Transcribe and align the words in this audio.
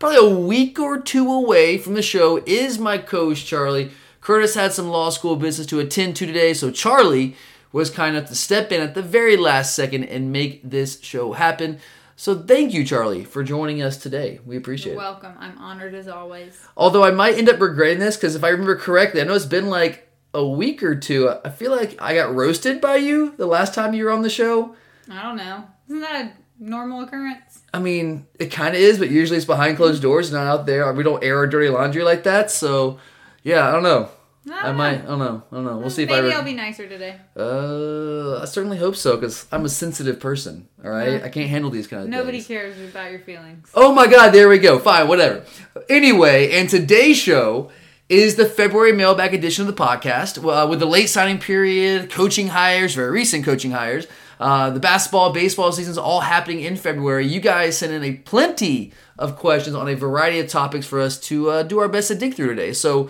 probably 0.00 0.16
a 0.16 0.34
week 0.34 0.80
or 0.80 0.98
two 0.98 1.30
away 1.30 1.78
from 1.78 1.94
the 1.94 2.02
show 2.02 2.42
is 2.46 2.78
my 2.78 2.98
coach, 2.98 3.44
Charlie. 3.44 3.92
Curtis 4.20 4.54
had 4.54 4.72
some 4.72 4.88
law 4.88 5.10
school 5.10 5.36
business 5.36 5.66
to 5.68 5.78
attend 5.78 6.16
to 6.16 6.26
today, 6.26 6.54
so 6.54 6.70
Charlie 6.70 7.36
was 7.70 7.90
kind 7.90 8.16
enough 8.16 8.28
to 8.30 8.34
step 8.34 8.72
in 8.72 8.80
at 8.80 8.94
the 8.94 9.02
very 9.02 9.36
last 9.36 9.76
second 9.76 10.04
and 10.04 10.32
make 10.32 10.68
this 10.68 11.00
show 11.02 11.34
happen. 11.34 11.78
So 12.16 12.34
thank 12.42 12.72
you, 12.72 12.84
Charlie, 12.84 13.24
for 13.24 13.44
joining 13.44 13.82
us 13.82 13.98
today. 13.98 14.40
We 14.44 14.56
appreciate 14.56 14.94
You're 14.94 15.02
it. 15.02 15.04
welcome. 15.04 15.34
I'm 15.38 15.56
honored 15.58 15.94
as 15.94 16.08
always. 16.08 16.58
Although 16.76 17.04
I 17.04 17.10
might 17.10 17.36
end 17.36 17.48
up 17.48 17.60
regretting 17.60 17.98
this 17.98 18.16
because 18.16 18.34
if 18.34 18.42
I 18.42 18.48
remember 18.48 18.76
correctly, 18.76 19.20
I 19.20 19.24
know 19.24 19.34
it's 19.34 19.44
been 19.44 19.68
like 19.68 20.08
a 20.32 20.46
week 20.46 20.82
or 20.82 20.94
two. 20.94 21.32
I 21.44 21.50
feel 21.50 21.70
like 21.70 22.00
I 22.00 22.14
got 22.14 22.34
roasted 22.34 22.80
by 22.80 22.96
you 22.96 23.34
the 23.36 23.46
last 23.46 23.74
time 23.74 23.94
you 23.94 24.04
were 24.04 24.10
on 24.10 24.22
the 24.22 24.30
show. 24.30 24.76
I 25.10 25.22
don't 25.22 25.36
know. 25.36 25.64
Isn't 25.88 26.00
that 26.00 26.24
a 26.24 26.32
normal 26.58 27.02
occurrence? 27.02 27.59
I 27.72 27.78
mean, 27.78 28.26
it 28.38 28.46
kind 28.46 28.74
of 28.74 28.80
is, 28.80 28.98
but 28.98 29.10
usually 29.10 29.36
it's 29.36 29.46
behind 29.46 29.76
closed 29.76 30.02
doors, 30.02 30.32
not 30.32 30.46
out 30.46 30.66
there. 30.66 30.92
We 30.92 31.02
don't 31.04 31.22
air 31.22 31.36
our 31.38 31.46
dirty 31.46 31.68
laundry 31.68 32.02
like 32.02 32.24
that. 32.24 32.50
So, 32.50 32.98
yeah, 33.42 33.68
I 33.68 33.72
don't 33.72 33.82
know. 33.84 34.08
I, 34.50 34.62
don't 34.68 34.76
might. 34.76 35.02
I 35.02 35.06
don't 35.06 35.18
know. 35.18 35.42
I 35.52 35.54
don't 35.54 35.64
know. 35.64 35.76
We'll 35.78 35.90
see 35.90 36.02
if 36.04 36.08
Maybe 36.08 36.26
I. 36.26 36.30
Re- 36.30 36.32
I'll 36.32 36.42
be 36.42 36.54
nicer 36.54 36.88
today. 36.88 37.16
uh, 37.36 38.40
I 38.40 38.44
certainly 38.46 38.78
hope 38.78 38.96
so 38.96 39.16
because 39.16 39.46
I'm 39.52 39.64
a 39.64 39.68
sensitive 39.68 40.18
person. 40.18 40.66
All 40.82 40.90
right, 40.90 41.12
Yeah. 41.20 41.24
I 41.24 41.28
can't 41.28 41.48
handle 41.50 41.70
these 41.70 41.86
kind 41.86 42.02
of 42.04 42.08
Nobody 42.08 42.38
things. 42.38 42.48
cares 42.48 42.90
about 42.90 43.10
your 43.10 43.20
feelings. 43.20 43.68
Oh 43.74 43.92
my 43.92 44.06
God! 44.06 44.30
There 44.30 44.48
we 44.48 44.58
go. 44.58 44.78
Fine, 44.78 45.08
whatever. 45.08 45.44
Anyway, 45.88 46.52
and 46.52 46.68
today's 46.68 47.18
show 47.18 47.70
is 48.08 48.34
the 48.36 48.46
February 48.46 48.92
mailbag 48.92 49.34
edition 49.34 49.68
of 49.68 49.76
the 49.76 49.82
podcast 49.84 50.38
uh, 50.42 50.66
with 50.66 50.80
the 50.80 50.86
late 50.86 51.08
signing 51.08 51.38
period, 51.38 52.10
coaching 52.10 52.48
hires, 52.48 52.94
very 52.94 53.10
recent 53.10 53.44
coaching 53.44 53.70
hires. 53.72 54.06
Uh, 54.40 54.70
the 54.70 54.80
basketball, 54.80 55.32
baseball 55.32 55.70
seasons 55.70 55.98
all 55.98 56.20
happening 56.20 56.60
in 56.60 56.74
February. 56.74 57.26
You 57.26 57.40
guys 57.40 57.78
sent 57.78 57.92
in 57.92 58.02
a 58.02 58.14
plenty 58.14 58.92
of 59.18 59.36
questions 59.36 59.76
on 59.76 59.86
a 59.86 59.94
variety 59.94 60.40
of 60.40 60.48
topics 60.48 60.86
for 60.86 60.98
us 60.98 61.20
to 61.20 61.50
uh, 61.50 61.62
do 61.62 61.78
our 61.78 61.88
best 61.88 62.08
to 62.08 62.14
dig 62.14 62.34
through 62.34 62.48
today. 62.48 62.72
So, 62.72 63.02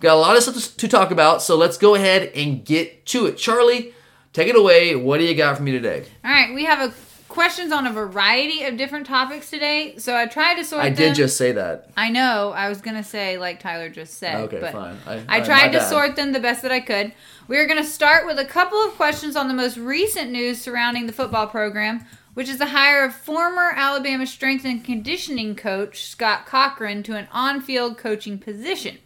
got 0.00 0.14
a 0.14 0.20
lot 0.20 0.36
of 0.36 0.42
stuff 0.42 0.54
to, 0.56 0.76
to 0.78 0.88
talk 0.88 1.10
about. 1.10 1.42
So 1.42 1.56
let's 1.56 1.76
go 1.76 1.94
ahead 1.94 2.32
and 2.34 2.64
get 2.64 3.04
to 3.06 3.26
it. 3.26 3.36
Charlie, 3.36 3.92
take 4.32 4.48
it 4.48 4.56
away. 4.56 4.96
What 4.96 5.18
do 5.18 5.24
you 5.24 5.34
got 5.34 5.58
for 5.58 5.62
me 5.62 5.72
today? 5.72 6.06
All 6.24 6.30
right, 6.30 6.54
we 6.54 6.64
have 6.64 6.80
a 6.80 6.94
questions 7.30 7.72
on 7.72 7.86
a 7.86 7.92
variety 7.92 8.64
of 8.64 8.76
different 8.76 9.06
topics 9.06 9.48
today. 9.48 9.94
So 9.96 10.14
I 10.16 10.26
tried 10.26 10.56
to 10.56 10.64
sort 10.64 10.82
I 10.84 10.88
them. 10.90 10.96
did 10.96 11.14
just 11.14 11.36
say 11.36 11.52
that. 11.52 11.88
I 11.96 12.10
know. 12.10 12.52
I 12.54 12.68
was 12.68 12.80
gonna 12.82 13.02
say 13.04 13.38
like 13.38 13.60
Tyler 13.60 13.88
just 13.88 14.18
said. 14.18 14.34
Okay, 14.42 14.60
but 14.60 14.72
fine. 14.72 14.96
I- 15.06 15.14
I, 15.14 15.16
right, 15.38 15.44
tried 15.44 15.68
to 15.72 15.78
bad. 15.78 15.88
sort 15.88 16.16
them 16.16 16.32
the 16.32 16.40
best 16.40 16.60
that 16.62 16.72
I 16.72 16.80
could. 16.80 17.12
We 17.48 17.56
are 17.56 17.66
gonna 17.66 17.84
start 17.84 18.26
with 18.26 18.38
a 18.38 18.44
couple 18.44 18.78
of 18.84 18.92
questions 18.96 19.36
on 19.36 19.48
the 19.48 19.54
most 19.54 19.76
recent 19.78 20.30
news 20.30 20.60
surrounding 20.60 21.06
the 21.06 21.12
football 21.12 21.46
program, 21.46 22.04
which 22.34 22.48
is 22.48 22.58
the 22.58 22.66
hire 22.66 23.04
of 23.04 23.14
former 23.14 23.72
Alabama 23.74 24.26
strength 24.26 24.64
and 24.64 24.84
conditioning 24.84 25.56
coach 25.56 26.04
Scott 26.06 26.46
Cochran 26.46 27.02
to 27.04 27.16
an 27.16 27.28
on-field 27.32 27.96
coaching 27.96 28.38
position. 28.38 28.98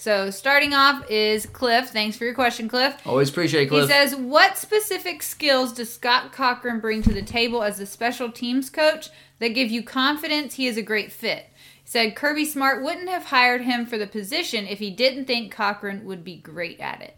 So 0.00 0.30
starting 0.30 0.72
off 0.72 1.04
is 1.10 1.44
Cliff. 1.44 1.90
Thanks 1.90 2.16
for 2.16 2.24
your 2.24 2.32
question, 2.32 2.68
Cliff. 2.68 2.96
Always 3.04 3.28
appreciate 3.28 3.64
it, 3.64 3.66
Cliff. 3.66 3.82
He 3.86 3.92
says, 3.92 4.16
"What 4.16 4.56
specific 4.56 5.22
skills 5.22 5.74
does 5.74 5.92
Scott 5.92 6.32
Cochran 6.32 6.80
bring 6.80 7.02
to 7.02 7.12
the 7.12 7.20
table 7.20 7.62
as 7.62 7.78
a 7.78 7.84
special 7.84 8.32
teams 8.32 8.70
coach 8.70 9.10
that 9.40 9.48
give 9.48 9.70
you 9.70 9.82
confidence 9.82 10.54
he 10.54 10.66
is 10.66 10.78
a 10.78 10.82
great 10.82 11.12
fit?" 11.12 11.50
He 11.84 11.90
said 11.90 12.16
Kirby 12.16 12.46
Smart 12.46 12.82
wouldn't 12.82 13.10
have 13.10 13.26
hired 13.26 13.60
him 13.60 13.84
for 13.84 13.98
the 13.98 14.06
position 14.06 14.66
if 14.66 14.78
he 14.78 14.88
didn't 14.88 15.26
think 15.26 15.52
Cochran 15.52 16.06
would 16.06 16.24
be 16.24 16.36
great 16.36 16.80
at 16.80 17.02
it. 17.02 17.16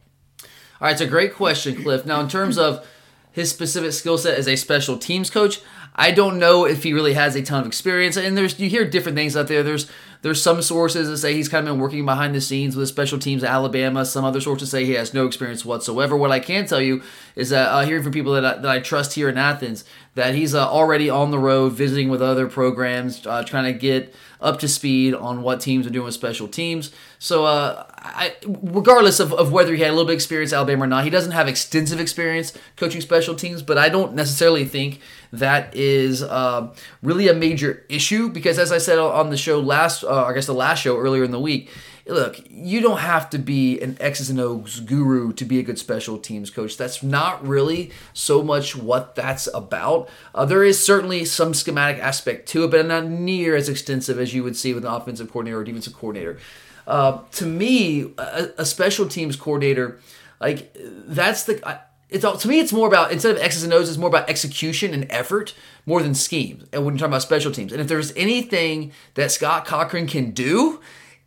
All 0.80 0.88
right, 0.88 0.90
it's 0.90 1.00
a 1.00 1.06
great 1.06 1.36
question, 1.36 1.80
Cliff. 1.84 2.04
Now, 2.04 2.20
in 2.20 2.28
terms 2.28 2.58
of 2.58 2.84
his 3.30 3.48
specific 3.48 3.92
skill 3.92 4.18
set 4.18 4.36
as 4.36 4.48
a 4.48 4.56
special 4.56 4.98
teams 4.98 5.30
coach, 5.30 5.60
I 5.94 6.10
don't 6.10 6.38
know 6.38 6.64
if 6.64 6.82
he 6.82 6.92
really 6.92 7.12
has 7.12 7.36
a 7.36 7.42
ton 7.42 7.60
of 7.60 7.66
experience. 7.68 8.16
And 8.16 8.36
there's 8.36 8.58
you 8.58 8.68
hear 8.68 8.84
different 8.84 9.16
things 9.16 9.36
out 9.36 9.46
there. 9.46 9.62
There's 9.62 9.86
there's 10.22 10.40
some 10.40 10.62
sources 10.62 11.08
that 11.08 11.18
say 11.18 11.34
he's 11.34 11.48
kind 11.48 11.66
of 11.66 11.74
been 11.74 11.82
working 11.82 12.04
behind 12.04 12.34
the 12.34 12.40
scenes 12.40 12.76
with 12.76 12.88
special 12.88 13.18
teams 13.18 13.42
at 13.42 13.50
Alabama. 13.50 14.04
Some 14.04 14.24
other 14.24 14.40
sources 14.40 14.70
say 14.70 14.84
he 14.84 14.92
has 14.92 15.12
no 15.12 15.26
experience 15.26 15.64
whatsoever. 15.64 16.16
What 16.16 16.30
I 16.30 16.38
can 16.38 16.64
tell 16.64 16.80
you 16.80 17.02
is 17.34 17.50
that 17.50 17.68
uh, 17.68 17.84
hearing 17.84 18.04
from 18.04 18.12
people 18.12 18.32
that 18.34 18.44
I, 18.44 18.54
that 18.58 18.70
I 18.70 18.78
trust 18.78 19.14
here 19.14 19.28
in 19.28 19.36
Athens, 19.36 19.84
that 20.14 20.34
he's 20.34 20.54
uh, 20.54 20.68
already 20.68 21.10
on 21.10 21.32
the 21.32 21.38
road 21.40 21.72
visiting 21.72 22.08
with 22.08 22.22
other 22.22 22.46
programs, 22.46 23.26
uh, 23.26 23.42
trying 23.42 23.72
to 23.72 23.78
get 23.78 24.14
up 24.40 24.60
to 24.60 24.68
speed 24.68 25.14
on 25.14 25.42
what 25.42 25.60
teams 25.60 25.86
are 25.86 25.90
doing 25.90 26.04
with 26.04 26.14
special 26.14 26.46
teams. 26.46 26.92
So, 27.18 27.44
uh, 27.44 27.84
I, 27.98 28.34
regardless 28.44 29.20
of, 29.20 29.32
of 29.32 29.52
whether 29.52 29.74
he 29.74 29.82
had 29.82 29.90
a 29.90 29.92
little 29.92 30.06
bit 30.06 30.12
of 30.12 30.16
experience 30.16 30.52
at 30.52 30.56
Alabama 30.56 30.84
or 30.84 30.86
not, 30.88 31.04
he 31.04 31.10
doesn't 31.10 31.32
have 31.32 31.48
extensive 31.48 32.00
experience 32.00 32.52
coaching 32.76 33.00
special 33.00 33.34
teams, 33.34 33.62
but 33.62 33.78
I 33.78 33.88
don't 33.88 34.14
necessarily 34.14 34.64
think 34.64 35.00
that 35.32 35.75
is 35.75 36.22
uh, 36.22 36.75
really 37.03 37.28
a 37.28 37.34
major 37.34 37.84
issue 37.88 38.28
because, 38.28 38.59
as 38.59 38.70
I 38.70 38.78
said 38.78 38.98
on 38.98 39.31
the 39.31 39.37
show 39.37 39.60
last, 39.60 40.04
uh, 40.04 40.25
I 40.25 40.34
guess 40.34 40.47
the 40.47 40.54
last 40.54 40.81
show 40.81 40.98
earlier 40.98 41.25
in 41.25 41.31
the 41.31 41.41
week, 41.41 41.70
look, 42.06 42.38
you 42.50 42.81
don't 42.82 42.98
have 42.98 43.31
to 43.31 43.38
be 43.38 43.81
an 43.81 43.97
X's 43.98 44.28
and 44.28 44.38
O's 44.38 44.81
guru 44.81 45.32
to 45.32 45.44
be 45.44 45.59
a 45.59 45.62
good 45.62 45.78
special 45.78 46.19
teams 46.19 46.50
coach. 46.50 46.76
That's 46.76 47.03
not 47.03 47.47
really 47.47 47.93
so 48.12 48.43
much 48.43 48.76
what 48.76 49.15
that's 49.15 49.48
about. 49.54 50.10
Uh, 50.34 50.44
there 50.44 50.65
is 50.65 50.84
certainly 50.84 51.25
some 51.25 51.54
schematic 51.54 52.03
aspect 52.03 52.47
to 52.50 52.64
it, 52.64 52.70
but 52.70 52.84
not 52.87 53.06
near 53.06 53.56
as 53.56 53.69
extensive 53.69 54.19
as 54.19 54.34
you 54.34 54.43
would 54.43 54.56
see 54.56 54.75
with 54.75 54.84
an 54.84 54.93
offensive 54.93 55.31
coordinator 55.31 55.60
or 55.60 55.64
defensive 55.64 55.94
coordinator. 55.94 56.38
Uh, 56.87 57.20
to 57.32 57.47
me, 57.47 58.12
a, 58.19 58.49
a 58.59 58.64
special 58.66 59.09
teams 59.09 59.37
coordinator, 59.37 59.99
like 60.41 60.76
that's 60.76 61.44
the. 61.44 61.66
I, 61.66 61.78
it's 62.12 62.24
all, 62.24 62.36
to 62.36 62.48
me, 62.48 62.60
it's 62.60 62.72
more 62.72 62.86
about 62.86 63.12
instead 63.12 63.34
of 63.34 63.42
X's 63.42 63.64
and 63.64 63.72
O's, 63.72 63.88
it's 63.88 63.98
more 63.98 64.08
about 64.08 64.28
execution 64.28 64.92
and 64.94 65.06
effort 65.10 65.54
more 65.86 66.02
than 66.02 66.14
schemes. 66.14 66.68
And 66.72 66.84
when 66.84 66.94
you're 66.94 66.98
talking 67.00 67.12
about 67.12 67.22
special 67.22 67.50
teams, 67.50 67.72
and 67.72 67.80
if 67.80 67.88
there's 67.88 68.14
anything 68.16 68.92
that 69.14 69.32
Scott 69.32 69.64
Cochran 69.64 70.06
can 70.06 70.30
do, 70.30 70.80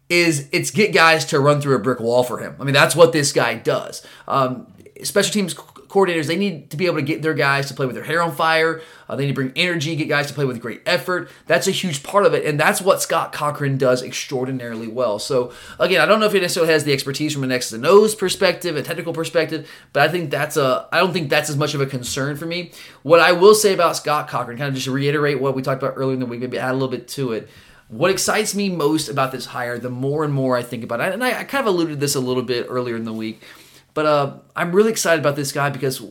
is 0.07 0.47
it's 0.51 0.69
get 0.71 0.93
guys 0.93 1.25
to 1.25 1.39
run 1.39 1.59
through 1.61 1.75
a 1.75 1.79
brick 1.79 1.99
wall 1.99 2.23
for 2.23 2.39
him. 2.39 2.55
I 2.59 2.63
mean, 2.63 2.73
that's 2.73 2.95
what 2.95 3.11
this 3.11 3.33
guy 3.33 3.55
does. 3.55 4.05
Um, 4.27 4.67
special 5.03 5.33
teams 5.33 5.55
coordinators, 5.95 6.27
they 6.27 6.35
need 6.35 6.69
to 6.71 6.77
be 6.77 6.85
able 6.85 6.97
to 6.97 7.01
get 7.01 7.21
their 7.21 7.33
guys 7.33 7.67
to 7.67 7.73
play 7.73 7.85
with 7.85 7.95
their 7.95 8.03
hair 8.03 8.21
on 8.21 8.35
fire. 8.35 8.81
Uh, 9.07 9.15
they 9.15 9.23
need 9.23 9.29
to 9.29 9.35
bring 9.35 9.53
energy, 9.55 9.95
get 9.95 10.09
guys 10.09 10.27
to 10.27 10.33
play 10.33 10.45
with 10.45 10.59
great 10.59 10.81
effort. 10.85 11.29
That's 11.47 11.67
a 11.67 11.71
huge 11.71 12.03
part 12.03 12.25
of 12.25 12.33
it, 12.33 12.45
and 12.45 12.59
that's 12.59 12.81
what 12.81 13.01
Scott 13.01 13.31
Cochran 13.31 13.77
does 13.77 14.03
extraordinarily 14.03 14.87
well. 14.87 15.19
So 15.19 15.53
again, 15.79 16.01
I 16.01 16.05
don't 16.05 16.19
know 16.19 16.25
if 16.25 16.33
he 16.33 16.39
necessarily 16.39 16.73
has 16.73 16.83
the 16.83 16.93
expertise 16.93 17.33
from 17.33 17.43
an 17.43 17.51
X's 17.51 17.73
and 17.73 17.85
O's 17.85 18.13
perspective, 18.13 18.75
a 18.75 18.83
technical 18.83 19.13
perspective, 19.13 19.69
but 19.93 20.03
I 20.03 20.11
think 20.11 20.29
that's 20.29 20.57
a 20.57 20.87
I 20.91 20.99
don't 20.99 21.13
think 21.13 21.29
that's 21.29 21.49
as 21.49 21.57
much 21.57 21.73
of 21.73 21.81
a 21.81 21.85
concern 21.85 22.35
for 22.35 22.45
me. 22.45 22.71
What 23.03 23.19
I 23.19 23.31
will 23.31 23.55
say 23.55 23.73
about 23.73 23.95
Scott 23.95 24.27
Cochran, 24.27 24.57
kind 24.57 24.67
of 24.67 24.75
just 24.75 24.87
reiterate 24.87 25.39
what 25.39 25.55
we 25.55 25.61
talked 25.61 25.81
about 25.81 25.93
earlier 25.95 26.15
in 26.15 26.19
the 26.19 26.25
week, 26.25 26.41
maybe 26.41 26.59
add 26.59 26.71
a 26.71 26.73
little 26.73 26.89
bit 26.89 27.07
to 27.09 27.31
it. 27.31 27.49
What 27.87 28.09
excites 28.09 28.55
me 28.55 28.69
most 28.69 29.09
about 29.09 29.31
this 29.31 29.45
hire, 29.45 29.77
the 29.77 29.91
more 29.91 30.23
and 30.23 30.33
more 30.33 30.57
I 30.57 30.63
think 30.63 30.83
about 30.83 31.01
it, 31.01 31.13
and 31.13 31.23
I, 31.23 31.41
I 31.41 31.43
kind 31.43 31.67
of 31.67 31.73
alluded 31.73 31.93
to 31.93 31.99
this 31.99 32.15
a 32.15 32.19
little 32.19 32.41
bit 32.41 32.65
earlier 32.67 32.95
in 32.95 33.05
the 33.05 33.13
week, 33.13 33.43
but 33.95 34.05
uh, 34.05 34.37
I'm 34.55 34.71
really 34.71 34.91
excited 34.91 35.19
about 35.19 35.35
this 35.35 35.51
guy 35.51 35.71
because 35.71 36.03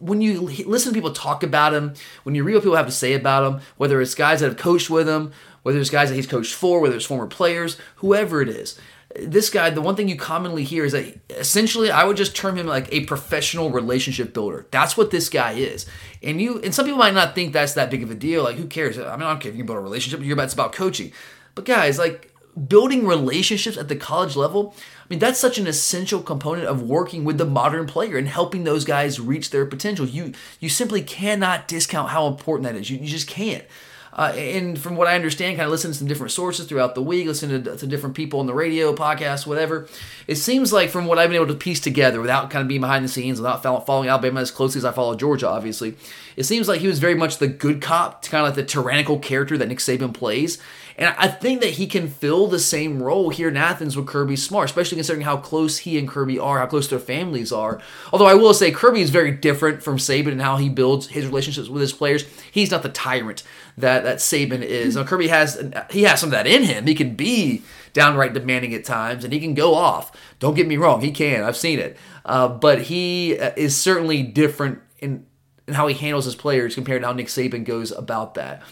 when 0.00 0.20
you 0.20 0.40
listen 0.40 0.92
to 0.92 0.96
people 0.96 1.12
talk 1.12 1.44
about 1.44 1.72
him, 1.72 1.94
when 2.24 2.34
you 2.34 2.42
read 2.42 2.54
what 2.54 2.62
people 2.64 2.76
have 2.76 2.86
to 2.86 2.92
say 2.92 3.12
about 3.12 3.46
him, 3.46 3.60
whether 3.76 4.00
it's 4.00 4.16
guys 4.16 4.40
that 4.40 4.46
have 4.46 4.56
coached 4.56 4.90
with 4.90 5.08
him, 5.08 5.30
whether 5.62 5.78
it's 5.78 5.90
guys 5.90 6.08
that 6.08 6.16
he's 6.16 6.26
coached 6.26 6.54
for, 6.54 6.80
whether 6.80 6.96
it's 6.96 7.04
former 7.04 7.26
players, 7.26 7.76
whoever 7.96 8.40
it 8.40 8.48
is, 8.48 8.80
this 9.14 9.50
guy, 9.50 9.70
the 9.70 9.82
one 9.82 9.96
thing 9.96 10.08
you 10.08 10.16
commonly 10.16 10.64
hear 10.64 10.84
is 10.84 10.92
that 10.92 11.18
essentially 11.30 11.90
I 11.90 12.04
would 12.04 12.16
just 12.16 12.34
term 12.36 12.56
him 12.56 12.66
like 12.66 12.90
a 12.92 13.04
professional 13.04 13.70
relationship 13.70 14.32
builder. 14.32 14.66
That's 14.70 14.96
what 14.96 15.10
this 15.10 15.28
guy 15.28 15.52
is. 15.52 15.84
And 16.22 16.40
you 16.40 16.60
and 16.62 16.74
some 16.74 16.84
people 16.84 16.98
might 16.98 17.14
not 17.14 17.34
think 17.34 17.52
that's 17.52 17.74
that 17.74 17.90
big 17.90 18.02
of 18.02 18.10
a 18.10 18.14
deal. 18.14 18.44
Like 18.44 18.56
who 18.56 18.66
cares? 18.66 18.98
I 18.98 19.16
mean, 19.16 19.26
I 19.26 19.30
don't 19.30 19.40
care 19.40 19.50
if 19.50 19.56
you 19.56 19.62
can 19.62 19.66
build 19.66 19.78
a 19.78 19.82
relationship. 19.82 20.24
You're 20.24 20.34
about 20.34 20.44
it's 20.44 20.54
about 20.54 20.72
coaching. 20.72 21.12
But 21.56 21.64
guys, 21.64 21.98
like 21.98 22.32
building 22.68 23.06
relationships 23.06 23.76
at 23.76 23.88
the 23.88 23.96
college 23.96 24.36
level, 24.36 24.74
mean, 25.10 25.18
that's 25.18 25.40
such 25.40 25.58
an 25.58 25.66
essential 25.66 26.22
component 26.22 26.66
of 26.66 26.82
working 26.82 27.24
with 27.24 27.36
the 27.36 27.44
modern 27.44 27.86
player 27.86 28.16
and 28.16 28.28
helping 28.28 28.64
those 28.64 28.84
guys 28.84 29.20
reach 29.20 29.50
their 29.50 29.66
potential. 29.66 30.06
You 30.06 30.32
you 30.60 30.68
simply 30.68 31.02
cannot 31.02 31.68
discount 31.68 32.10
how 32.10 32.28
important 32.28 32.64
that 32.64 32.76
is. 32.76 32.88
You, 32.90 32.98
you 32.98 33.08
just 33.08 33.28
can't. 33.28 33.64
Uh, 34.12 34.32
and 34.36 34.78
from 34.78 34.96
what 34.96 35.06
I 35.06 35.14
understand, 35.14 35.56
kind 35.56 35.66
of 35.66 35.70
listening 35.70 35.92
to 35.92 35.98
some 35.98 36.08
different 36.08 36.32
sources 36.32 36.66
throughout 36.66 36.94
the 36.94 37.02
week, 37.02 37.26
listening 37.26 37.62
to, 37.62 37.76
to 37.76 37.86
different 37.86 38.16
people 38.16 38.40
on 38.40 38.46
the 38.46 38.54
radio, 38.54 38.92
podcasts, 38.94 39.46
whatever, 39.46 39.88
it 40.26 40.34
seems 40.34 40.72
like 40.72 40.90
from 40.90 41.06
what 41.06 41.18
I've 41.18 41.30
been 41.30 41.36
able 41.36 41.46
to 41.46 41.54
piece 41.54 41.80
together 41.80 42.20
without 42.20 42.50
kind 42.50 42.60
of 42.62 42.68
being 42.68 42.80
behind 42.80 43.04
the 43.04 43.08
scenes, 43.08 43.40
without 43.40 43.62
following 43.62 44.08
Alabama 44.08 44.40
as 44.40 44.50
closely 44.50 44.80
as 44.80 44.84
I 44.84 44.92
follow 44.92 45.14
Georgia, 45.14 45.48
obviously, 45.48 45.96
it 46.36 46.44
seems 46.44 46.66
like 46.66 46.80
he 46.80 46.88
was 46.88 46.98
very 46.98 47.14
much 47.14 47.38
the 47.38 47.46
good 47.46 47.80
cop, 47.80 48.24
kind 48.26 48.42
of 48.44 48.48
like 48.48 48.56
the 48.56 48.64
tyrannical 48.64 49.18
character 49.18 49.56
that 49.56 49.68
Nick 49.68 49.78
Saban 49.78 50.12
plays. 50.12 50.58
And 51.00 51.14
I 51.16 51.28
think 51.28 51.62
that 51.62 51.70
he 51.70 51.86
can 51.86 52.08
fill 52.08 52.46
the 52.46 52.58
same 52.58 53.02
role 53.02 53.30
here 53.30 53.48
in 53.48 53.56
Athens 53.56 53.96
with 53.96 54.06
Kirby 54.06 54.36
Smart, 54.36 54.66
especially 54.66 54.96
considering 54.96 55.24
how 55.24 55.38
close 55.38 55.78
he 55.78 55.98
and 55.98 56.06
Kirby 56.06 56.38
are, 56.38 56.58
how 56.58 56.66
close 56.66 56.88
their 56.88 56.98
families 56.98 57.50
are. 57.50 57.80
Although 58.12 58.26
I 58.26 58.34
will 58.34 58.52
say 58.52 58.70
Kirby 58.70 59.00
is 59.00 59.08
very 59.08 59.30
different 59.30 59.82
from 59.82 59.96
Saban 59.96 60.32
and 60.32 60.42
how 60.42 60.58
he 60.58 60.68
builds 60.68 61.08
his 61.08 61.24
relationships 61.24 61.70
with 61.70 61.80
his 61.80 61.94
players. 61.94 62.26
He's 62.52 62.70
not 62.70 62.82
the 62.82 62.90
tyrant 62.90 63.42
that 63.78 64.04
that 64.04 64.18
Saban 64.18 64.60
is. 64.60 64.94
Now 64.94 65.04
Kirby 65.04 65.28
has 65.28 65.72
he 65.90 66.02
has 66.02 66.20
some 66.20 66.28
of 66.28 66.32
that 66.32 66.46
in 66.46 66.64
him. 66.64 66.86
He 66.86 66.94
can 66.94 67.14
be 67.14 67.62
downright 67.94 68.34
demanding 68.34 68.74
at 68.74 68.84
times, 68.84 69.24
and 69.24 69.32
he 69.32 69.40
can 69.40 69.54
go 69.54 69.74
off. 69.74 70.12
Don't 70.38 70.54
get 70.54 70.68
me 70.68 70.76
wrong, 70.76 71.00
he 71.00 71.12
can. 71.12 71.42
I've 71.42 71.56
seen 71.56 71.78
it, 71.78 71.96
uh, 72.26 72.46
but 72.48 72.82
he 72.82 73.38
uh, 73.38 73.52
is 73.56 73.74
certainly 73.74 74.22
different 74.22 74.80
in 74.98 75.24
in 75.66 75.72
how 75.72 75.86
he 75.86 75.94
handles 75.94 76.26
his 76.26 76.34
players 76.34 76.74
compared 76.74 77.00
to 77.00 77.06
how 77.06 77.14
Nick 77.14 77.28
Saban 77.28 77.64
goes 77.64 77.90
about 77.90 78.34
that. 78.34 78.62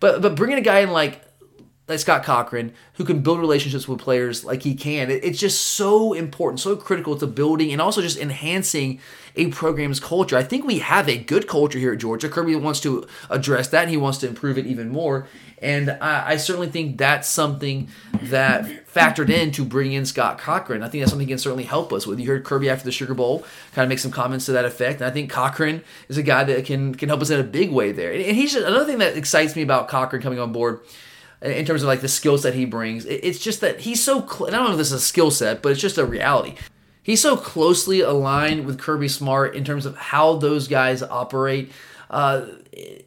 But 0.00 0.22
but 0.22 0.34
bringing 0.34 0.56
a 0.56 0.62
guy 0.62 0.80
in 0.80 0.90
like 0.90 1.20
like 1.86 1.98
Scott 1.98 2.24
Cochran, 2.24 2.72
who 2.94 3.04
can 3.04 3.20
build 3.20 3.40
relationships 3.40 3.86
with 3.86 4.00
players 4.00 4.42
like 4.42 4.62
he 4.62 4.74
can. 4.74 5.10
It's 5.10 5.38
just 5.38 5.60
so 5.60 6.14
important, 6.14 6.60
so 6.60 6.76
critical 6.76 7.16
to 7.18 7.26
building 7.26 7.72
and 7.72 7.80
also 7.80 8.00
just 8.00 8.18
enhancing 8.18 9.00
a 9.36 9.48
program's 9.48 10.00
culture. 10.00 10.36
I 10.36 10.44
think 10.44 10.64
we 10.64 10.78
have 10.78 11.08
a 11.10 11.18
good 11.18 11.46
culture 11.46 11.78
here 11.78 11.92
at 11.92 11.98
Georgia. 11.98 12.30
Kirby 12.30 12.56
wants 12.56 12.80
to 12.80 13.06
address 13.28 13.68
that 13.68 13.82
and 13.82 13.90
he 13.90 13.98
wants 13.98 14.18
to 14.18 14.28
improve 14.28 14.56
it 14.56 14.66
even 14.66 14.88
more. 14.88 15.26
And 15.60 15.90
I, 15.90 16.30
I 16.30 16.36
certainly 16.36 16.68
think 16.68 16.96
that's 16.96 17.28
something 17.28 17.88
that 18.14 18.86
factored 18.86 19.28
in 19.28 19.50
to 19.52 19.64
bringing 19.64 19.94
in 19.94 20.06
Scott 20.06 20.38
Cochran. 20.38 20.82
I 20.82 20.88
think 20.88 21.02
that's 21.02 21.10
something 21.10 21.26
he 21.26 21.32
can 21.32 21.38
certainly 21.38 21.64
help 21.64 21.92
us 21.92 22.06
with. 22.06 22.18
You 22.18 22.28
heard 22.28 22.44
Kirby 22.44 22.70
after 22.70 22.84
the 22.84 22.92
Sugar 22.92 23.14
Bowl 23.14 23.44
kind 23.74 23.84
of 23.84 23.90
make 23.90 23.98
some 23.98 24.10
comments 24.10 24.46
to 24.46 24.52
that 24.52 24.64
effect. 24.64 25.00
And 25.00 25.10
I 25.10 25.12
think 25.12 25.30
Cochran 25.30 25.82
is 26.08 26.16
a 26.16 26.22
guy 26.22 26.44
that 26.44 26.64
can 26.64 26.94
can 26.94 27.10
help 27.10 27.20
us 27.20 27.28
in 27.28 27.40
a 27.40 27.44
big 27.44 27.70
way 27.72 27.92
there. 27.92 28.12
And 28.12 28.22
he's 28.22 28.52
just, 28.54 28.66
another 28.66 28.86
thing 28.86 28.98
that 28.98 29.18
excites 29.18 29.54
me 29.54 29.62
about 29.62 29.88
Cochran 29.88 30.22
coming 30.22 30.38
on 30.38 30.52
board 30.52 30.80
in 31.42 31.64
terms 31.64 31.82
of 31.82 31.88
like 31.88 32.00
the 32.00 32.08
skills 32.08 32.42
that 32.42 32.54
he 32.54 32.64
brings. 32.64 33.04
It's 33.04 33.38
just 33.38 33.60
that 33.60 33.80
he's 33.80 34.02
so. 34.02 34.26
Cl- 34.26 34.48
I 34.48 34.50
don't 34.50 34.64
know 34.64 34.72
if 34.72 34.78
this 34.78 34.88
is 34.88 34.94
a 34.94 35.00
skill 35.00 35.30
set, 35.30 35.62
but 35.62 35.72
it's 35.72 35.80
just 35.80 35.98
a 35.98 36.06
reality. 36.06 36.54
He's 37.02 37.20
so 37.20 37.36
closely 37.36 38.00
aligned 38.00 38.64
with 38.64 38.78
Kirby 38.78 39.08
Smart 39.08 39.54
in 39.54 39.62
terms 39.62 39.84
of 39.84 39.96
how 39.96 40.36
those 40.36 40.68
guys 40.68 41.02
operate. 41.02 41.70
Uh, 42.08 42.46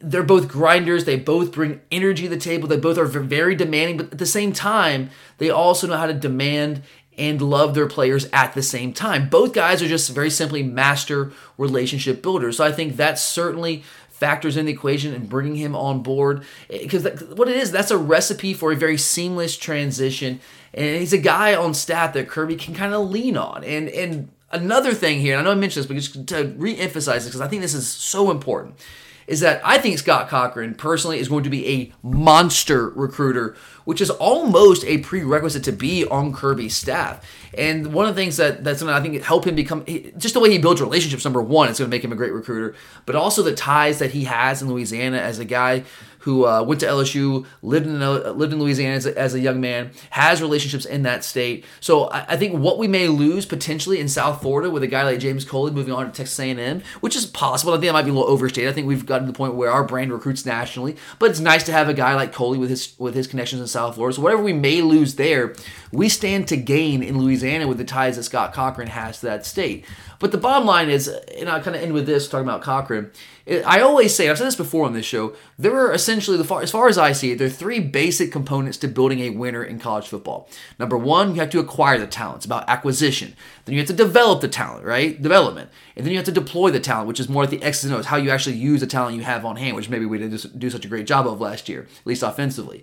they're 0.00 0.22
both 0.22 0.48
grinders. 0.48 1.04
They 1.04 1.16
both 1.16 1.50
bring 1.52 1.80
energy 1.90 2.24
to 2.24 2.28
the 2.28 2.36
table. 2.36 2.68
They 2.68 2.76
both 2.76 2.96
are 2.96 3.06
very 3.06 3.56
demanding, 3.56 3.96
but 3.96 4.12
at 4.12 4.18
the 4.18 4.26
same 4.26 4.52
time, 4.52 5.10
they 5.38 5.50
also 5.50 5.86
know 5.86 5.96
how 5.96 6.06
to 6.06 6.14
demand 6.14 6.82
and 7.18 7.42
love 7.42 7.74
their 7.74 7.88
players 7.88 8.28
at 8.32 8.54
the 8.54 8.62
same 8.62 8.92
time. 8.92 9.28
Both 9.28 9.52
guys 9.52 9.82
are 9.82 9.88
just 9.88 10.10
very 10.10 10.30
simply 10.30 10.62
master 10.62 11.32
relationship 11.58 12.22
builders. 12.22 12.56
So 12.56 12.64
I 12.64 12.70
think 12.70 12.96
that's 12.96 13.22
certainly 13.22 13.82
factors 14.18 14.56
in 14.56 14.66
the 14.66 14.72
equation 14.72 15.14
and 15.14 15.28
bringing 15.28 15.56
him 15.56 15.74
on 15.76 16.02
board. 16.02 16.44
Because 16.68 17.04
what 17.34 17.48
it 17.48 17.56
is 17.56 17.70
that's 17.70 17.90
a 17.90 17.98
recipe 17.98 18.54
for 18.54 18.72
a 18.72 18.76
very 18.76 18.98
seamless 18.98 19.56
transition. 19.56 20.40
And 20.74 21.00
he's 21.00 21.12
a 21.12 21.18
guy 21.18 21.54
on 21.54 21.74
staff 21.74 22.12
that 22.14 22.28
Kirby 22.28 22.56
can 22.56 22.74
kind 22.74 22.94
of 22.94 23.08
lean 23.08 23.36
on. 23.36 23.64
And 23.64 23.88
and 23.88 24.28
another 24.50 24.94
thing 24.94 25.20
here 25.20 25.36
and 25.36 25.42
I 25.42 25.44
know 25.44 25.56
I 25.56 25.60
mentioned 25.60 25.84
this 25.84 25.88
but 25.88 25.94
just 25.94 26.26
to 26.28 26.54
re-emphasize 26.56 27.24
this 27.24 27.30
because 27.30 27.42
I 27.42 27.48
think 27.48 27.60
this 27.60 27.74
is 27.74 27.86
so 27.86 28.30
important 28.30 28.76
is 29.28 29.40
that 29.40 29.60
I 29.62 29.76
think 29.78 29.98
Scott 29.98 30.28
Cochran 30.28 30.74
personally 30.74 31.18
is 31.18 31.28
going 31.28 31.44
to 31.44 31.50
be 31.50 31.68
a 31.68 31.92
monster 32.02 32.88
recruiter, 32.88 33.54
which 33.88 34.02
is 34.02 34.10
almost 34.10 34.84
a 34.84 34.98
prerequisite 34.98 35.64
to 35.64 35.72
be 35.72 36.04
on 36.04 36.30
Kirby's 36.30 36.76
staff. 36.76 37.24
And 37.56 37.94
one 37.94 38.06
of 38.06 38.14
the 38.14 38.20
things 38.20 38.36
that 38.36 38.62
that's 38.62 38.82
going 38.82 38.92
to 38.92 39.00
I 39.00 39.00
think 39.00 39.24
help 39.24 39.46
him 39.46 39.54
become 39.54 39.82
just 40.18 40.34
the 40.34 40.40
way 40.40 40.50
he 40.50 40.58
builds 40.58 40.82
relationships. 40.82 41.24
Number 41.24 41.40
one, 41.40 41.70
it's 41.70 41.78
going 41.78 41.90
to 41.90 41.94
make 41.94 42.04
him 42.04 42.12
a 42.12 42.14
great 42.14 42.34
recruiter, 42.34 42.76
but 43.06 43.16
also 43.16 43.42
the 43.42 43.54
ties 43.54 43.98
that 44.00 44.10
he 44.10 44.24
has 44.24 44.60
in 44.60 44.68
Louisiana 44.68 45.16
as 45.16 45.38
a 45.38 45.44
guy 45.46 45.84
who 46.20 46.46
uh, 46.46 46.62
went 46.62 46.80
to 46.80 46.86
LSU, 46.86 47.46
lived 47.62 47.86
in 47.86 48.02
uh, 48.02 48.32
lived 48.32 48.52
in 48.52 48.58
Louisiana 48.58 48.96
as 48.96 49.06
a, 49.06 49.18
as 49.18 49.34
a, 49.34 49.40
young 49.40 49.62
man, 49.62 49.92
has 50.10 50.42
relationships 50.42 50.84
in 50.84 51.02
that 51.04 51.24
state. 51.24 51.64
So 51.80 52.04
I, 52.08 52.26
I, 52.28 52.36
think 52.36 52.58
what 52.58 52.76
we 52.76 52.88
may 52.88 53.08
lose 53.08 53.46
potentially 53.46 54.00
in 54.00 54.08
South 54.08 54.42
Florida 54.42 54.68
with 54.68 54.82
a 54.82 54.86
guy 54.86 55.04
like 55.04 55.20
James 55.20 55.44
Coley 55.44 55.70
moving 55.70 55.94
on 55.94 56.04
to 56.04 56.12
Texas 56.12 56.38
A&M, 56.38 56.82
which 57.00 57.16
is 57.16 57.24
possible. 57.24 57.72
I 57.72 57.76
think 57.76 57.86
that 57.86 57.92
might 57.92 58.02
be 58.02 58.10
a 58.10 58.12
little 58.12 58.28
overstated. 58.28 58.68
I 58.68 58.74
think 58.74 58.86
we've 58.86 59.06
gotten 59.06 59.26
to 59.26 59.32
the 59.32 59.36
point 59.36 59.54
where 59.54 59.70
our 59.70 59.84
brand 59.84 60.12
recruits 60.12 60.44
nationally, 60.44 60.96
but 61.18 61.30
it's 61.30 61.40
nice 61.40 61.62
to 61.64 61.72
have 61.72 61.88
a 61.88 61.94
guy 61.94 62.14
like 62.14 62.32
Coley 62.32 62.58
with 62.58 62.70
his 62.70 62.94
with 62.98 63.14
his 63.14 63.26
connections 63.26 63.62
in 63.62 63.66
South 63.66 63.77
Florida. 63.94 64.16
So 64.16 64.22
whatever 64.22 64.42
we 64.42 64.52
may 64.52 64.82
lose 64.82 65.14
there, 65.14 65.54
we 65.92 66.08
stand 66.08 66.48
to 66.48 66.56
gain 66.56 67.02
in 67.02 67.18
Louisiana 67.18 67.66
with 67.66 67.78
the 67.78 67.84
ties 67.84 68.16
that 68.16 68.24
Scott 68.24 68.52
Cochran 68.52 68.88
has 68.88 69.20
to 69.20 69.26
that 69.26 69.46
state. 69.46 69.84
But 70.18 70.32
the 70.32 70.38
bottom 70.38 70.66
line 70.66 70.90
is, 70.90 71.08
and 71.08 71.48
I 71.48 71.60
kind 71.60 71.76
of 71.76 71.82
end 71.82 71.92
with 71.92 72.06
this 72.06 72.28
talking 72.28 72.46
about 72.46 72.62
Cochran. 72.62 73.10
I 73.64 73.80
always 73.80 74.14
say, 74.14 74.28
I've 74.28 74.36
said 74.36 74.48
this 74.48 74.56
before 74.56 74.84
on 74.84 74.92
this 74.92 75.06
show, 75.06 75.34
there 75.58 75.74
are 75.74 75.92
essentially, 75.92 76.36
the 76.36 76.44
far, 76.44 76.60
as 76.60 76.70
far 76.70 76.88
as 76.88 76.98
I 76.98 77.12
see 77.12 77.30
it, 77.30 77.38
there 77.38 77.46
are 77.46 77.50
three 77.50 77.80
basic 77.80 78.30
components 78.30 78.76
to 78.78 78.88
building 78.88 79.20
a 79.20 79.30
winner 79.30 79.64
in 79.64 79.78
college 79.78 80.06
football. 80.08 80.50
Number 80.78 80.98
one, 80.98 81.34
you 81.34 81.40
have 81.40 81.50
to 81.50 81.60
acquire 81.60 81.98
the 81.98 82.06
talent. 82.06 82.38
It's 82.38 82.46
about 82.46 82.68
acquisition. 82.68 83.34
Then 83.64 83.74
you 83.74 83.80
have 83.80 83.88
to 83.88 83.94
develop 83.94 84.42
the 84.42 84.48
talent, 84.48 84.84
right? 84.84 85.20
Development. 85.22 85.70
And 85.96 86.04
then 86.04 86.12
you 86.12 86.18
have 86.18 86.26
to 86.26 86.32
deploy 86.32 86.70
the 86.70 86.80
talent, 86.80 87.08
which 87.08 87.20
is 87.20 87.28
more 87.28 87.44
at 87.44 87.50
the 87.50 87.62
X's 87.62 87.86
and 87.86 87.94
O's, 87.94 88.06
how 88.06 88.16
you 88.16 88.30
actually 88.30 88.56
use 88.56 88.80
the 88.80 88.86
talent 88.86 89.16
you 89.16 89.22
have 89.22 89.46
on 89.46 89.56
hand, 89.56 89.76
which 89.76 89.88
maybe 89.88 90.04
we 90.04 90.18
didn't 90.18 90.58
do 90.58 90.68
such 90.68 90.84
a 90.84 90.88
great 90.88 91.06
job 91.06 91.26
of 91.26 91.40
last 91.40 91.68
year, 91.68 91.82
at 91.82 92.06
least 92.06 92.22
offensively. 92.22 92.82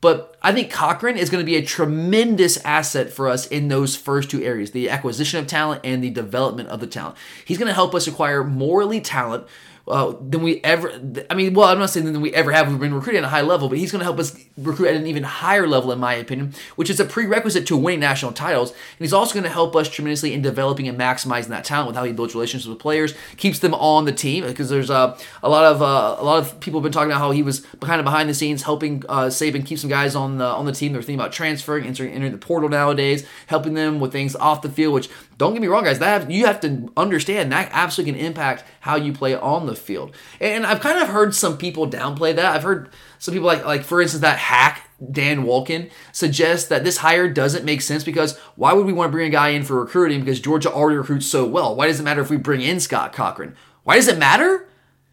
But 0.00 0.36
I 0.42 0.52
think 0.52 0.70
Cochran 0.70 1.16
is 1.16 1.30
going 1.30 1.42
to 1.42 1.46
be 1.46 1.56
a 1.56 1.64
tremendous 1.64 2.58
asset 2.58 3.10
for 3.10 3.28
us 3.28 3.46
in 3.46 3.68
those 3.68 3.96
first 3.96 4.30
two 4.30 4.42
areas 4.42 4.72
the 4.72 4.90
acquisition 4.90 5.40
of 5.40 5.46
talent 5.46 5.80
and 5.84 6.02
the 6.02 6.10
development 6.10 6.68
of 6.68 6.80
the 6.80 6.86
talent. 6.86 7.16
He's 7.44 7.58
going 7.58 7.68
to 7.68 7.74
help 7.74 7.94
us 7.94 8.06
acquire 8.06 8.44
more 8.44 8.82
elite 8.82 9.04
talent 9.04 9.46
uh, 9.88 10.14
than 10.20 10.42
we 10.42 10.60
ever. 10.62 10.92
I 11.30 11.34
mean, 11.34 11.54
well, 11.54 11.68
I'm 11.68 11.78
not 11.78 11.90
saying 11.90 12.06
than 12.06 12.20
we 12.20 12.34
ever 12.34 12.50
have. 12.52 12.68
We've 12.68 12.78
been 12.78 12.94
recruiting 12.94 13.18
at 13.18 13.24
a 13.24 13.28
high 13.28 13.42
level, 13.42 13.68
but 13.68 13.78
he's 13.78 13.92
going 13.92 14.00
to 14.00 14.04
help 14.04 14.18
us 14.18 14.36
recruit 14.56 14.88
at 14.88 14.96
an 14.96 15.06
even 15.06 15.22
higher 15.22 15.66
level, 15.66 15.92
in 15.92 15.98
my 16.00 16.14
opinion, 16.14 16.54
which 16.74 16.90
is 16.90 16.98
a 16.98 17.04
prerequisite 17.04 17.66
to 17.68 17.76
winning 17.76 18.00
national 18.00 18.32
titles. 18.32 18.70
And 18.70 18.78
he's 18.98 19.12
also 19.12 19.34
going 19.34 19.44
to 19.44 19.50
help 19.50 19.76
us 19.76 19.88
tremendously 19.88 20.32
in 20.32 20.42
developing 20.42 20.88
and 20.88 20.98
maximizing 20.98 21.48
that 21.48 21.64
talent 21.64 21.86
with 21.86 21.96
how 21.96 22.04
he 22.04 22.12
builds 22.12 22.34
relationships 22.34 22.68
with 22.68 22.78
players, 22.78 23.14
keeps 23.36 23.60
them 23.60 23.74
on 23.74 24.04
the 24.04 24.12
team. 24.12 24.44
Because 24.44 24.68
there's 24.68 24.90
uh, 24.90 25.18
a 25.42 25.48
lot 25.48 25.64
of 25.64 25.82
uh, 25.82 26.16
a 26.18 26.24
lot 26.24 26.38
of 26.38 26.58
people 26.60 26.80
have 26.80 26.84
been 26.84 26.92
talking 26.92 27.10
about 27.10 27.20
how 27.20 27.30
he 27.30 27.42
was 27.42 27.60
kind 27.80 28.00
of 28.00 28.04
behind 28.04 28.28
the 28.28 28.34
scenes 28.34 28.62
helping 28.62 29.04
uh, 29.08 29.26
Saban 29.26 29.64
keep 29.64 29.78
some 29.78 29.90
guys 29.90 30.16
on 30.16 30.38
the 30.38 30.46
on 30.46 30.66
the 30.66 30.72
team. 30.72 30.92
They're 30.92 31.02
thinking 31.02 31.20
about 31.20 31.32
transferring, 31.32 31.86
entering, 31.86 32.12
entering 32.12 32.32
the 32.32 32.38
portal 32.38 32.68
nowadays, 32.68 33.26
helping 33.46 33.74
them 33.74 34.00
with 34.00 34.10
things 34.10 34.34
off 34.34 34.62
the 34.62 34.68
field. 34.68 34.94
Which 34.94 35.08
don't 35.38 35.52
get 35.52 35.60
me 35.60 35.68
wrong, 35.68 35.84
guys, 35.84 35.98
that 35.98 36.30
you 36.30 36.46
have 36.46 36.60
to 36.60 36.90
understand 36.96 37.52
that 37.52 37.68
absolutely 37.72 38.12
can 38.12 38.26
impact 38.26 38.64
how 38.80 38.96
you 38.96 39.12
play 39.12 39.34
on 39.34 39.66
the 39.66 39.74
field. 39.74 40.14
And 40.40 40.64
I've 40.64 40.80
kind 40.80 40.98
of 40.98 41.08
heard 41.08 41.34
some 41.34 41.58
people 41.58 41.88
downplay 41.88 42.34
that. 42.34 42.54
I've 42.56 42.62
heard 42.62 42.90
some 43.18 43.34
people 43.34 43.46
like 43.46 43.64
like 43.64 43.82
for 43.82 44.00
instance 44.00 44.22
that 44.22 44.38
hack 44.38 44.88
Dan 45.12 45.44
Wolken 45.44 45.90
suggests 46.12 46.68
that 46.68 46.84
this 46.84 46.98
hire 46.98 47.28
doesn't 47.28 47.64
make 47.64 47.82
sense 47.82 48.02
because 48.02 48.38
why 48.56 48.72
would 48.72 48.86
we 48.86 48.92
want 48.92 49.08
to 49.08 49.12
bring 49.12 49.28
a 49.28 49.30
guy 49.30 49.50
in 49.50 49.62
for 49.62 49.78
recruiting 49.78 50.20
because 50.20 50.40
Georgia 50.40 50.72
already 50.72 50.96
recruits 50.96 51.26
so 51.26 51.46
well? 51.46 51.74
Why 51.74 51.86
does 51.86 52.00
it 52.00 52.04
matter 52.04 52.22
if 52.22 52.30
we 52.30 52.38
bring 52.38 52.62
in 52.62 52.80
Scott 52.80 53.12
Cochran? 53.12 53.56
Why 53.84 53.96
does 53.96 54.08
it 54.08 54.18
matter? 54.18 54.68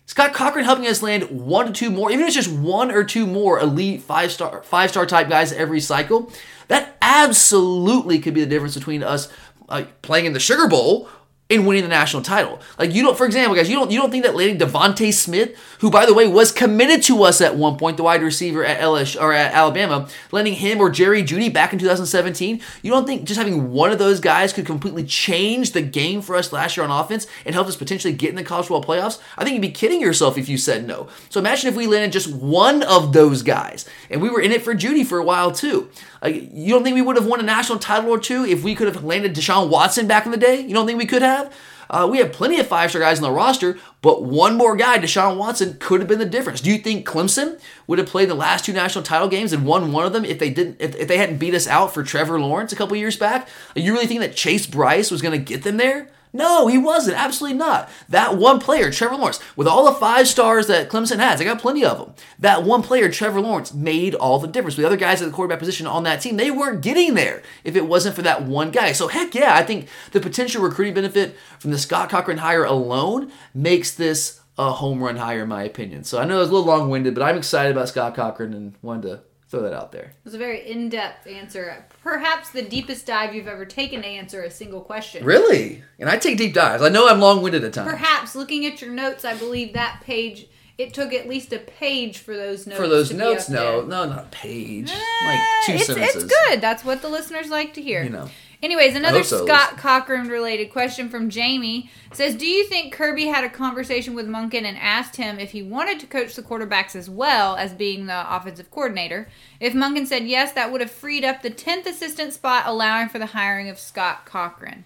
Scott 0.05 0.33
Cochran 0.33 0.65
helping 0.65 0.85
us 0.87 1.01
land 1.01 1.23
one 1.29 1.67
to 1.67 1.71
two 1.73 1.89
more, 1.89 2.11
even 2.11 2.21
if 2.21 2.27
it's 2.27 2.35
just 2.35 2.51
one 2.51 2.91
or 2.91 3.03
two 3.03 3.25
more 3.25 3.59
elite 3.59 4.01
five 4.01 4.31
star 4.31 4.61
five 4.63 4.89
star 4.89 5.05
type 5.05 5.29
guys 5.29 5.53
every 5.53 5.79
cycle, 5.79 6.31
that 6.67 6.97
absolutely 7.01 8.19
could 8.19 8.33
be 8.33 8.41
the 8.41 8.47
difference 8.47 8.75
between 8.75 9.03
us 9.03 9.31
uh, 9.69 9.83
playing 10.01 10.25
in 10.25 10.33
the 10.33 10.39
Sugar 10.39 10.67
Bowl 10.67 11.09
in 11.53 11.65
winning 11.65 11.83
the 11.83 11.89
national 11.89 12.23
title. 12.23 12.59
Like 12.79 12.93
you 12.93 13.03
don't, 13.03 13.17
for 13.17 13.25
example, 13.25 13.55
guys, 13.55 13.69
you 13.69 13.75
don't 13.75 13.91
you 13.91 13.99
don't 13.99 14.11
think 14.11 14.23
that 14.25 14.35
landing 14.35 14.57
DeVonta 14.57 15.13
Smith, 15.13 15.55
who 15.79 15.91
by 15.91 16.05
the 16.05 16.13
way 16.13 16.27
was 16.27 16.51
committed 16.51 17.03
to 17.03 17.23
us 17.23 17.41
at 17.41 17.55
one 17.55 17.77
point, 17.77 17.97
the 17.97 18.03
wide 18.03 18.23
receiver 18.23 18.65
at 18.65 18.79
LSU 18.79 19.21
or 19.21 19.33
at 19.33 19.53
Alabama, 19.53 20.07
landing 20.31 20.53
him 20.53 20.79
or 20.79 20.89
Jerry 20.89 21.23
Jeudy 21.23 21.53
back 21.53 21.73
in 21.73 21.79
2017, 21.79 22.61
you 22.81 22.91
don't 22.91 23.05
think 23.05 23.25
just 23.25 23.37
having 23.37 23.71
one 23.71 23.91
of 23.91 23.99
those 23.99 24.19
guys 24.19 24.53
could 24.53 24.65
completely 24.65 25.03
change 25.03 25.71
the 25.71 25.81
game 25.81 26.21
for 26.21 26.35
us 26.35 26.51
last 26.51 26.75
year 26.75 26.85
on 26.85 26.91
offense 26.91 27.27
and 27.45 27.53
help 27.53 27.67
us 27.67 27.75
potentially 27.75 28.13
get 28.13 28.29
in 28.29 28.35
the 28.35 28.43
college 28.43 28.67
football 28.67 28.95
playoffs? 28.95 29.19
I 29.37 29.43
think 29.43 29.53
you'd 29.53 29.61
be 29.61 29.71
kidding 29.71 30.01
yourself 30.01 30.37
if 30.37 30.49
you 30.49 30.57
said 30.57 30.87
no. 30.87 31.07
So 31.29 31.39
imagine 31.39 31.69
if 31.69 31.75
we 31.75 31.87
landed 31.87 32.11
just 32.11 32.33
one 32.33 32.83
of 32.83 33.13
those 33.13 33.43
guys, 33.43 33.87
and 34.09 34.21
we 34.21 34.29
were 34.29 34.41
in 34.41 34.51
it 34.51 34.63
for 34.63 34.73
Jeudy 34.73 35.05
for 35.05 35.19
a 35.19 35.23
while 35.23 35.51
too. 35.51 35.89
Like, 36.23 36.49
you 36.53 36.73
don't 36.73 36.83
think 36.83 36.95
we 36.95 37.01
would 37.01 37.17
have 37.17 37.25
won 37.25 37.41
a 37.41 37.43
national 37.43 37.79
title 37.79 38.09
or 38.09 38.17
two 38.17 38.45
if 38.45 38.63
we 38.63 38.75
could 38.75 38.87
have 38.87 39.03
landed 39.03 39.35
Deshaun 39.35 39.69
Watson 39.69 40.07
back 40.07 40.25
in 40.25 40.31
the 40.31 40.37
day? 40.37 40.61
You 40.61 40.73
don't 40.73 40.87
think 40.87 40.97
we 40.97 41.05
could 41.05 41.21
have? 41.21 41.42
Uh, 41.89 42.07
we 42.09 42.17
have 42.17 42.31
plenty 42.31 42.59
of 42.59 42.67
five 42.67 42.89
star 42.89 43.01
guys 43.01 43.17
on 43.17 43.23
the 43.23 43.31
roster, 43.31 43.77
but 44.01 44.23
one 44.23 44.55
more 44.55 44.75
guy, 44.75 44.97
Deshaun 44.97 45.37
Watson, 45.37 45.77
could 45.79 45.99
have 45.99 46.07
been 46.07 46.19
the 46.19 46.25
difference. 46.25 46.61
Do 46.61 46.71
you 46.71 46.77
think 46.77 47.07
Clemson 47.07 47.59
would 47.87 47.99
have 47.99 48.07
played 48.07 48.29
the 48.29 48.35
last 48.35 48.65
two 48.65 48.73
national 48.73 49.03
title 49.03 49.27
games 49.27 49.53
and 49.53 49.65
won 49.65 49.91
one 49.91 50.05
of 50.05 50.13
them 50.13 50.25
if 50.25 50.39
they 50.39 50.49
didn't 50.49 50.77
if, 50.79 50.95
if 50.95 51.07
they 51.07 51.17
hadn't 51.17 51.37
beat 51.37 51.53
us 51.53 51.67
out 51.67 51.93
for 51.93 52.03
Trevor 52.03 52.39
Lawrence 52.39 52.73
a 52.73 52.75
couple 52.75 52.95
years 52.95 53.17
back? 53.17 53.47
You 53.75 53.93
really 53.93 54.07
think 54.07 54.21
that 54.21 54.35
Chase 54.35 54.65
Brice 54.65 55.11
was 55.11 55.21
going 55.21 55.37
to 55.37 55.43
get 55.43 55.63
them 55.63 55.77
there? 55.77 56.09
No, 56.35 56.65
he 56.65 56.79
wasn't. 56.79 57.17
Absolutely 57.17 57.59
not. 57.59 57.89
That 58.09 58.37
one 58.37 58.59
player, 58.59 58.91
Trevor 58.91 59.15
Lawrence, 59.15 59.39
with 59.55 59.67
all 59.67 59.85
the 59.85 59.99
five 59.99 60.27
stars 60.27 60.65
that 60.65 60.89
Clemson 60.89 61.19
has, 61.19 61.39
I 61.39 61.43
got 61.43 61.59
plenty 61.61 61.85
of 61.85 61.99
them. 61.99 62.15
That 62.39 62.63
one 62.63 62.81
player, 62.81 63.07
Trevor 63.09 63.39
Lawrence, 63.39 63.71
made 63.71 64.15
all 64.15 64.39
the 64.39 64.47
difference. 64.47 64.75
The 64.75 64.85
other 64.85 64.97
guys 64.97 65.21
at 65.21 65.25
the 65.25 65.33
quarterback 65.33 65.59
position 65.59 65.85
on 65.85 66.03
that 66.03 66.21
team, 66.21 66.37
they 66.37 66.49
weren't 66.49 66.81
getting 66.81 67.13
there 67.13 67.43
if 67.63 67.75
it 67.75 67.87
wasn't 67.87 68.15
for 68.15 68.23
that 68.23 68.43
one 68.43 68.71
guy. 68.71 68.93
So, 68.93 69.07
heck 69.09 69.35
yeah, 69.35 69.55
I 69.55 69.61
think 69.61 69.87
the 70.11 70.19
potential 70.19 70.63
recruiting 70.63 70.95
benefit 70.95 71.35
from 71.59 71.69
the 71.69 71.77
Scott 71.77 72.09
Cochran 72.09 72.39
hire 72.39 72.63
alone 72.63 73.31
makes 73.53 73.93
this 73.93 74.41
a 74.57 74.71
home 74.71 75.03
run 75.03 75.17
hire, 75.17 75.43
in 75.43 75.49
my 75.49 75.63
opinion. 75.63 76.03
So, 76.03 76.19
I 76.19 76.25
know 76.25 76.37
it 76.37 76.39
was 76.39 76.49
a 76.49 76.53
little 76.53 76.67
long 76.67 76.89
winded, 76.89 77.13
but 77.13 77.23
I'm 77.23 77.37
excited 77.37 77.71
about 77.71 77.89
Scott 77.89 78.15
Cochran 78.15 78.55
and 78.55 78.73
wanted 78.81 79.03
to 79.03 79.21
Throw 79.53 79.61
that 79.61 79.73
out 79.73 79.91
there. 79.91 80.05
It 80.05 80.25
was 80.25 80.33
a 80.33 80.39
very 80.39 80.67
in-depth 80.67 81.27
answer. 81.27 81.85
Perhaps 82.01 82.49
the 82.49 82.63
deepest 82.63 83.05
dive 83.05 83.35
you've 83.35 83.47
ever 83.47 83.65
taken 83.65 84.01
to 84.01 84.07
answer 84.07 84.41
a 84.41 84.49
single 84.49 84.81
question. 84.81 85.23
Really? 85.23 85.83
And 85.99 86.09
I 86.09 86.17
take 86.17 86.39
deep 86.39 86.55
dives. 86.55 86.81
I 86.81 86.89
know 86.89 87.07
I'm 87.07 87.19
long-winded 87.19 87.63
at 87.63 87.71
times. 87.71 87.91
Perhaps 87.91 88.35
looking 88.35 88.65
at 88.65 88.81
your 88.81 88.89
notes, 88.89 89.23
I 89.23 89.35
believe 89.35 89.73
that 89.73 90.01
page 90.03 90.47
it 90.79 90.95
took 90.95 91.13
at 91.13 91.29
least 91.29 91.53
a 91.53 91.59
page 91.59 92.17
for 92.17 92.35
those 92.35 92.65
notes. 92.65 92.79
For 92.79 92.87
those 92.87 93.13
notes, 93.13 93.47
no, 93.47 93.81
no, 93.81 94.07
not 94.07 94.25
a 94.25 94.27
page. 94.31 94.89
Eh, 94.91 95.27
like 95.27 95.39
two 95.67 95.73
it's, 95.73 95.85
sentences. 95.85 96.23
It's 96.23 96.33
good. 96.47 96.59
That's 96.59 96.83
what 96.83 97.03
the 97.03 97.09
listeners 97.09 97.51
like 97.51 97.75
to 97.75 97.81
hear. 97.83 98.03
You 98.03 98.09
know. 98.09 98.29
Anyways, 98.63 98.95
another 98.95 99.23
so, 99.23 99.45
Scott 99.45 99.75
Cochran 99.75 100.29
related 100.29 100.71
question 100.71 101.09
from 101.09 101.29
Jamie 101.29 101.91
says, 102.13 102.33
"Do 102.33 102.47
you 102.47 102.65
think 102.65 102.93
Kirby 102.93 103.25
had 103.25 103.43
a 103.43 103.49
conversation 103.49 104.15
with 104.15 104.25
Monken 104.25 104.63
and 104.63 104.77
asked 104.77 105.17
him 105.17 105.37
if 105.37 105.51
he 105.51 105.61
wanted 105.61 105.99
to 105.99 106.07
coach 106.07 106.33
the 106.35 106.41
quarterbacks 106.41 106.95
as 106.95 107.09
well 107.09 107.57
as 107.57 107.73
being 107.73 108.05
the 108.05 108.25
offensive 108.33 108.71
coordinator? 108.71 109.27
If 109.59 109.73
Monken 109.73 110.07
said 110.07 110.27
yes, 110.27 110.53
that 110.53 110.71
would 110.71 110.79
have 110.79 110.89
freed 110.89 111.25
up 111.25 111.41
the 111.41 111.51
10th 111.51 111.85
assistant 111.87 112.31
spot, 112.31 112.63
allowing 112.65 113.09
for 113.09 113.19
the 113.19 113.27
hiring 113.27 113.67
of 113.67 113.77
Scott 113.77 114.25
Cochran." 114.25 114.85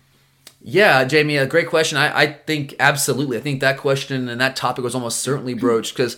Yeah, 0.59 1.03
Jamie, 1.03 1.37
a 1.37 1.45
great 1.45 1.67
question. 1.67 1.99
I, 1.99 2.19
I 2.19 2.33
think 2.33 2.73
absolutely. 2.79 3.37
I 3.37 3.41
think 3.41 3.61
that 3.61 3.77
question 3.77 4.27
and 4.27 4.41
that 4.41 4.55
topic 4.55 4.83
was 4.83 4.95
almost 4.95 5.19
certainly 5.19 5.53
broached 5.53 5.95
because, 5.95 6.17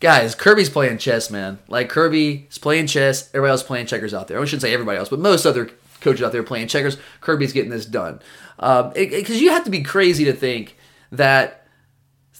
guys, 0.00 0.34
Kirby's 0.34 0.70
playing 0.70 0.96
chess, 0.96 1.30
man. 1.30 1.58
Like 1.68 1.90
Kirby's 1.90 2.56
playing 2.56 2.86
chess. 2.86 3.28
Everybody 3.34 3.50
else 3.50 3.62
playing 3.62 3.86
checkers 3.86 4.14
out 4.14 4.26
there. 4.26 4.40
I 4.40 4.44
shouldn't 4.46 4.62
say 4.62 4.72
everybody 4.72 4.96
else, 4.96 5.10
but 5.10 5.18
most 5.18 5.44
other 5.44 5.70
coaches 6.04 6.22
out 6.22 6.32
there 6.32 6.42
playing 6.42 6.68
checkers. 6.68 6.96
Kirby's 7.20 7.52
getting 7.52 7.70
this 7.70 7.86
done. 7.86 8.20
Um, 8.58 8.92
because 8.94 9.40
you 9.40 9.50
have 9.50 9.64
to 9.64 9.70
be 9.70 9.82
crazy 9.82 10.24
to 10.26 10.32
think 10.32 10.76
that 11.10 11.64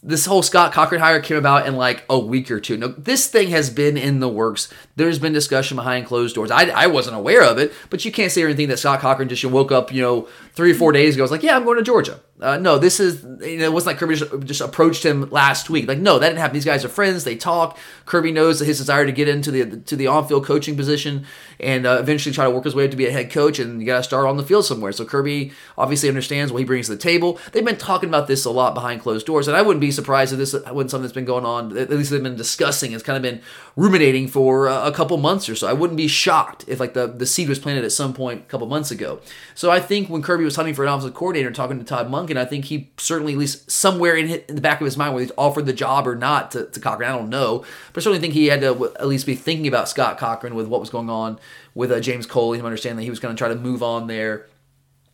this 0.04 0.26
whole 0.26 0.42
Scott 0.42 0.72
Cochran 0.72 1.00
hire 1.00 1.20
came 1.20 1.38
about 1.38 1.66
in 1.66 1.76
like 1.76 2.04
a 2.10 2.18
week 2.18 2.50
or 2.50 2.60
two. 2.60 2.76
No, 2.76 2.88
this 2.88 3.26
thing 3.26 3.48
has 3.48 3.70
been 3.70 3.96
in 3.96 4.20
the 4.20 4.28
works. 4.28 4.68
There's 4.96 5.18
been 5.18 5.32
discussion 5.32 5.76
behind 5.76 6.06
closed 6.06 6.34
doors. 6.34 6.50
I, 6.50 6.66
I 6.66 6.86
wasn't 6.88 7.16
aware 7.16 7.42
of 7.42 7.56
it, 7.56 7.72
but 7.88 8.04
you 8.04 8.12
can't 8.12 8.30
say 8.30 8.44
anything 8.44 8.68
that 8.68 8.78
Scott 8.78 9.00
Cochran 9.00 9.30
just 9.30 9.44
woke 9.46 9.72
up, 9.72 9.92
you 9.92 10.02
know, 10.02 10.28
three 10.54 10.72
or 10.72 10.74
four 10.74 10.92
days 10.92 11.14
ago. 11.14 11.22
Was 11.22 11.30
like, 11.30 11.42
yeah, 11.42 11.56
I'm 11.56 11.64
going 11.64 11.78
to 11.78 11.82
Georgia. 11.82 12.20
Uh, 12.40 12.56
no, 12.56 12.78
this 12.78 12.98
is, 12.98 13.22
you 13.42 13.58
know, 13.58 13.64
it 13.64 13.72
wasn't 13.72 13.92
like 13.92 13.98
Kirby 13.98 14.16
just, 14.16 14.40
just 14.40 14.60
approached 14.60 15.04
him 15.04 15.30
last 15.30 15.70
week. 15.70 15.86
Like, 15.86 15.98
no, 15.98 16.18
that 16.18 16.28
didn't 16.28 16.40
happen. 16.40 16.54
These 16.54 16.64
guys 16.64 16.84
are 16.84 16.88
friends. 16.88 17.22
They 17.22 17.36
talk. 17.36 17.78
Kirby 18.06 18.32
knows 18.32 18.58
that 18.58 18.64
his 18.64 18.78
desire 18.78 19.06
to 19.06 19.12
get 19.12 19.28
into 19.28 19.50
the 19.50 19.76
to 19.82 19.96
the 19.96 20.08
on 20.08 20.26
field 20.26 20.44
coaching 20.44 20.76
position 20.76 21.26
and 21.60 21.86
uh, 21.86 21.98
eventually 22.00 22.34
try 22.34 22.44
to 22.44 22.50
work 22.50 22.64
his 22.64 22.74
way 22.74 22.84
up 22.84 22.90
to 22.90 22.96
be 22.96 23.06
a 23.06 23.12
head 23.12 23.30
coach. 23.30 23.58
And 23.60 23.80
you 23.80 23.86
got 23.86 23.98
to 23.98 24.02
start 24.02 24.26
on 24.26 24.36
the 24.36 24.42
field 24.42 24.64
somewhere. 24.64 24.90
So 24.92 25.04
Kirby 25.04 25.52
obviously 25.78 26.08
understands 26.08 26.52
what 26.52 26.58
he 26.58 26.64
brings 26.64 26.86
to 26.86 26.92
the 26.96 27.00
table. 27.00 27.38
They've 27.52 27.64
been 27.64 27.76
talking 27.76 28.08
about 28.08 28.26
this 28.26 28.44
a 28.44 28.50
lot 28.50 28.74
behind 28.74 29.00
closed 29.00 29.26
doors, 29.26 29.46
and 29.46 29.56
I 29.56 29.62
wouldn't 29.62 29.80
be 29.80 29.92
surprised 29.92 30.32
if 30.32 30.38
this 30.38 30.52
wasn't 30.52 30.90
something 30.90 31.02
that's 31.02 31.14
been 31.14 31.24
going 31.24 31.46
on. 31.46 31.76
At 31.78 31.90
least 31.90 32.10
they've 32.10 32.22
been 32.22 32.36
discussing. 32.36 32.92
It's 32.92 33.04
kind 33.04 33.16
of 33.16 33.22
been 33.22 33.42
ruminating 33.76 34.26
for 34.26 34.66
a 34.66 34.92
couple 34.92 35.16
months 35.18 35.48
or 35.48 35.54
so. 35.54 35.68
I 35.68 35.72
wouldn't 35.72 35.96
be 35.96 36.08
shocked 36.08 36.64
if 36.66 36.80
like 36.80 36.94
the 36.94 37.06
the 37.06 37.26
seed 37.26 37.48
was 37.48 37.60
planted 37.60 37.84
at 37.84 37.92
some 37.92 38.12
point 38.12 38.42
a 38.42 38.46
couple 38.46 38.66
months 38.66 38.90
ago. 38.90 39.20
So 39.54 39.70
I 39.70 39.78
think 39.78 40.10
when 40.10 40.20
Kirby 40.20 40.43
was 40.44 40.56
hunting 40.56 40.74
for 40.74 40.84
an 40.84 40.88
offensive 40.88 41.14
coordinator, 41.14 41.50
talking 41.50 41.78
to 41.78 41.84
Todd 41.84 42.10
Monken, 42.10 42.36
I 42.36 42.44
think 42.44 42.66
he 42.66 42.92
certainly 42.98 43.32
at 43.32 43.38
least 43.38 43.70
somewhere 43.70 44.16
in, 44.16 44.28
in 44.28 44.54
the 44.54 44.60
back 44.60 44.80
of 44.80 44.84
his 44.84 44.96
mind 44.96 45.14
whether 45.14 45.24
he's 45.24 45.32
offered 45.36 45.66
the 45.66 45.72
job 45.72 46.06
or 46.06 46.14
not 46.14 46.50
to, 46.52 46.66
to 46.66 46.80
Cochran. 46.80 47.10
I 47.10 47.16
don't 47.16 47.30
know, 47.30 47.64
but 47.92 48.00
I 48.00 48.04
certainly 48.04 48.20
think 48.20 48.34
he 48.34 48.46
had 48.46 48.60
to 48.60 48.92
at 48.98 49.06
least 49.06 49.26
be 49.26 49.34
thinking 49.34 49.66
about 49.66 49.88
Scott 49.88 50.18
Cochran 50.18 50.54
with 50.54 50.66
what 50.66 50.80
was 50.80 50.90
going 50.90 51.10
on 51.10 51.38
with 51.74 51.90
uh, 51.90 52.00
James 52.00 52.26
Coley. 52.26 52.58
Him 52.58 52.66
understanding 52.66 52.96
that 52.96 53.04
he 53.04 53.10
was 53.10 53.20
going 53.20 53.34
to 53.34 53.38
try 53.38 53.48
to 53.48 53.54
move 53.54 53.82
on 53.82 54.06
there 54.06 54.46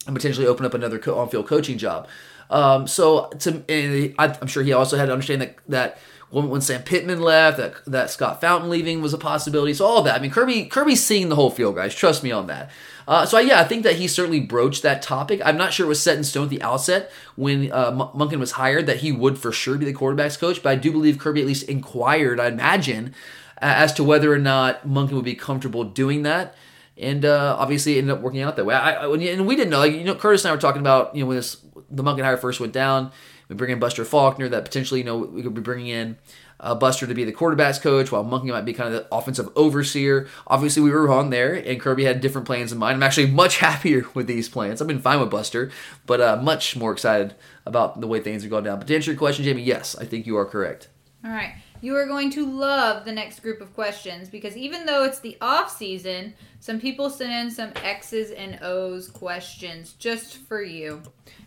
and 0.07 0.17
potentially 0.17 0.47
open 0.47 0.67
up 0.67 0.75
another 0.75 0.99
co- 0.99 1.19
on-field 1.19 1.47
coaching 1.47 1.79
job. 1.79 2.09
Um, 2.49 2.87
so 2.87 3.29
to, 3.41 4.15
I'm 4.19 4.47
sure 4.49 4.63
he 4.63 4.73
also 4.73 4.97
had 4.97 5.07
to 5.07 5.13
understand 5.13 5.43
that 5.43 5.57
that 5.69 5.99
when, 6.31 6.61
Sam 6.61 6.83
Pittman 6.83 7.21
left, 7.21 7.57
that 7.59 7.75
that 7.87 8.11
Scott 8.11 8.41
Fountain 8.41 8.71
leaving 8.71 9.03
was 9.03 9.13
a 9.13 9.19
possibility. 9.19 9.75
So 9.75 9.85
all 9.85 10.03
that. 10.03 10.17
I 10.17 10.19
mean, 10.21 10.31
Kirby 10.31 10.67
Kirby's 10.67 11.05
seeing 11.05 11.29
the 11.29 11.37
whole 11.37 11.51
field, 11.51 11.77
guys. 11.77 11.95
Trust 11.95 12.23
me 12.23 12.31
on 12.31 12.47
that. 12.47 12.71
Uh, 13.11 13.27
so 13.27 13.39
yeah, 13.41 13.61
I 13.61 13.65
think 13.65 13.83
that 13.83 13.97
he 13.97 14.07
certainly 14.07 14.39
broached 14.39 14.83
that 14.85 15.03
topic. 15.03 15.43
I'm 15.45 15.57
not 15.57 15.73
sure 15.73 15.85
it 15.85 15.89
was 15.89 16.01
set 16.01 16.17
in 16.17 16.23
stone 16.23 16.45
at 16.45 16.51
the 16.51 16.63
outset 16.63 17.11
when 17.35 17.73
uh, 17.73 17.89
M- 17.89 18.19
Monken 18.19 18.39
was 18.39 18.53
hired 18.53 18.87
that 18.87 18.99
he 18.99 19.11
would 19.11 19.37
for 19.37 19.51
sure 19.51 19.77
be 19.77 19.85
the 19.85 19.93
quarterbacks 19.93 20.39
coach, 20.39 20.63
but 20.63 20.71
I 20.71 20.77
do 20.77 20.93
believe 20.93 21.19
Kirby 21.19 21.41
at 21.41 21.47
least 21.47 21.69
inquired. 21.69 22.39
I 22.39 22.47
imagine 22.47 23.13
as 23.59 23.93
to 23.95 24.05
whether 24.05 24.33
or 24.33 24.39
not 24.39 24.87
Monken 24.87 25.13
would 25.13 25.25
be 25.25 25.35
comfortable 25.35 25.83
doing 25.85 26.23
that 26.23 26.55
and 26.97 27.25
uh, 27.25 27.57
obviously 27.59 27.97
it 27.97 27.99
ended 28.03 28.17
up 28.17 28.23
working 28.23 28.43
out 28.43 28.57
that 28.57 28.65
way. 28.65 28.75
I, 28.75 29.05
I, 29.05 29.17
and 29.17 29.47
we 29.47 29.57
didn't 29.57 29.71
know, 29.71 29.79
like 29.79 29.95
you 29.95 30.05
know, 30.05 30.15
Curtis 30.15 30.45
and 30.45 30.51
I 30.51 30.55
were 30.55 30.61
talking 30.61 30.81
about 30.81 31.17
you 31.17 31.23
know 31.23 31.29
when 31.29 31.37
this 31.37 31.57
the 31.91 32.03
Monken 32.03 32.23
hire 32.23 32.37
first 32.37 32.61
went 32.61 32.73
down, 32.73 33.11
we 33.49 33.57
bring 33.57 33.73
in 33.73 33.79
Buster 33.81 34.05
Faulkner 34.05 34.49
that 34.51 34.65
potentially 34.65 35.01
you 35.01 35.07
know 35.07 35.17
we 35.17 35.43
could 35.43 35.55
be 35.55 35.61
bringing 35.61 35.89
in 35.89 36.19
uh, 36.61 36.75
Buster 36.75 37.07
to 37.07 37.15
be 37.15 37.25
the 37.25 37.33
quarterbacks 37.33 37.81
coach 37.81 38.13
while 38.13 38.25
Monken 38.25 38.49
might 38.49 38.65
be 38.65 38.73
kind 38.73 38.95
of 38.95 39.03
the 39.03 39.15
offensive 39.15 39.49
overseer. 39.57 40.29
Obviously 40.47 40.83
we 40.83 40.91
were 40.91 41.07
wrong 41.07 41.31
there, 41.31 41.55
and 41.55 41.81
Kirby 41.81 42.05
had 42.05 42.21
different 42.21 42.47
plans 42.47 42.71
in 42.71 42.79
mind. 42.79 42.97
I'm 42.97 43.03
actually 43.03 43.31
much 43.31 43.57
happier 43.59 44.05
with 44.15 44.27
these 44.27 44.49
plans. 44.49 44.81
I've 44.81 44.89
been 44.89 45.01
fine 45.01 45.21
with 45.21 45.31
Buster, 45.31 45.71
but 46.07 46.21
uh, 46.21 46.37
much 46.37 46.77
more 46.77 46.93
excited 46.93 47.35
about 47.67 48.01
the 48.01 48.07
way 48.07 48.21
things 48.21 48.45
are 48.45 48.49
going 48.49 48.65
down. 48.65 48.79
But 48.79 48.89
to 48.89 48.95
answer 48.95 49.11
your 49.11 49.19
question, 49.19 49.45
Jamie, 49.45 49.63
yes, 49.63 49.97
I 49.99 50.05
think 50.05 50.27
you 50.27 50.37
are 50.37 50.47
correct. 50.47 50.89
All 51.25 51.31
right. 51.31 51.55
You 51.83 51.97
are 51.97 52.07
going 52.07 52.31
to 52.33 52.45
love 52.45 53.07
the 53.07 53.13
next 53.13 53.41
group 53.41 53.63
of 53.63 53.75
questions 53.75 54.29
because 54.29 54.55
even 54.55 54.85
though 54.85 55.05
it's 55.05 55.21
the 55.21 55.39
off 55.41 55.75
season, 55.75 56.35
some 56.61 56.79
people 56.79 57.09
sent 57.09 57.33
in 57.33 57.51
some 57.51 57.73
X's 57.83 58.31
and 58.33 58.59
O's 58.63 59.09
questions 59.09 59.95
just 59.95 60.37
for 60.37 60.63
you. 60.63 61.01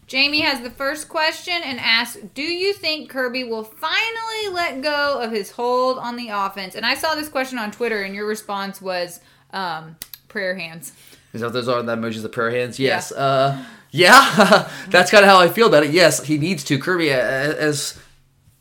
Jamie 0.07 0.41
has 0.41 0.61
the 0.61 0.69
first 0.69 1.09
question 1.09 1.55
and 1.63 1.79
asks, 1.79 2.17
"Do 2.33 2.43
you 2.43 2.73
think 2.73 3.09
Kirby 3.09 3.43
will 3.43 3.63
finally 3.63 4.49
let 4.51 4.81
go 4.81 5.19
of 5.19 5.31
his 5.31 5.51
hold 5.51 5.97
on 5.97 6.15
the 6.15 6.29
offense?" 6.29 6.75
And 6.75 6.85
I 6.85 6.95
saw 6.95 7.15
this 7.15 7.29
question 7.29 7.57
on 7.57 7.71
Twitter, 7.71 8.03
and 8.03 8.13
your 8.13 8.27
response 8.27 8.81
was 8.81 9.19
um, 9.51 9.95
prayer 10.27 10.55
hands. 10.55 10.93
Is 11.33 11.41
that 11.41 11.47
what 11.47 11.53
those 11.53 11.67
are 11.67 11.81
the 11.81 11.95
emojis, 11.95 12.21
the 12.21 12.29
prayer 12.29 12.51
hands? 12.51 12.79
Yes. 12.79 13.11
Yeah. 13.15 13.23
Uh, 13.23 13.63
yeah, 13.93 14.69
that's 14.89 15.11
kind 15.11 15.23
of 15.23 15.29
how 15.29 15.39
I 15.39 15.49
feel 15.49 15.67
about 15.67 15.83
it. 15.83 15.91
Yes, 15.91 16.23
he 16.25 16.37
needs 16.39 16.63
to. 16.65 16.79
Kirby, 16.79 17.11
as 17.11 17.99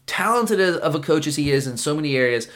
talented 0.07 0.61
of 0.61 0.95
a 0.95 1.01
coach 1.01 1.27
as 1.27 1.37
he 1.37 1.51
is 1.51 1.67
in 1.67 1.79
so 1.79 1.97
many 1.97 2.17
areas, 2.17 2.49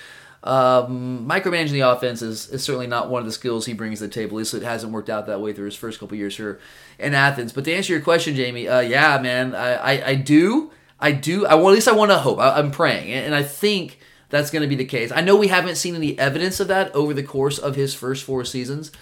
um, 0.46 1.26
micromanaging 1.28 1.72
the 1.72 1.80
offense 1.80 2.22
is, 2.22 2.48
is 2.50 2.62
certainly 2.62 2.86
not 2.86 3.10
one 3.10 3.20
of 3.20 3.26
the 3.26 3.32
skills 3.32 3.66
he 3.66 3.72
brings 3.72 3.98
to 3.98 4.06
the 4.06 4.12
table. 4.12 4.36
At 4.36 4.38
least 4.38 4.54
it 4.54 4.62
hasn't 4.62 4.92
worked 4.92 5.10
out 5.10 5.26
that 5.26 5.40
way 5.40 5.52
through 5.52 5.66
his 5.66 5.76
first 5.76 5.98
couple 5.98 6.16
years 6.16 6.36
here 6.36 6.60
in 6.98 7.14
Athens. 7.14 7.52
But 7.52 7.64
to 7.64 7.74
answer 7.74 7.92
your 7.92 8.02
question, 8.02 8.36
Jamie, 8.36 8.68
uh, 8.68 8.80
yeah, 8.80 9.18
man, 9.18 9.54
I, 9.54 9.74
I, 9.74 10.06
I, 10.10 10.14
do. 10.14 10.70
I 11.00 11.12
do. 11.12 11.46
I 11.46 11.56
well, 11.56 11.68
at 11.68 11.74
least 11.74 11.88
I 11.88 11.92
want 11.92 12.12
to 12.12 12.18
hope. 12.18 12.38
I, 12.38 12.58
am 12.58 12.70
praying. 12.70 13.12
And 13.12 13.34
I 13.34 13.42
think 13.42 13.98
that's 14.30 14.50
going 14.50 14.62
to 14.62 14.68
be 14.68 14.76
the 14.76 14.84
case. 14.84 15.10
I 15.12 15.20
know 15.20 15.36
we 15.36 15.48
haven't 15.48 15.76
seen 15.76 15.94
any 15.94 16.18
evidence 16.18 16.60
of 16.60 16.68
that 16.68 16.94
over 16.94 17.12
the 17.12 17.22
course 17.22 17.58
of 17.58 17.74
his 17.74 17.94
first 17.94 18.24
four 18.24 18.44
seasons. 18.44 18.92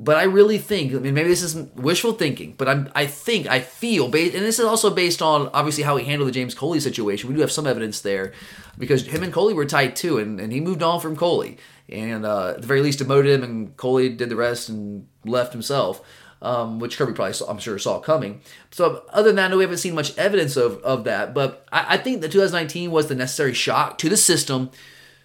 But 0.00 0.16
I 0.16 0.22
really 0.22 0.58
think, 0.58 0.94
I 0.94 0.98
mean, 0.98 1.12
maybe 1.12 1.28
this 1.28 1.42
is 1.42 1.56
wishful 1.74 2.12
thinking, 2.12 2.54
but 2.56 2.68
I'm, 2.68 2.88
I 2.94 3.06
think, 3.06 3.48
I 3.48 3.58
feel, 3.58 4.04
and 4.04 4.14
this 4.14 4.60
is 4.60 4.64
also 4.64 4.94
based 4.94 5.20
on 5.20 5.50
obviously 5.52 5.82
how 5.82 5.96
he 5.96 6.04
handled 6.04 6.28
the 6.28 6.32
James 6.32 6.54
Coley 6.54 6.78
situation. 6.78 7.28
We 7.28 7.34
do 7.34 7.40
have 7.40 7.50
some 7.50 7.66
evidence 7.66 8.00
there 8.00 8.32
because 8.78 9.06
him 9.06 9.22
and 9.22 9.32
Coley 9.32 9.54
were 9.54 9.64
tight 9.64 9.96
too, 9.96 10.18
and, 10.18 10.40
and 10.40 10.52
he 10.52 10.60
moved 10.60 10.82
on 10.82 11.00
from 11.00 11.16
Coley. 11.16 11.58
And 11.88 12.24
uh, 12.24 12.50
at 12.50 12.60
the 12.60 12.66
very 12.66 12.80
least, 12.80 13.00
demoted 13.00 13.32
him, 13.32 13.42
and 13.42 13.76
Coley 13.76 14.08
did 14.10 14.28
the 14.28 14.36
rest 14.36 14.68
and 14.68 15.08
left 15.24 15.52
himself, 15.52 16.02
um, 16.40 16.78
which 16.78 16.96
Kirby 16.96 17.14
probably, 17.14 17.32
saw, 17.32 17.50
I'm 17.50 17.58
sure, 17.58 17.78
saw 17.78 17.98
coming. 17.98 18.40
So, 18.70 19.04
other 19.10 19.30
than 19.30 19.36
that, 19.36 19.50
no, 19.50 19.56
we 19.56 19.64
haven't 19.64 19.78
seen 19.78 19.94
much 19.94 20.16
evidence 20.16 20.56
of, 20.56 20.80
of 20.82 21.04
that. 21.04 21.34
But 21.34 21.66
I, 21.72 21.94
I 21.94 21.96
think 21.96 22.20
that 22.20 22.30
2019 22.30 22.90
was 22.90 23.08
the 23.08 23.14
necessary 23.14 23.54
shock 23.54 23.98
to 23.98 24.08
the 24.08 24.16
system 24.16 24.70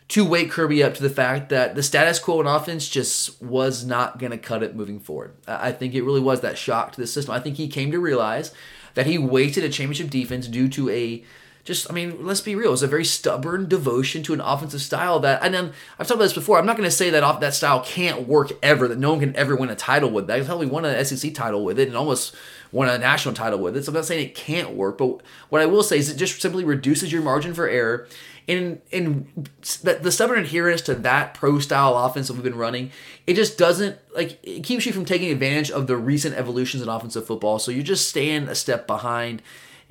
to 0.10 0.26
wake 0.26 0.52
Kirby 0.52 0.84
up 0.84 0.94
to 0.96 1.04
the 1.04 1.10
fact 1.10 1.50
that 1.50 1.76
the 1.76 1.84
status 1.84 2.20
quo 2.20 2.42
in 2.42 2.48
offense 2.48 2.88
just 2.90 3.42
was 3.42 3.86
not 3.86 4.20
going 4.20 4.32
to 4.32 4.38
cut 4.38 4.64
it 4.64 4.76
moving 4.76 5.00
forward. 5.00 5.34
I 5.48 5.72
think 5.72 5.94
it 5.94 6.04
really 6.04 6.20
was 6.20 6.42
that 6.42 6.58
shock 6.58 6.94
to 6.94 7.02
the 7.02 7.08
system. 7.08 7.34
I 7.34 7.40
think 7.40 7.58
he 7.58 7.68
came 7.68 7.92
to 7.92 8.00
realize 8.00 8.54
that 8.94 9.06
he 9.06 9.18
wasted 9.18 9.64
a 9.64 9.70
championship 9.70 10.10
defense 10.10 10.48
due 10.48 10.70
to 10.70 10.90
a 10.90 11.24
just, 11.64 11.90
I 11.90 11.94
mean, 11.94 12.26
let's 12.26 12.42
be 12.42 12.56
real. 12.56 12.74
it's 12.74 12.82
a 12.82 12.88
very 12.88 13.06
stubborn 13.06 13.70
devotion 13.70 14.22
to 14.24 14.34
an 14.34 14.42
offensive 14.42 14.82
style 14.82 15.20
that, 15.22 15.42
and 15.42 15.54
then 15.54 15.72
I've 15.98 16.08
talked 16.08 16.18
about 16.18 16.26
this 16.26 16.34
before. 16.34 16.60
I'm 16.60 16.66
not 16.66 16.76
going 16.76 16.88
to 16.88 16.92
say 16.92 17.10
that 17.12 17.24
off 17.24 17.40
that 17.40 17.54
style 17.54 17.82
can't 17.82 18.28
work 18.28 18.52
ever, 18.62 18.90
that 18.90 19.00
no 19.00 19.12
one 19.12 19.22
can 19.22 19.36
ever 19.38 19.56
win 19.56 19.70
a 19.70 19.76
title 19.76 20.10
with 20.10 20.28
that. 20.28 20.40
He's 20.40 20.50
won 20.50 20.84
an 20.84 21.06
SEC 21.06 21.34
title 21.34 21.64
with 21.64 21.80
it 21.80 21.88
and 21.88 21.96
almost 21.96 22.36
won 22.74 22.90
a 22.90 22.98
national 22.98 23.34
title 23.34 23.60
with 23.60 23.78
it. 23.78 23.86
So 23.86 23.92
I'm 23.92 23.96
not 23.96 24.06
saying 24.06 24.26
it 24.26 24.36
can't 24.36 24.72
work, 24.72 24.98
but 24.98 25.22
what 25.48 25.62
I 25.62 25.66
will 25.66 25.84
say 25.84 25.98
is 25.98 26.10
it 26.10 26.18
just 26.18 26.42
simply 26.42 26.66
reduces 26.66 27.14
your 27.14 27.22
margin 27.22 27.54
for 27.54 27.70
error 27.70 28.08
And 28.48 28.82
in 28.92 29.48
the 29.84 30.12
stubborn 30.12 30.40
adherence 30.40 30.82
to 30.84 30.96
that 30.96 31.34
pro 31.34 31.60
style 31.60 31.98
offense 31.98 32.28
that 32.28 32.34
we've 32.34 32.44
been 32.44 32.56
running, 32.56 32.92
it 33.26 33.36
just 33.36 33.58
doesn't 33.58 33.98
like 34.14 34.38
it 34.44 34.64
keeps 34.64 34.86
you 34.86 34.92
from 34.92 35.06
taking 35.06 35.32
advantage 35.32 35.72
of 35.72 35.88
the 35.88 35.96
recent 35.96 36.36
evolutions 36.36 36.84
in 36.84 36.90
offensive 36.90 37.26
football. 37.26 37.58
So 37.58 37.72
you're 37.72 37.84
just 37.84 38.10
staying 38.10 38.50
a 38.50 38.56
step 38.56 38.86
behind. 38.86 39.42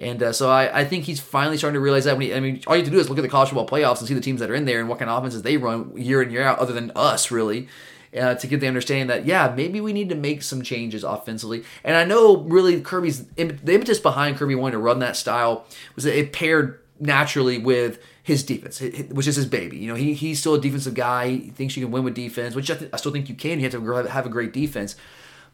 And 0.02 0.22
uh, 0.22 0.32
so 0.32 0.50
I, 0.50 0.80
I 0.80 0.84
think 0.84 1.04
he's 1.04 1.20
finally 1.20 1.56
starting 1.56 1.74
to 1.74 1.80
realize 1.80 2.04
that. 2.04 2.16
When 2.16 2.26
he, 2.26 2.34
I 2.34 2.40
mean, 2.40 2.60
all 2.66 2.74
you 2.74 2.82
have 2.82 2.90
to 2.90 2.94
do 2.94 2.98
is 2.98 3.08
look 3.08 3.18
at 3.18 3.22
the 3.22 3.28
college 3.28 3.50
football 3.50 3.68
playoffs 3.68 4.00
and 4.00 4.08
see 4.08 4.14
the 4.14 4.20
teams 4.20 4.40
that 4.40 4.50
are 4.50 4.54
in 4.54 4.64
there 4.64 4.80
and 4.80 4.88
what 4.88 4.98
kind 4.98 5.10
of 5.10 5.16
offenses 5.16 5.42
they 5.42 5.56
run 5.56 5.96
year 5.96 6.20
in 6.22 6.30
year 6.30 6.42
out, 6.42 6.58
other 6.58 6.72
than 6.72 6.90
us, 6.96 7.30
really. 7.30 7.68
Uh, 8.14 8.34
to 8.34 8.46
get 8.46 8.60
the 8.60 8.66
understanding 8.66 9.06
that 9.06 9.24
yeah, 9.24 9.54
maybe 9.56 9.80
we 9.80 9.90
need 9.90 10.10
to 10.10 10.14
make 10.14 10.42
some 10.42 10.60
changes 10.60 11.02
offensively. 11.02 11.64
And 11.82 11.96
I 11.96 12.04
know 12.04 12.36
really 12.36 12.78
Kirby's 12.82 13.24
the 13.24 13.42
impetus 13.42 14.00
behind 14.00 14.36
Kirby 14.36 14.54
wanting 14.54 14.72
to 14.72 14.78
run 14.78 14.98
that 14.98 15.16
style 15.16 15.64
was 15.94 16.04
that 16.04 16.18
it 16.18 16.30
paired 16.30 16.78
naturally 17.00 17.56
with 17.56 17.98
his 18.22 18.42
defense, 18.42 18.80
which 19.10 19.26
is 19.26 19.36
his 19.36 19.46
baby. 19.46 19.78
You 19.78 19.88
know, 19.88 19.94
he, 19.94 20.12
he's 20.12 20.38
still 20.38 20.54
a 20.54 20.60
defensive 20.60 20.92
guy. 20.92 21.28
He 21.28 21.38
thinks 21.50 21.74
you 21.76 21.84
can 21.84 21.90
win 21.90 22.04
with 22.04 22.14
defense, 22.14 22.54
which 22.54 22.70
I, 22.70 22.74
th- 22.74 22.90
I 22.92 22.96
still 22.98 23.12
think 23.12 23.30
you 23.30 23.34
can. 23.34 23.58
You 23.58 23.68
have 23.68 23.72
to 23.72 24.10
have 24.10 24.26
a 24.26 24.28
great 24.28 24.52
defense. 24.52 24.94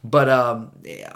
But 0.05 0.29
um, 0.29 0.71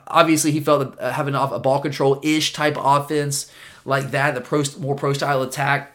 obviously, 0.09 0.51
he 0.51 0.61
felt 0.61 0.97
that 0.97 1.03
uh, 1.03 1.13
having 1.13 1.35
a 1.35 1.59
ball 1.59 1.81
control 1.81 2.21
ish 2.23 2.53
type 2.53 2.77
offense 2.79 3.51
like 3.85 4.11
that, 4.11 4.35
the 4.35 4.41
pro, 4.41 4.65
more 4.79 4.95
pro 4.95 5.13
style 5.13 5.43
attack, 5.43 5.93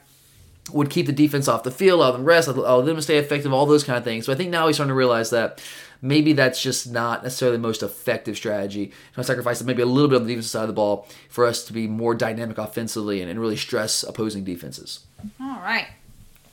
would 0.71 0.89
keep 0.89 1.05
the 1.05 1.13
defense 1.13 1.47
off 1.47 1.63
the 1.63 1.71
field, 1.71 1.99
allow 1.99 2.11
them 2.11 2.25
rest, 2.25 2.47
allow 2.47 2.81
them 2.81 2.95
to 2.95 3.01
stay 3.01 3.17
effective, 3.17 3.53
all 3.53 3.65
those 3.65 3.83
kind 3.83 3.97
of 3.97 4.03
things. 4.03 4.25
So 4.25 4.33
I 4.33 4.35
think 4.35 4.49
now 4.49 4.67
he's 4.67 4.75
starting 4.75 4.89
to 4.89 4.95
realize 4.95 5.29
that 5.29 5.61
maybe 6.01 6.33
that's 6.33 6.61
just 6.61 6.91
not 6.91 7.23
necessarily 7.23 7.57
the 7.57 7.61
most 7.61 7.83
effective 7.83 8.35
strategy. 8.35 8.91
to 9.15 9.23
sacrifice 9.23 9.61
maybe 9.63 9.81
a 9.81 9.85
little 9.85 10.09
bit 10.09 10.17
on 10.17 10.23
the 10.23 10.29
defensive 10.29 10.51
side 10.51 10.61
of 10.61 10.67
the 10.67 10.73
ball 10.73 11.07
for 11.29 11.45
us 11.45 11.63
to 11.65 11.73
be 11.73 11.87
more 11.87 12.13
dynamic 12.13 12.57
offensively 12.57 13.21
and, 13.21 13.29
and 13.29 13.39
really 13.39 13.57
stress 13.57 14.03
opposing 14.03 14.43
defenses. 14.43 15.01
All 15.39 15.59
right. 15.59 15.87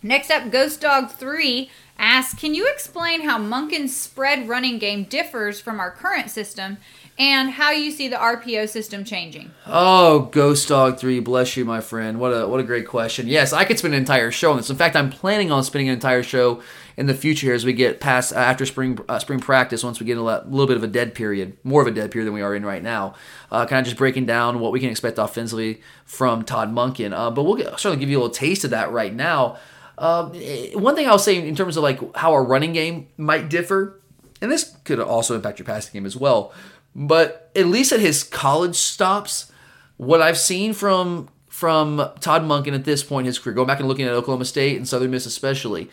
Next 0.03 0.31
up, 0.31 0.51
Ghost 0.51 0.81
Dog 0.81 1.11
3 1.11 1.71
asks 1.99 2.39
Can 2.39 2.55
you 2.55 2.71
explain 2.73 3.23
how 3.23 3.39
Monken's 3.39 3.97
spread 3.97 4.49
running 4.49 4.79
game 4.79 5.05
differs 5.05 5.61
from 5.61 5.81
our 5.81 5.91
current 5.91 6.31
system 6.31 6.79
and 7.19 7.51
how 7.51 7.71
you 7.71 7.91
see 7.93 8.09
the 8.09 8.17
RPO 8.17 8.69
system 8.69 9.05
changing. 9.05 9.53
Oh, 9.67 10.23
Ghost 10.33 10.67
Dog 10.69 10.99
3, 10.99 11.21
bless 11.21 11.57
you, 11.57 11.65
my 11.65 11.81
friend. 11.81 12.19
What 12.19 12.31
a 12.31 12.49
what 12.49 12.59
a 12.59 12.65
great 12.65 12.89
question. 12.89 13.29
Yes, 13.29 13.53
I 13.53 13.65
could 13.65 13.79
spend 13.79 13.95
an 13.95 14.01
entire 14.01 14.31
show 14.33 14.51
on 14.51 14.57
this. 14.57 14.69
In 14.69 14.77
fact, 14.77 14.97
I'm 14.97 15.11
planning 15.11 15.53
on 15.53 15.63
spending 15.63 15.89
an 15.89 15.95
entire 15.95 16.25
show 16.25 16.61
in 16.97 17.07
the 17.07 17.15
future 17.15 17.53
as 17.53 17.65
we 17.65 17.73
get 17.73 18.01
past 18.01 18.33
uh, 18.33 18.37
after 18.37 18.67
spring 18.67 18.99
uh, 19.09 19.21
spring 19.21 19.39
practice. 19.39 19.85
Once 19.85 20.01
we 20.01 20.07
get 20.07 20.19
a 20.19 20.23
little 20.23 20.67
bit 20.67 20.77
of 20.77 20.83
a 20.83 20.89
dead 20.89 21.15
period, 21.15 21.57
more 21.63 21.83
of 21.83 21.87
a 21.87 21.93
dead 21.93 22.11
period 22.11 22.27
than 22.27 22.35
we 22.35 22.43
are 22.43 22.55
in 22.55 22.67
right 22.67 22.83
now. 22.83 23.15
Uh, 23.51 23.65
kind 23.65 23.81
of 23.81 23.85
just 23.85 23.97
breaking 23.97 24.27
down 24.27 24.59
what 24.59 24.73
we 24.73 24.81
can 24.81 24.91
expect 24.91 25.19
offensively 25.19 25.81
from 26.05 26.43
Todd 26.43 26.75
Monken. 26.75 27.13
Uh, 27.13 27.31
but 27.31 27.45
we'll 27.45 27.55
get, 27.55 27.79
certainly 27.79 27.99
give 27.99 28.11
you 28.11 28.19
a 28.19 28.21
little 28.21 28.35
taste 28.35 28.65
of 28.65 28.71
that 28.71 28.91
right 28.91 29.15
now. 29.15 29.57
Um, 29.97 30.33
one 30.75 30.97
thing 30.97 31.07
I'll 31.09 31.19
say 31.19 31.47
in 31.47 31.55
terms 31.55 31.77
of 31.77 31.83
like 31.83 32.01
how 32.17 32.33
our 32.33 32.45
running 32.45 32.73
game 32.73 33.09
might 33.17 33.49
differ, 33.49 34.01
and 34.41 34.51
this 34.51 34.77
could 34.85 35.01
also 35.01 35.35
impact 35.35 35.59
your 35.59 35.67
passing 35.67 35.93
game 35.93 36.07
as 36.07 36.17
well. 36.17 36.53
But 36.95 37.51
at 37.57 37.67
least 37.67 37.93
at 37.93 38.01
his 38.01 38.23
college 38.23 38.77
stops, 38.77 39.53
what 39.97 40.23
I've 40.23 40.39
seen 40.39 40.73
from 40.73 41.29
from 41.49 41.99
Todd 42.19 42.43
Monken 42.43 42.75
at 42.75 42.85
this 42.85 43.05
point 43.05 43.25
in 43.25 43.27
his 43.27 43.39
career, 43.39 43.55
going 43.55 43.69
back 43.69 43.79
and 43.79 43.87
looking 43.87 44.07
at 44.07 44.13
Oklahoma 44.13 44.45
State 44.45 44.77
and 44.77 44.89
Southern 44.89 45.13
Miss 45.13 45.25
especially, 45.25 45.89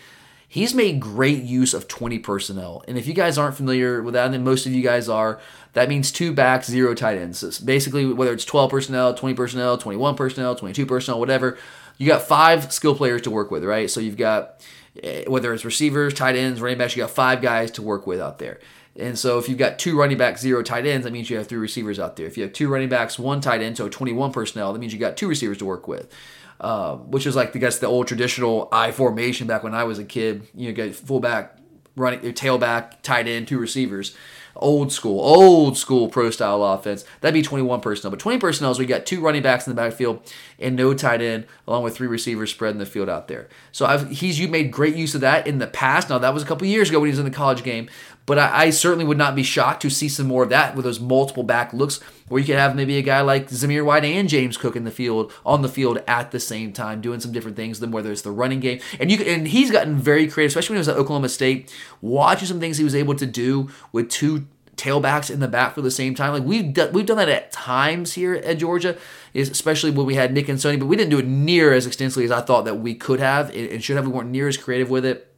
he's 0.47 0.73
made 0.73 0.99
great 0.99 1.43
use 1.43 1.75
of 1.75 1.87
20 1.87 2.17
personnel. 2.19 2.83
And 2.87 2.97
if 2.97 3.05
you 3.05 3.13
guys 3.13 3.37
aren't 3.37 3.55
familiar 3.55 4.01
with 4.01 4.15
that, 4.15 4.33
and 4.33 4.43
most 4.43 4.65
of 4.65 4.71
you 4.73 4.81
guys 4.81 5.07
are, 5.07 5.39
that 5.73 5.87
means 5.87 6.11
two 6.11 6.33
backs, 6.33 6.67
zero 6.67 6.95
tight 6.95 7.17
ends. 7.17 7.39
So 7.39 7.63
basically, 7.63 8.05
whether 8.11 8.33
it's 8.33 8.43
12 8.43 8.71
personnel, 8.71 9.13
20 9.13 9.35
personnel, 9.35 9.77
21 9.77 10.15
personnel, 10.15 10.55
22 10.55 10.85
personnel, 10.87 11.19
whatever, 11.19 11.57
you 12.01 12.07
got 12.07 12.23
five 12.23 12.73
skill 12.73 12.95
players 12.95 13.21
to 13.21 13.29
work 13.29 13.51
with, 13.51 13.63
right? 13.63 13.87
So 13.87 13.99
you've 13.99 14.17
got 14.17 14.65
eh, 15.03 15.23
whether 15.27 15.53
it's 15.53 15.63
receivers, 15.63 16.15
tight 16.15 16.35
ends, 16.35 16.59
running 16.59 16.79
backs, 16.79 16.95
you 16.95 17.03
got 17.03 17.11
five 17.11 17.43
guys 17.43 17.69
to 17.71 17.83
work 17.83 18.07
with 18.07 18.19
out 18.19 18.39
there. 18.39 18.59
And 18.95 19.19
so 19.19 19.37
if 19.37 19.47
you've 19.47 19.59
got 19.59 19.77
two 19.77 19.95
running 19.95 20.17
backs, 20.17 20.41
zero 20.41 20.63
tight 20.63 20.87
ends, 20.87 21.03
that 21.03 21.13
means 21.13 21.29
you 21.29 21.37
have 21.37 21.45
three 21.45 21.59
receivers 21.59 21.99
out 21.99 22.15
there. 22.15 22.25
If 22.25 22.37
you 22.37 22.43
have 22.43 22.53
two 22.53 22.69
running 22.69 22.89
backs, 22.89 23.19
one 23.19 23.39
tight 23.39 23.61
end, 23.61 23.77
so 23.77 23.87
21 23.87 24.31
personnel, 24.31 24.73
that 24.73 24.79
means 24.79 24.93
you 24.93 24.99
got 24.99 25.15
two 25.15 25.27
receivers 25.27 25.59
to 25.59 25.65
work 25.65 25.87
with. 25.87 26.11
Um, 26.59 27.11
which 27.11 27.27
is 27.27 27.35
like 27.35 27.53
guess 27.53 27.77
the 27.77 27.87
old 27.87 28.07
traditional 28.07 28.67
I 28.71 28.91
formation 28.91 29.45
back 29.45 29.63
when 29.63 29.75
I 29.75 29.83
was 29.83 29.99
a 29.99 30.03
kid. 30.03 30.47
You 30.55 30.69
know, 30.69 30.73
get 30.73 30.95
fullback, 30.95 31.57
running 31.95 32.21
tailback, 32.33 33.03
tight 33.03 33.27
end, 33.27 33.47
two 33.47 33.59
receivers 33.59 34.17
old 34.55 34.91
school, 34.91 35.19
old 35.19 35.77
school 35.77 36.07
pro 36.07 36.29
style 36.29 36.63
offense. 36.63 37.05
That'd 37.21 37.33
be 37.33 37.41
21 37.41 37.81
personnel. 37.81 38.11
But 38.11 38.19
20 38.19 38.39
personnel 38.39 38.71
is 38.71 38.79
we 38.79 38.85
got 38.85 39.05
two 39.05 39.21
running 39.21 39.41
backs 39.41 39.67
in 39.67 39.75
the 39.75 39.81
backfield 39.81 40.21
and 40.59 40.75
no 40.75 40.93
tight 40.93 41.21
end, 41.21 41.45
along 41.67 41.83
with 41.83 41.95
three 41.95 42.07
receivers 42.07 42.51
spreading 42.51 42.79
the 42.79 42.85
field 42.85 43.09
out 43.09 43.27
there. 43.27 43.49
So 43.71 43.85
I've, 43.85 44.09
he's 44.09 44.39
you 44.39 44.47
made 44.47 44.71
great 44.71 44.95
use 44.95 45.15
of 45.15 45.21
that 45.21 45.47
in 45.47 45.59
the 45.59 45.67
past. 45.67 46.09
Now 46.09 46.17
that 46.17 46.33
was 46.33 46.43
a 46.43 46.45
couple 46.45 46.67
years 46.67 46.89
ago 46.89 46.99
when 46.99 47.07
he 47.07 47.11
was 47.11 47.19
in 47.19 47.25
the 47.25 47.31
college 47.31 47.63
game, 47.63 47.89
but 48.25 48.37
I, 48.37 48.65
I, 48.65 48.69
certainly 48.69 49.05
would 49.05 49.17
not 49.17 49.35
be 49.35 49.43
shocked 49.43 49.81
to 49.81 49.89
see 49.89 50.07
some 50.07 50.27
more 50.27 50.43
of 50.43 50.49
that 50.49 50.75
with 50.75 50.85
those 50.85 50.99
multiple 50.99 51.43
back 51.43 51.73
looks, 51.73 51.99
where 52.27 52.39
you 52.39 52.45
could 52.45 52.55
have 52.55 52.75
maybe 52.75 52.97
a 52.97 53.01
guy 53.01 53.21
like 53.21 53.49
Zamir 53.49 53.83
White 53.83 54.05
and 54.05 54.29
James 54.29 54.57
Cook 54.57 54.75
in 54.75 54.83
the 54.83 54.91
field 54.91 55.33
on 55.45 55.61
the 55.61 55.69
field 55.69 56.01
at 56.07 56.31
the 56.31 56.39
same 56.39 56.71
time, 56.71 57.01
doing 57.01 57.19
some 57.19 57.31
different 57.31 57.57
things. 57.57 57.79
Than 57.79 57.91
whether 57.91 58.11
it's 58.11 58.21
the 58.21 58.31
running 58.31 58.59
game, 58.59 58.79
and 58.99 59.11
you 59.11 59.17
and 59.23 59.47
he's 59.47 59.71
gotten 59.71 59.97
very 59.97 60.27
creative, 60.27 60.51
especially 60.51 60.73
when 60.73 60.77
he 60.77 60.81
was 60.81 60.89
at 60.89 60.97
Oklahoma 60.97 61.29
State. 61.29 61.73
Watching 62.01 62.47
some 62.47 62.59
things 62.59 62.77
he 62.77 62.83
was 62.83 62.95
able 62.95 63.15
to 63.15 63.25
do 63.25 63.69
with 63.91 64.09
two 64.09 64.45
tailbacks 64.81 65.29
in 65.29 65.39
the 65.39 65.47
back 65.47 65.75
for 65.75 65.81
the 65.81 65.91
same 65.91 66.15
time. 66.15 66.33
Like 66.33 66.43
we've 66.43 66.73
done, 66.73 66.91
we've 66.91 67.05
done 67.05 67.17
that 67.17 67.29
at 67.29 67.51
times 67.51 68.13
here 68.13 68.35
at 68.35 68.57
Georgia, 68.57 68.97
especially 69.35 69.91
when 69.91 70.05
we 70.05 70.15
had 70.15 70.33
Nick 70.33 70.49
and 70.49 70.57
Sony, 70.57 70.79
but 70.79 70.87
we 70.87 70.95
didn't 70.95 71.11
do 71.11 71.19
it 71.19 71.27
near 71.27 71.73
as 71.73 71.85
extensively 71.85 72.25
as 72.25 72.31
I 72.31 72.41
thought 72.41 72.65
that 72.65 72.75
we 72.75 72.95
could 72.95 73.19
have 73.19 73.53
and 73.55 73.83
should 73.83 73.95
have. 73.95 74.05
We 74.05 74.11
weren't 74.11 74.31
near 74.31 74.47
as 74.47 74.57
creative 74.57 74.89
with 74.89 75.05
it 75.05 75.30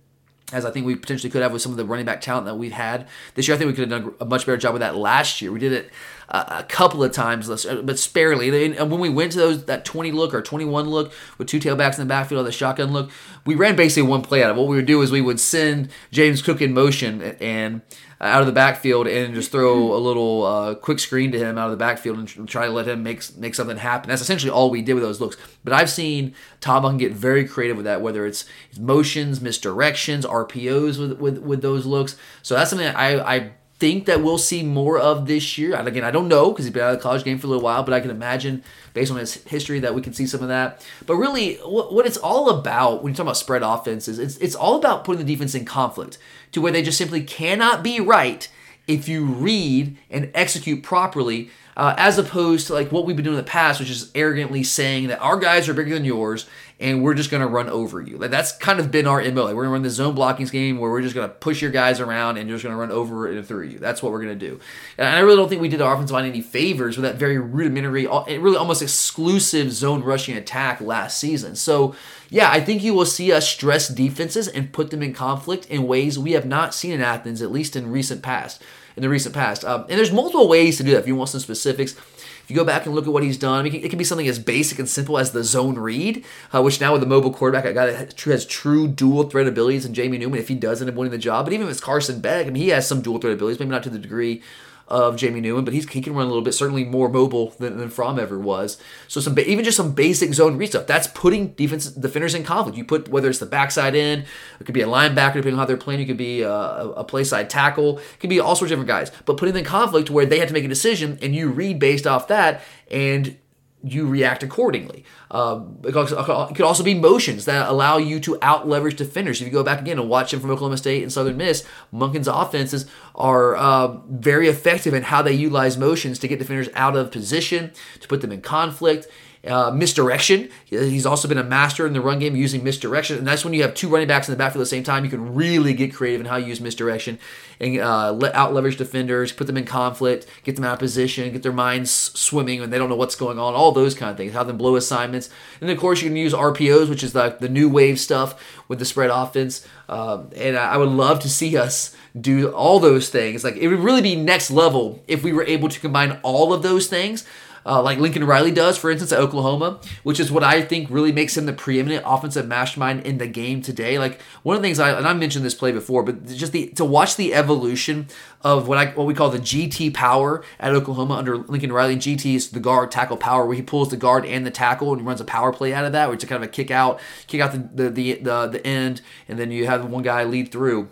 as 0.54 0.66
I 0.66 0.72
think 0.72 0.86
we 0.86 0.96
potentially 0.96 1.30
could 1.30 1.42
have 1.42 1.52
with 1.52 1.62
some 1.62 1.72
of 1.72 1.78
the 1.78 1.86
running 1.86 2.06
back 2.06 2.22
talent 2.22 2.46
that 2.46 2.56
we've 2.56 2.72
had 2.72 3.08
this 3.36 3.48
year. 3.48 3.56
I 3.56 3.58
think 3.58 3.68
we 3.68 3.74
could 3.74 3.89
have 3.89 4.04
done 4.04 4.13
a 4.22 4.26
much 4.26 4.46
better 4.46 4.58
job 4.58 4.74
with 4.74 4.82
that 4.82 4.96
last 4.96 5.42
year. 5.42 5.52
We 5.52 5.60
did 5.60 5.74
it 5.74 5.92
a 6.34 6.65
couple 6.67 7.04
of 7.04 7.12
times, 7.12 7.48
but 7.48 8.00
sparely. 8.00 8.76
And 8.76 8.89
when 8.89 9.00
we 9.00 9.10
went 9.10 9.34
to 9.34 9.38
those 9.38 9.65
that 9.65 9.86
20 9.86 10.12
look 10.12 10.34
or 10.34 10.41
21 10.41 10.89
look 10.89 11.13
with 11.38 11.48
two 11.48 11.60
tailbacks 11.60 11.93
in 11.93 12.00
the 12.00 12.06
backfield 12.10 12.41
or 12.41 12.43
the 12.43 12.52
shotgun 12.52 12.91
look, 12.91 13.12
we 13.46 13.54
ran 13.54 13.76
basically 13.76 14.10
one 14.10 14.24
play 14.24 14.43
out 14.43 14.50
of. 14.50 14.58
it. 14.58 14.60
What 14.60 14.67
we 14.67 14.76
would 14.76 14.88
do 14.88 15.02
is 15.04 15.12
we 15.12 15.22
would 15.22 15.39
send 15.39 15.89
James 16.12 16.41
Cook 16.41 16.60
in 16.60 16.74
motion 16.74 17.22
and 17.39 17.82
uh, 18.19 18.24
out 18.24 18.41
of 18.41 18.48
the 18.48 18.54
backfield 18.54 19.06
and 19.06 19.36
just 19.36 19.52
throw 19.52 19.93
a 19.93 20.00
little 20.00 20.43
uh, 20.43 20.74
quick 20.74 20.98
screen 20.98 21.32
to 21.34 21.38
him 21.38 21.60
out 21.60 21.65
of 21.65 21.72
the 21.72 21.78
backfield 21.78 22.17
and 22.17 22.50
try 22.50 22.65
to 22.65 22.72
let 22.72 22.88
him 22.88 23.04
make 23.04 23.24
make 23.38 23.54
something 23.54 23.78
happen. 23.78 24.10
That's 24.10 24.22
essentially 24.22 24.50
all 24.50 24.72
we 24.72 24.82
did 24.82 24.96
with 24.96 25.04
those 25.04 25.22
looks. 25.22 25.38
But 25.63 25.74
I've 25.74 25.89
seen 25.89 26.34
Tom 26.62 26.98
get 26.98 27.13
very 27.13 27.48
creative 27.48 27.78
with 27.78 27.86
that, 27.86 28.02
whether 28.02 28.26
it's 28.26 28.46
motions, 28.80 29.39
misdirections, 29.39 30.24
RPOs 30.24 31.00
with, 31.00 31.19
with, 31.19 31.38
with 31.39 31.62
those 31.62 31.86
looks. 31.86 32.15
So 32.41 32.56
that's 32.56 32.72
something 32.72 32.88
that 32.88 32.98
I, 32.98 33.19
I 33.19 33.52
think 33.84 34.06
that 34.06 34.24
we'll 34.24 34.38
see 34.38 34.63
more 34.63 34.98
of 34.98 35.28
this 35.28 35.58
year. 35.58 35.76
Again, 35.76 36.06
I 36.06 36.12
don't 36.12 36.30
know 36.30 36.52
because 36.52 36.63
he's 36.63 36.74
been 36.74 36.84
out 36.84 36.93
of 36.93 37.00
the 37.00 37.04
college 37.04 37.26
game 37.26 37.38
for 37.38 37.48
a 37.48 37.50
little 37.50 37.65
while, 37.65 37.84
but 37.84 37.93
I 37.93 38.00
can 38.00 38.12
imagine 38.12 38.63
based 38.93 39.12
on 39.12 39.17
his 39.17 39.43
history 39.43 39.82
that 39.82 39.93
we 39.93 40.02
can 40.02 40.13
see 40.13 40.26
some 40.26 40.41
of 40.41 40.48
that. 40.48 40.82
But 41.06 41.17
really, 41.17 41.56
what, 41.56 41.93
what 41.93 42.06
it's 42.06 42.15
all 42.15 42.50
about 42.50 43.04
when 43.04 43.12
you 43.12 43.17
talk 43.17 43.26
about 43.26 43.36
spread 43.36 43.62
offenses, 43.62 44.19
it's 44.19 44.38
it's 44.38 44.56
all 44.56 44.78
about 44.78 45.04
putting 45.04 45.26
the 45.26 45.30
defense 45.30 45.54
in 45.54 45.65
conflict 45.65 46.17
to 46.54 46.62
where 46.62 46.72
they 46.72 46.82
just 46.82 46.98
simply 46.98 47.24
cannot 47.24 47.84
be 47.84 48.00
right 48.00 48.48
if 48.88 49.10
you 49.10 49.26
read 49.26 49.98
and 50.10 50.32
execute 50.34 50.82
properly 50.82 51.50
uh, 51.76 51.93
as 51.98 52.17
opposed 52.17 52.67
to 52.67 52.74
like 52.74 52.89
what 52.89 53.06
we've 53.06 53.17
been 53.17 53.26
doing 53.26 53.38
in 53.38 53.43
the 53.43 53.50
past, 53.50 53.82
which 53.82 53.89
is 53.89 54.12
arrogantly 54.15 54.63
saying 54.63 55.08
that 55.08 55.19
our 55.19 55.38
guys 55.38 55.67
are 55.67 55.74
bigger 55.74 55.93
than 55.93 56.06
yours 56.06 56.48
and 56.84 57.02
we're 57.02 57.13
just 57.13 57.32
going 57.32 57.39
to 57.39 57.48
run 57.48 57.69
over 57.69 58.02
you. 58.02 58.17
Like, 58.17 58.30
that's 58.30 58.52
kind 58.52 58.78
of 58.78 58.91
been 58.91 59.08
our 59.08 59.22
MO. 59.32 59.46
Like, 59.46 59.56
we're 59.56 59.63
going 59.63 59.69
to 59.69 59.72
run 59.72 59.82
the 59.84 59.89
zone 59.89 60.15
blocking 60.15 60.46
scheme 60.46 60.80
where 60.80 60.91
we're 60.91 61.02
just 61.02 61.15
going 61.15 61.30
to 61.30 61.34
push 61.34 61.62
your 61.62 61.72
guys 61.72 62.02
around 62.02 62.36
and 62.36 62.50
you're 62.50 62.58
just 62.58 62.63
going 62.65 62.76
to 62.76 62.80
run 62.80 62.91
over 62.91 63.32
and 63.32 63.48
through 63.48 63.67
you. 63.67 63.80
That's 63.80 64.04
what 64.04 64.12
we're 64.12 64.22
going 64.22 64.38
to 64.38 64.48
do. 64.48 64.60
And 64.98 65.08
I 65.08 65.19
really 65.19 65.38
don't 65.38 65.48
think 65.48 65.62
we 65.62 65.69
did 65.69 65.82
our 65.82 65.93
offensive 65.93 66.13
line 66.13 66.26
any 66.26 66.41
favors 66.41 66.98
with 66.98 67.06
that 67.06 67.15
very 67.15 67.38
rudimentary, 67.38 68.06
really 68.06 68.58
almost 68.58 68.82
exclusive 68.82 69.72
zone 69.72 70.04
rushing 70.04 70.36
attack 70.36 70.82
last 70.82 71.17
season. 71.17 71.56
So, 71.56 71.96
yeah, 72.30 72.52
I 72.52 72.60
think 72.60 72.84
you 72.84 72.93
will 72.93 73.06
see 73.06 73.32
us 73.32 73.48
stress 73.48 73.88
defenses 73.88 74.50
and 74.50 74.74
put 74.74 74.91
them 74.91 75.02
in 75.02 75.13
conflict 75.13 75.65
in 75.67 75.88
ways 75.88 76.19
we 76.19 76.34
have 76.34 76.46
not 76.46 76.74
seen 76.74 76.91
in 76.91 77.02
Athens, 77.02 77.41
at 77.41 77.50
least 77.50 77.78
in 77.78 77.91
recent 77.91 78.22
past 78.22 78.62
in 78.96 79.02
the 79.02 79.10
recent 79.10 79.34
past. 79.34 79.65
Um, 79.65 79.82
and 79.89 79.98
there's 79.98 80.12
multiple 80.12 80.48
ways 80.48 80.78
to 80.78 80.84
do 80.84 80.91
that. 80.91 81.00
If 81.00 81.08
you 81.08 81.15
want 81.15 81.30
some 81.30 81.39
specifics, 81.39 81.96
if 82.43 82.51
you 82.51 82.56
go 82.58 82.65
back 82.65 82.86
and 82.86 82.93
look 82.93 83.08
at 83.08 83.13
what 83.13 83.23
he's 83.23 83.38
done, 83.38 83.58
I 83.58 83.63
mean, 83.63 83.73
it 83.73 83.89
can 83.89 83.97
be 83.97 84.03
something 84.03 84.27
as 84.27 84.38
basic 84.38 84.77
and 84.77 84.89
simple 84.89 85.17
as 85.17 85.32
the 85.32 85.45
zone 85.45 85.79
read, 85.79 86.25
uh, 86.53 86.62
which 86.62 86.82
now 86.82 86.91
with 86.91 87.01
the 87.01 87.08
mobile 87.08 87.34
quarterback, 87.34 87.65
I 87.65 87.71
got 87.71 88.19
has 88.23 88.45
true 88.45 88.88
dual 88.88 89.29
threat 89.29 89.47
abilities. 89.47 89.86
And 89.86 89.95
Jamie 89.95 90.17
Newman, 90.17 90.39
if 90.39 90.49
he 90.49 90.56
does 90.56 90.82
end 90.82 90.89
up 90.89 90.95
winning 90.95 91.12
the 91.12 91.17
job, 91.17 91.45
but 91.45 91.53
even 91.53 91.65
if 91.67 91.71
it's 91.71 91.79
Carson 91.79 92.19
Beck, 92.19 92.45
I 92.45 92.49
mean, 92.49 92.62
he 92.62 92.69
has 92.69 92.86
some 92.86 93.01
dual 93.01 93.19
threat 93.19 93.34
abilities, 93.34 93.60
maybe 93.60 93.71
not 93.71 93.84
to 93.84 93.89
the 93.89 93.99
degree 93.99 94.41
of 94.88 95.15
Jamie 95.15 95.41
Newman, 95.41 95.65
but 95.65 95.74
he's, 95.74 95.89
he 95.89 96.02
can 96.02 96.13
run 96.13 96.26
a 96.26 96.30
little 96.30 96.43
bit, 96.43 96.54
certainly 96.54 96.84
more 96.84 97.10
mobile 97.10 97.52
than, 97.60 97.78
than 97.78 97.89
Fromm 97.89 98.19
ever 98.19 98.38
was. 98.38 98.78
So 99.08 99.22
some 99.22 99.38
even 99.39 99.63
just 99.63 99.78
some 99.78 99.93
basic 99.93 100.34
zone 100.34 100.58
read 100.58 100.67
stuff. 100.67 100.88
That's 100.88 101.08
putting 101.08 101.50
defense 101.54 101.88
defenders 101.88 102.36
in 102.36 102.43
conflict. 102.43 102.78
You 102.78 102.86
put 102.86 103.08
whether 103.08 103.30
it's 103.30 103.39
the 103.39 103.46
backside 103.46 103.96
in, 103.96 104.26
it 104.60 104.63
could 104.65 104.74
be 104.74 104.82
a 104.82 104.88
linebacker 104.88 105.36
depending 105.36 105.54
on 105.54 105.60
how 105.60 105.65
they're 105.65 105.78
playing. 105.78 106.02
It 106.02 106.06
could 106.06 106.17
be 106.17 106.41
a, 106.41 106.52
a 106.52 107.04
play 107.04 107.24
side 107.24 107.50
tackle. 107.50 108.00
It 108.00 108.19
could 108.19 108.30
be 108.30 108.39
all 108.39 108.56
sorts 108.56 108.72
of 108.72 108.80
different 108.80 108.88
guys. 108.88 109.12
But 109.26 109.38
putting 109.38 109.54
them 109.54 109.60
in 109.60 109.65
conflict 109.65 110.10
where 110.10 110.26
they 110.26 110.39
have 110.39 110.50
to 110.50 110.54
make 110.54 110.65
a 110.65 110.69
decision 110.69 111.17
and 111.22 111.36
you 111.36 111.50
read 111.50 111.80
based 111.80 112.06
off 112.06 112.28
that 112.28 112.62
and 112.91 113.38
you 113.84 114.08
react 114.08 114.43
accordingly. 114.43 115.04
Um, 115.30 115.80
it, 115.84 115.91
could 115.91 116.62
also 116.62 116.84
be 116.84 116.93
motions 116.93 117.46
that 117.46 117.69
allow 117.69 117.98
you 117.98 118.19
to 118.22 118.38
out 118.41 118.67
leverage 118.67 118.96
defenders. 118.96 119.41
If 119.41 119.48
you 119.48 119.52
go 119.52 119.63
back 119.63 119.82
again 119.82 120.00
and 120.00 120.10
watch 120.10 120.32
them 120.32 120.39
from 120.39 120.52
Oklahoma 120.52 120.78
State 120.78 121.04
and 121.04 121.12
Southern 121.12 121.36
Miss, 121.36 121.65
Monken's 121.93 122.28
offenses 122.28 122.86
are 123.13 123.56
uh, 123.58 123.88
very 124.08 124.48
effective 124.48 124.93
in 124.93 125.04
how 125.04 125.22
they 125.22 125.34
utilize 125.34 125.78
motions 125.78 126.17
to 126.19 126.28
get 126.28 126.39
defenders 126.39 126.69
out 126.76 126.96
of 126.96 127.12
position, 127.12 127.72
to 128.00 128.08
put 128.08 128.22
them 128.22 128.32
in 128.32 128.41
conflict. 128.41 129.08
Uh, 129.45 129.69
misdirection. 129.71 130.49
He's 130.67 131.06
also 131.06 131.27
been 131.27 131.38
a 131.38 131.43
master 131.43 131.86
in 131.86 131.91
the 131.91 131.99
run 131.99 132.17
game 132.19 132.34
using 132.34 132.63
misdirection, 132.63 133.17
and 133.17 133.27
that's 133.27 133.43
when 133.43 133.53
you 133.53 133.62
have 133.63 133.73
two 133.73 133.89
running 133.89 134.08
backs 134.08 134.29
in 134.29 134.32
the 134.32 134.38
backfield 134.38 134.62
at 134.62 134.63
the 134.63 134.69
same 134.69 134.84
time. 134.84 135.03
You 135.03 135.10
can 135.10 135.36
really 135.36 135.73
get 135.73 135.93
creative 135.93 136.21
in 136.21 136.27
how 136.27 136.38
you 136.38 136.45
use 136.45 136.62
misdirection 136.62 137.19
and 137.60 137.77
uh, 137.77 138.13
let 138.13 138.34
out 138.36 138.53
leverage 138.53 138.77
defenders, 138.77 139.34
put 139.34 139.47
them 139.47 139.58
in 139.58 139.65
conflict, 139.65 140.27
get 140.45 140.56
them 140.56 140.63
out 140.63 140.73
of 140.73 140.79
position, 140.79 141.29
get 141.34 141.43
their 141.43 141.51
minds 141.51 141.91
swimming 141.91 142.62
when 142.62 142.69
they 142.69 142.77
don't 142.77 142.88
know 142.88 142.95
what's 142.95 143.15
going 143.15 143.38
on. 143.38 143.53
All 143.53 143.73
those 143.73 143.95
kind 143.95 144.12
of 144.12 144.15
things. 144.15 144.32
Have 144.32 144.47
them 144.47 144.58
blow 144.58 144.77
assignments, 144.77 145.29
and 145.60 145.69
of 145.69 145.77
course 145.77 146.01
you 146.01 146.08
can 146.08 146.15
use 146.15 146.34
RPOs, 146.34 146.89
which 146.89 147.03
is 147.03 147.12
the 147.12 147.36
the 147.38 147.49
new 147.49 147.67
wave 147.67 147.99
stuff 147.99 148.41
with 148.69 148.79
the 148.79 148.86
spread 148.86 149.10
offense. 149.10 149.67
Um, 149.89 150.29
and 150.38 150.58
I 150.58 150.77
would 150.77 150.88
love 150.88 151.19
to 151.19 151.29
see 151.29 151.58
us 151.58 151.93
do 152.19 152.49
all 152.51 152.79
those 152.79 153.10
things. 153.10 153.43
Like 153.43 153.58
it 153.58 153.67
would 153.67 153.79
really 153.79 154.01
be 154.01 154.15
next 154.15 154.51
level 154.51 155.03
if 155.06 155.21
we 155.21 155.34
were 155.34 155.43
able 155.43 155.67
to 155.67 155.79
combine 155.82 156.19
all 156.23 156.53
of 156.53 156.63
those 156.63 156.88
things 156.88 157.25
uh, 157.65 157.82
like 157.82 157.99
Lincoln 157.99 158.26
Riley 158.26 158.52
does, 158.52 158.78
for 158.78 158.91
instance, 158.91 159.12
at 159.12 159.19
Oklahoma, 159.19 159.80
which 160.04 160.19
is 160.19 160.32
what 160.32 160.43
I 160.43 160.62
think 160.62 160.89
really 160.89 161.12
makes 161.12 161.38
him 161.38 161.45
the 161.45 161.54
preeminent 161.54 162.04
offensive 162.06 162.47
mastermind 162.47 163.06
in 163.06 163.17
the 163.17 163.28
game 163.28 163.62
today. 163.62 163.97
Like 163.97 164.21
one 164.43 164.56
of 164.56 164.62
the 164.62 164.67
things 164.67 164.80
I 164.80 164.91
and 164.91 165.08
I 165.08 165.13
mentioned 165.13 165.45
this 165.45 165.54
play 165.54 165.71
before, 165.71 166.04
but 166.04 166.26
just 166.28 166.52
the 166.52 166.67
to 166.69 166.86
watch 166.86 167.15
the 167.15 167.34
evolution 167.34 168.08
of 168.41 168.67
what 168.67 168.78
I 168.78 168.88
what 168.91 169.08
we 169.08 169.13
call 169.13 169.30
the 169.30 169.39
GT 169.39 169.93
power 169.93 170.43
at 170.60 170.73
Oklahoma 170.73 171.15
under 171.15 171.38
Lincoln 171.38 171.71
Riley. 171.71 171.95
GT 171.95 172.36
is 172.36 172.52
the 172.52 172.60
guard 172.60 172.91
tackle 172.91 173.17
power, 173.17 173.45
where 173.45 173.56
he 173.56 173.62
pulls 173.62 173.89
the 173.89 173.97
guard 173.97 174.26
and 174.26 174.45
the 174.45 174.52
tackle 174.52 174.93
and 174.93 175.06
runs 175.06 175.21
a 175.21 175.26
power 175.26 175.54
play 175.54 175.73
out 175.73 175.86
of 175.86 175.91
that, 175.91 176.10
which 176.10 176.23
is 176.23 176.30
kind 176.30 176.43
of 176.43 176.49
a 176.49 176.52
kick 176.52 176.71
out, 176.71 176.99
kick 177.28 177.41
out 177.41 177.52
the 177.52 177.60
the 177.60 177.89
the, 177.89 178.13
the, 178.15 178.47
the 178.47 178.67
end, 178.67 179.02
and 179.28 179.39
then 179.39 179.52
you 179.52 179.65
have 179.65 179.89
one 179.89 180.04
guy 180.04 180.23
lead 180.23 180.52
through 180.52 180.89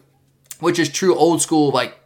which 0.60 0.78
is 0.78 0.90
true 0.90 1.16
old 1.16 1.42
school 1.42 1.72
like 1.72 1.98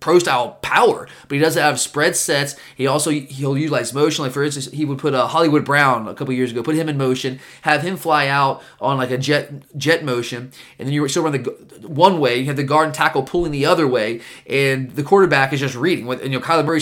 pro 0.00 0.18
style 0.18 0.58
power, 0.62 1.08
but 1.26 1.34
he 1.34 1.40
doesn't 1.40 1.60
have 1.60 1.80
spread 1.80 2.16
sets. 2.16 2.56
He 2.76 2.86
also 2.86 3.10
he'll 3.10 3.58
utilize 3.58 3.92
motion. 3.92 4.24
Like 4.24 4.32
for 4.32 4.44
instance, 4.44 4.70
he 4.70 4.84
would 4.84 4.98
put 4.98 5.14
a 5.14 5.26
Hollywood 5.26 5.64
Brown 5.64 6.08
a 6.08 6.14
couple 6.14 6.34
years 6.34 6.52
ago, 6.52 6.62
put 6.62 6.74
him 6.74 6.88
in 6.88 6.96
motion, 6.96 7.40
have 7.62 7.82
him 7.82 7.96
fly 7.96 8.28
out 8.28 8.62
on 8.80 8.96
like 8.96 9.10
a 9.10 9.18
jet 9.18 9.76
jet 9.76 10.04
motion, 10.04 10.52
and 10.78 10.86
then 10.86 10.92
you 10.92 11.06
still 11.08 11.22
run 11.22 11.32
the 11.32 11.88
one 11.88 12.20
way. 12.20 12.38
You 12.38 12.46
have 12.46 12.56
the 12.56 12.64
guard 12.64 12.86
and 12.86 12.94
tackle 12.94 13.22
pulling 13.22 13.52
the 13.52 13.66
other 13.66 13.86
way, 13.86 14.20
and 14.46 14.90
the 14.92 15.02
quarterback 15.02 15.52
is 15.52 15.60
just 15.60 15.74
reading. 15.74 16.08
And 16.10 16.22
you 16.22 16.38
know 16.38 16.40
Kyler 16.40 16.64
Murray 16.64 16.80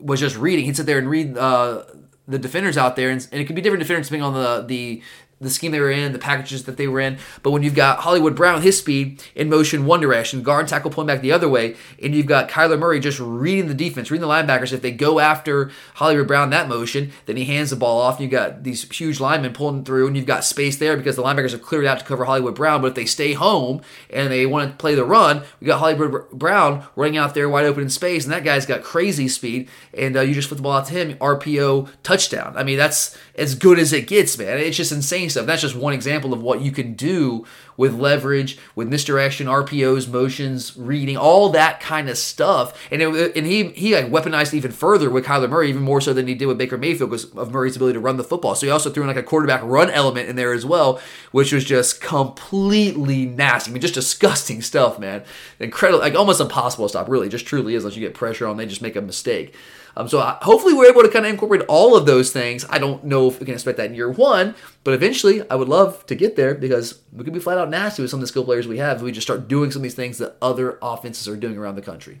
was 0.00 0.20
just 0.20 0.36
reading. 0.36 0.64
He'd 0.64 0.76
sit 0.76 0.86
there 0.86 0.98
and 0.98 1.08
read. 1.08 1.36
Uh, 1.36 1.84
the 2.28 2.38
defenders 2.38 2.76
out 2.76 2.94
there, 2.94 3.10
and, 3.10 3.26
and, 3.32 3.40
it 3.40 3.46
could 3.46 3.56
be 3.56 3.62
different 3.62 3.82
defenders 3.82 4.06
depending 4.06 4.24
on 4.24 4.34
the 4.34 4.64
the 4.64 5.02
the 5.40 5.50
scheme 5.50 5.72
they 5.72 5.80
were 5.80 5.90
in, 5.90 6.12
the 6.12 6.18
packages 6.18 6.64
that 6.64 6.76
they 6.76 6.86
were 6.86 7.00
in. 7.00 7.18
But 7.42 7.52
when 7.52 7.62
you've 7.62 7.74
got 7.74 8.00
Hollywood 8.00 8.36
Brown, 8.36 8.60
his 8.60 8.78
speed 8.78 9.22
in 9.34 9.48
motion 9.48 9.86
one 9.86 10.00
direction, 10.00 10.42
guard 10.42 10.68
tackle 10.68 10.90
pulling 10.90 11.06
back 11.06 11.22
the 11.22 11.32
other 11.32 11.48
way, 11.48 11.76
and 12.02 12.14
you've 12.14 12.26
got 12.26 12.50
Kyler 12.50 12.78
Murray 12.78 13.00
just 13.00 13.18
reading 13.20 13.66
the 13.66 13.74
defense, 13.74 14.10
reading 14.10 14.26
the 14.26 14.32
linebackers. 14.32 14.72
If 14.72 14.82
they 14.82 14.90
go 14.90 15.18
after 15.18 15.70
Hollywood 15.94 16.26
Brown 16.26 16.50
that 16.50 16.68
motion, 16.68 17.12
then 17.24 17.36
he 17.36 17.46
hands 17.46 17.70
the 17.70 17.76
ball 17.76 18.00
off. 18.00 18.16
And 18.16 18.24
you've 18.24 18.32
got 18.32 18.64
these 18.64 18.88
huge 18.90 19.18
linemen 19.18 19.54
pulling 19.54 19.84
through, 19.84 20.06
and 20.06 20.16
you've 20.16 20.26
got 20.26 20.44
space 20.44 20.76
there 20.76 20.96
because 20.96 21.16
the 21.16 21.22
linebackers 21.22 21.52
have 21.52 21.62
cleared 21.62 21.86
out 21.86 22.00
to 22.00 22.04
cover 22.04 22.26
Hollywood 22.26 22.54
Brown. 22.54 22.82
But 22.82 22.88
if 22.88 22.94
they 22.94 23.06
stay 23.06 23.32
home 23.32 23.80
and 24.10 24.30
they 24.30 24.44
want 24.44 24.70
to 24.70 24.76
play 24.76 24.94
the 24.94 25.04
run, 25.04 25.42
we 25.60 25.66
got 25.66 25.78
Hollywood 25.78 26.30
Brown 26.30 26.84
running 26.96 27.16
out 27.16 27.34
there 27.34 27.48
wide 27.48 27.64
open 27.64 27.84
in 27.84 27.90
space, 27.90 28.24
and 28.24 28.32
that 28.32 28.44
guy's 28.44 28.66
got 28.66 28.82
crazy 28.82 29.28
speed, 29.28 29.70
and 29.94 30.16
uh, 30.16 30.20
you 30.20 30.34
just 30.34 30.48
flip 30.48 30.58
the 30.58 30.62
ball 30.62 30.72
out 30.72 30.86
to 30.86 30.92
him, 30.92 31.16
RPO 31.16 31.88
touchdown. 32.02 32.54
I 32.56 32.62
mean, 32.62 32.76
that's 32.76 33.16
as 33.34 33.54
good 33.54 33.78
as 33.78 33.92
it 33.92 34.06
gets, 34.06 34.36
man. 34.38 34.58
It's 34.58 34.76
just 34.76 34.92
insane 34.92 35.30
stuff. 35.30 35.46
That's 35.46 35.62
just 35.62 35.76
one 35.76 35.92
example 35.92 36.32
of 36.32 36.42
what 36.42 36.60
you 36.60 36.72
can 36.72 36.94
do 36.94 37.46
with 37.76 37.94
leverage, 37.94 38.58
with 38.74 38.88
misdirection, 38.88 39.46
RPOs, 39.46 40.06
motions, 40.06 40.76
reading, 40.76 41.16
all 41.16 41.48
that 41.48 41.80
kind 41.80 42.10
of 42.10 42.18
stuff. 42.18 42.78
And 42.90 43.00
it, 43.00 43.36
and 43.36 43.46
he 43.46 43.68
he 43.70 43.94
like 43.94 44.10
weaponized 44.10 44.52
even 44.52 44.70
further 44.70 45.08
with 45.08 45.24
Kyler 45.24 45.48
Murray, 45.48 45.70
even 45.70 45.82
more 45.82 46.00
so 46.00 46.12
than 46.12 46.26
he 46.26 46.34
did 46.34 46.46
with 46.46 46.58
Baker 46.58 46.76
Mayfield, 46.76 47.10
because 47.10 47.24
of 47.34 47.52
Murray's 47.52 47.76
ability 47.76 47.94
to 47.94 48.00
run 48.00 48.18
the 48.18 48.24
football. 48.24 48.54
So 48.54 48.66
he 48.66 48.70
also 48.70 48.90
threw 48.90 49.02
in 49.02 49.08
like 49.08 49.16
a 49.16 49.22
quarterback 49.22 49.62
run 49.64 49.90
element 49.90 50.28
in 50.28 50.36
there 50.36 50.52
as 50.52 50.66
well, 50.66 51.00
which 51.32 51.52
was 51.52 51.64
just 51.64 52.00
completely 52.00 53.24
nasty. 53.24 53.70
I 53.70 53.72
mean, 53.72 53.80
just 53.80 53.94
disgusting 53.94 54.60
stuff, 54.60 54.98
man. 54.98 55.24
Incredible, 55.58 56.00
like 56.00 56.14
almost 56.14 56.40
impossible 56.40 56.84
to 56.84 56.90
stop. 56.90 57.08
Really, 57.08 57.28
just 57.28 57.46
truly 57.46 57.74
is 57.74 57.84
unless 57.84 57.96
you 57.96 58.06
get 58.06 58.14
pressure 58.14 58.46
on. 58.46 58.58
They 58.58 58.66
just 58.66 58.82
make 58.82 58.96
a 58.96 59.00
mistake. 59.00 59.54
Um, 59.96 60.08
so 60.08 60.20
I, 60.20 60.38
hopefully 60.42 60.74
we're 60.74 60.90
able 60.90 61.02
to 61.02 61.08
kind 61.08 61.24
of 61.24 61.30
incorporate 61.30 61.62
all 61.68 61.96
of 61.96 62.06
those 62.06 62.32
things. 62.32 62.64
I 62.70 62.78
don't 62.78 63.04
know 63.04 63.28
if 63.28 63.40
we 63.40 63.46
can 63.46 63.54
expect 63.54 63.78
that 63.78 63.90
in 63.90 63.94
year 63.94 64.10
one, 64.10 64.54
but 64.84 64.94
eventually 64.94 65.48
I 65.50 65.54
would 65.54 65.68
love 65.68 66.06
to 66.06 66.14
get 66.14 66.36
there 66.36 66.54
because 66.54 67.00
we 67.12 67.24
could 67.24 67.34
be 67.34 67.40
flat 67.40 67.58
out 67.58 67.70
nasty 67.70 68.02
with 68.02 68.10
some 68.10 68.18
of 68.18 68.22
the 68.22 68.28
skill 68.28 68.44
players 68.44 68.68
we 68.68 68.78
have 68.78 68.98
if 68.98 69.02
we 69.02 69.12
just 69.12 69.26
start 69.26 69.48
doing 69.48 69.70
some 69.70 69.80
of 69.80 69.84
these 69.84 69.94
things 69.94 70.18
that 70.18 70.36
other 70.40 70.78
offenses 70.82 71.28
are 71.28 71.36
doing 71.36 71.56
around 71.56 71.74
the 71.74 71.82
country. 71.82 72.20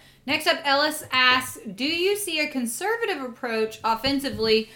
Next 0.25 0.47
up, 0.47 0.59
Ellis 0.63 1.03
asks 1.11 1.59
Do 1.75 1.85
you 1.85 2.15
see 2.15 2.39
a 2.39 2.47
conservative 2.47 3.21
approach 3.21 3.79
offensively 3.83 4.69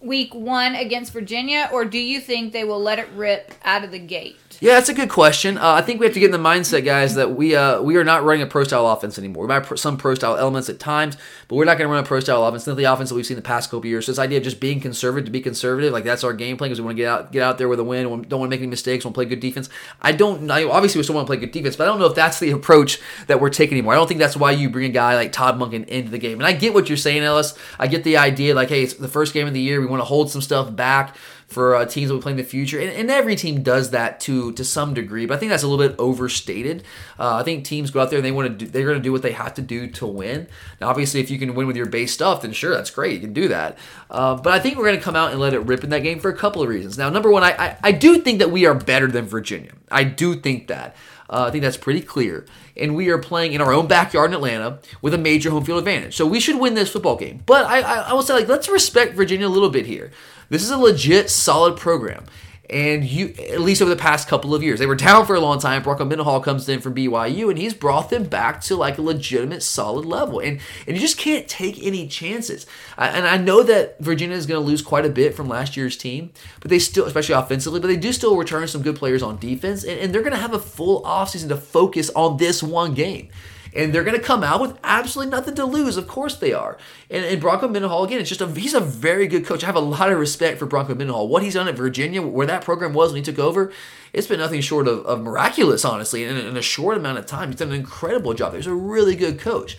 week 0.00 0.34
one 0.34 0.74
against 0.74 1.12
Virginia, 1.12 1.68
or 1.72 1.84
do 1.84 1.98
you 1.98 2.20
think 2.20 2.52
they 2.52 2.64
will 2.64 2.80
let 2.80 2.98
it 2.98 3.08
rip 3.14 3.54
out 3.64 3.84
of 3.84 3.90
the 3.90 3.98
gate? 3.98 4.49
Yeah, 4.62 4.74
that's 4.74 4.90
a 4.90 4.94
good 4.94 5.08
question. 5.08 5.56
Uh, 5.56 5.72
I 5.72 5.80
think 5.80 6.00
we 6.00 6.06
have 6.06 6.12
to 6.12 6.20
get 6.20 6.26
in 6.26 6.42
the 6.42 6.48
mindset, 6.48 6.84
guys, 6.84 7.14
that 7.14 7.34
we 7.34 7.56
uh, 7.56 7.80
we 7.80 7.96
are 7.96 8.04
not 8.04 8.24
running 8.24 8.42
a 8.42 8.46
pro 8.46 8.62
style 8.64 8.86
offense 8.88 9.18
anymore. 9.18 9.44
We 9.44 9.48
might 9.48 9.64
have 9.64 9.80
some 9.80 9.96
pro 9.96 10.14
style 10.14 10.36
elements 10.36 10.68
at 10.68 10.78
times, 10.78 11.16
but 11.48 11.56
we're 11.56 11.64
not 11.64 11.78
going 11.78 11.88
to 11.88 11.94
run 11.94 12.04
a 12.04 12.06
pro 12.06 12.20
style 12.20 12.44
offense. 12.44 12.66
Not 12.66 12.76
the 12.76 12.84
offense 12.84 13.08
that 13.08 13.14
we've 13.14 13.24
seen 13.24 13.36
the 13.36 13.42
past 13.42 13.70
couple 13.70 13.86
years. 13.86 14.04
So 14.04 14.12
this 14.12 14.18
idea 14.18 14.36
of 14.36 14.44
just 14.44 14.60
being 14.60 14.78
conservative 14.78 15.24
to 15.24 15.30
be 15.30 15.40
conservative, 15.40 15.94
like 15.94 16.04
that's 16.04 16.24
our 16.24 16.34
game 16.34 16.58
plan 16.58 16.68
because 16.68 16.78
we 16.78 16.84
want 16.84 16.98
to 16.98 17.02
get 17.02 17.08
out 17.08 17.32
get 17.32 17.42
out 17.42 17.56
there 17.56 17.68
with 17.68 17.80
a 17.80 17.84
win. 17.84 18.04
Don't 18.04 18.40
want 18.40 18.50
to 18.50 18.54
make 18.54 18.60
any 18.60 18.66
mistakes. 18.66 19.02
Want 19.02 19.14
to 19.14 19.16
play 19.18 19.24
good 19.24 19.40
defense. 19.40 19.70
I 20.02 20.12
don't. 20.12 20.50
I, 20.50 20.64
obviously, 20.64 20.98
we 20.98 21.04
still 21.04 21.14
want 21.14 21.26
to 21.26 21.30
play 21.30 21.38
good 21.38 21.52
defense, 21.52 21.76
but 21.76 21.84
I 21.84 21.86
don't 21.86 21.98
know 21.98 22.06
if 22.06 22.14
that's 22.14 22.38
the 22.38 22.50
approach 22.60 23.00
that 23.28 23.40
we're 23.40 23.48
taking 23.48 23.78
anymore. 23.78 23.94
I 23.94 23.96
don't 23.96 24.08
think 24.08 24.20
that's 24.20 24.36
why 24.36 24.50
you 24.50 24.68
bring 24.68 24.84
a 24.84 24.92
guy 24.92 25.14
like 25.14 25.32
Todd 25.32 25.58
Monken 25.58 25.88
into 25.88 26.10
the 26.10 26.18
game. 26.18 26.38
And 26.38 26.46
I 26.46 26.52
get 26.52 26.74
what 26.74 26.90
you're 26.90 26.98
saying, 26.98 27.22
Ellis. 27.22 27.54
I 27.78 27.86
get 27.86 28.04
the 28.04 28.18
idea, 28.18 28.54
like, 28.54 28.68
hey, 28.68 28.82
it's 28.82 28.92
the 28.92 29.08
first 29.08 29.32
game 29.32 29.46
of 29.46 29.54
the 29.54 29.60
year. 29.62 29.80
We 29.80 29.86
want 29.86 30.02
to 30.02 30.04
hold 30.04 30.30
some 30.30 30.42
stuff 30.42 30.76
back 30.76 31.16
for 31.50 31.74
uh, 31.74 31.84
teams 31.84 32.08
that 32.08 32.14
we 32.14 32.20
play 32.20 32.30
in 32.30 32.38
the 32.38 32.44
future, 32.44 32.78
and, 32.78 32.88
and, 32.90 33.10
every 33.10 33.34
team 33.34 33.62
does 33.64 33.90
that 33.90 34.20
to 34.20 34.52
to 34.52 34.64
some 34.64 34.94
degree. 34.94 35.26
But 35.26 35.34
I 35.34 35.36
think 35.38 35.50
that's 35.50 35.64
a 35.64 35.68
little 35.68 35.84
bit 35.84 35.98
overstated. 35.98 36.84
Uh, 37.18 37.34
I 37.36 37.42
think 37.42 37.64
teams 37.64 37.90
go 37.90 38.00
out 38.00 38.10
there 38.10 38.18
and 38.18 38.24
they 38.24 38.30
want 38.30 38.56
to 38.58 38.64
do, 38.64 38.70
they're 38.70 38.86
going 38.86 38.96
to 38.96 39.02
do 39.02 39.10
what 39.10 39.22
they 39.22 39.32
have 39.32 39.54
to 39.54 39.62
do 39.62 39.88
to 39.88 40.06
win. 40.06 40.46
Now, 40.80 40.88
obviously, 40.88 41.18
if 41.20 41.28
you 41.28 41.38
can 41.38 41.56
win 41.56 41.66
with 41.66 41.76
your 41.76 41.86
base 41.86 42.12
stuff, 42.12 42.42
then 42.42 42.52
sure, 42.52 42.72
that's 42.72 42.90
great. 42.90 43.14
You 43.14 43.20
can 43.20 43.32
do 43.32 43.48
that. 43.48 43.76
Uh, 44.08 44.36
but 44.36 44.52
I 44.52 44.60
think 44.60 44.78
we're 44.78 44.86
going 44.86 44.98
to 44.98 45.04
come 45.04 45.16
out 45.16 45.32
and 45.32 45.40
let 45.40 45.52
it 45.52 45.58
rip 45.60 45.82
in 45.82 45.90
that 45.90 46.04
game 46.04 46.20
for 46.20 46.30
a 46.30 46.36
couple 46.36 46.62
of 46.62 46.68
reasons. 46.68 46.96
Now, 46.96 47.10
number 47.10 47.30
one, 47.30 47.42
I, 47.42 47.50
I, 47.50 47.76
I 47.82 47.92
do 47.92 48.20
think 48.20 48.38
that 48.38 48.52
we 48.52 48.64
are 48.64 48.74
better 48.74 49.08
than 49.08 49.26
Virginia. 49.26 49.72
I 49.90 50.04
do 50.04 50.36
think 50.36 50.68
that. 50.68 50.94
Uh, 51.28 51.44
I 51.46 51.50
think 51.50 51.62
that's 51.62 51.76
pretty 51.76 52.00
clear. 52.00 52.44
And 52.76 52.96
we 52.96 53.08
are 53.10 53.18
playing 53.18 53.52
in 53.52 53.60
our 53.60 53.72
own 53.72 53.86
backyard 53.86 54.30
in 54.30 54.34
Atlanta 54.34 54.80
with 55.00 55.14
a 55.14 55.18
major 55.18 55.50
home 55.50 55.64
field 55.64 55.78
advantage. 55.78 56.16
So 56.16 56.26
we 56.26 56.40
should 56.40 56.58
win 56.58 56.74
this 56.74 56.90
football 56.90 57.16
game. 57.16 57.42
But 57.46 57.66
I, 57.66 57.80
I, 57.80 57.96
I 58.10 58.12
will 58.12 58.22
say, 58.22 58.34
like, 58.34 58.48
let's 58.48 58.68
respect 58.68 59.14
Virginia 59.14 59.46
a 59.46 59.48
little 59.48 59.70
bit 59.70 59.86
here. 59.86 60.10
This 60.50 60.64
is 60.64 60.70
a 60.70 60.76
legit, 60.76 61.30
solid 61.30 61.78
program. 61.78 62.24
And 62.68 63.04
you 63.04 63.34
at 63.50 63.60
least 63.60 63.82
over 63.82 63.88
the 63.88 64.00
past 64.00 64.28
couple 64.28 64.54
of 64.54 64.62
years. 64.62 64.78
They 64.78 64.86
were 64.86 64.94
down 64.94 65.26
for 65.26 65.34
a 65.34 65.40
long 65.40 65.58
time. 65.58 65.82
Bronco 65.82 66.04
Mendenhall 66.04 66.40
comes 66.40 66.68
in 66.68 66.80
from 66.80 66.94
BYU 66.94 67.50
and 67.50 67.58
he's 67.58 67.74
brought 67.74 68.10
them 68.10 68.24
back 68.24 68.60
to 68.62 68.76
like 68.76 68.96
a 68.96 69.02
legitimate 69.02 69.64
solid 69.64 70.04
level. 70.04 70.38
And 70.38 70.60
and 70.86 70.96
you 70.96 71.00
just 71.00 71.18
can't 71.18 71.48
take 71.48 71.84
any 71.84 72.06
chances. 72.06 72.66
And 72.96 73.26
I 73.26 73.38
know 73.38 73.64
that 73.64 73.98
Virginia 73.98 74.36
is 74.36 74.46
going 74.46 74.60
to 74.62 74.64
lose 74.64 74.82
quite 74.82 75.04
a 75.04 75.10
bit 75.10 75.34
from 75.34 75.48
last 75.48 75.76
year's 75.76 75.96
team 75.96 76.30
but 76.60 76.70
they 76.70 76.78
still 76.78 77.06
especially 77.06 77.34
offensively 77.34 77.80
but 77.80 77.88
they 77.88 77.96
do 77.96 78.12
still 78.12 78.36
return 78.36 78.68
some 78.68 78.82
good 78.82 78.94
players 78.94 79.22
on 79.22 79.38
defense 79.38 79.82
and, 79.82 79.98
and 79.98 80.14
they're 80.14 80.22
going 80.22 80.32
to 80.32 80.38
have 80.38 80.54
a 80.54 80.60
full 80.60 81.02
offseason 81.02 81.48
to 81.48 81.56
focus 81.56 82.08
on 82.10 82.36
this 82.36 82.62
one 82.62 82.94
game 82.94 83.30
and 83.74 83.92
they're 83.92 84.04
going 84.04 84.16
to 84.16 84.22
come 84.22 84.42
out 84.42 84.60
with 84.60 84.78
absolutely 84.82 85.30
nothing 85.30 85.54
to 85.56 85.64
lose. 85.64 85.96
Of 85.96 86.08
course 86.08 86.36
they 86.36 86.52
are. 86.52 86.78
And, 87.10 87.24
and 87.24 87.40
Bronco 87.40 87.68
Mendenhall 87.68 88.04
again, 88.04 88.20
it's 88.20 88.28
just 88.28 88.40
a 88.40 88.46
he's 88.46 88.74
a 88.74 88.80
very 88.80 89.26
good 89.26 89.46
coach. 89.46 89.62
I 89.62 89.66
have 89.66 89.76
a 89.76 89.80
lot 89.80 90.10
of 90.10 90.18
respect 90.18 90.58
for 90.58 90.66
Bronco 90.66 90.94
Mendenhall. 90.94 91.28
What 91.28 91.42
he's 91.42 91.54
done 91.54 91.68
at 91.68 91.76
Virginia, 91.76 92.22
where 92.22 92.46
that 92.46 92.64
program 92.64 92.92
was 92.92 93.12
when 93.12 93.22
he 93.22 93.22
took 93.22 93.38
over, 93.38 93.72
it's 94.12 94.26
been 94.26 94.40
nothing 94.40 94.60
short 94.60 94.88
of, 94.88 95.04
of 95.06 95.22
miraculous, 95.22 95.84
honestly. 95.84 96.24
In, 96.24 96.36
in 96.36 96.56
a 96.56 96.62
short 96.62 96.96
amount 96.96 97.18
of 97.18 97.26
time, 97.26 97.50
he's 97.50 97.58
done 97.58 97.68
an 97.68 97.74
incredible 97.74 98.34
job. 98.34 98.54
He's 98.54 98.66
a 98.66 98.74
really 98.74 99.16
good 99.16 99.38
coach. 99.38 99.76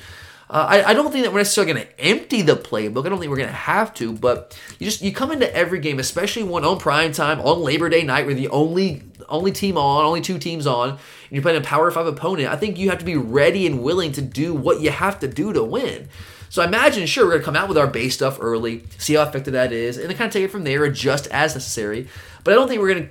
Uh, 0.49 0.67
I, 0.69 0.89
I, 0.89 0.93
don't 0.93 1.13
think 1.13 1.23
that 1.23 1.31
we're 1.31 1.39
necessarily 1.39 1.71
going 1.71 1.87
to 1.87 2.01
empty 2.01 2.41
the 2.41 2.57
playbook. 2.57 3.05
I 3.05 3.09
don't 3.09 3.19
think 3.19 3.29
we're 3.29 3.37
going 3.37 3.47
to 3.47 3.55
have 3.55 3.93
to, 3.95 4.11
but 4.11 4.59
you 4.79 4.85
just 4.85 5.01
you 5.01 5.13
come 5.13 5.31
into 5.31 5.53
every 5.55 5.79
game, 5.79 5.97
especially 5.97 6.43
one 6.43 6.65
on 6.65 6.77
prime 6.77 7.13
time 7.13 7.39
on 7.39 7.61
Labor 7.61 7.87
Day 7.87 8.03
night, 8.03 8.25
where 8.25 8.35
the 8.35 8.49
only 8.49 9.01
only 9.29 9.53
team 9.53 9.77
on, 9.77 10.03
only 10.03 10.19
two 10.19 10.37
teams 10.37 10.67
on, 10.67 10.99
you're 11.31 11.41
playing 11.41 11.57
a 11.57 11.61
Power 11.61 11.89
Five 11.91 12.07
opponent. 12.07 12.49
I 12.49 12.55
think 12.55 12.77
you 12.77 12.89
have 12.89 12.99
to 12.99 13.05
be 13.05 13.15
ready 13.15 13.65
and 13.65 13.81
willing 13.81 14.11
to 14.13 14.21
do 14.21 14.53
what 14.53 14.81
you 14.81 14.91
have 14.91 15.19
to 15.21 15.27
do 15.27 15.53
to 15.53 15.63
win. 15.63 16.09
So 16.49 16.61
I 16.61 16.65
imagine, 16.65 17.05
sure, 17.05 17.25
we're 17.25 17.33
gonna 17.33 17.43
come 17.43 17.55
out 17.55 17.69
with 17.69 17.77
our 17.77 17.87
base 17.87 18.13
stuff 18.13 18.37
early, 18.41 18.83
see 18.97 19.13
how 19.13 19.23
effective 19.23 19.53
that 19.53 19.71
is, 19.71 19.97
and 19.97 20.09
then 20.09 20.17
kind 20.17 20.27
of 20.27 20.33
take 20.33 20.43
it 20.43 20.51
from 20.51 20.65
there, 20.65 20.83
adjust 20.83 21.27
as 21.27 21.55
necessary. 21.55 22.07
But 22.43 22.51
I 22.51 22.55
don't 22.55 22.67
think 22.67 22.81
we're 22.81 22.93
gonna 22.93 23.09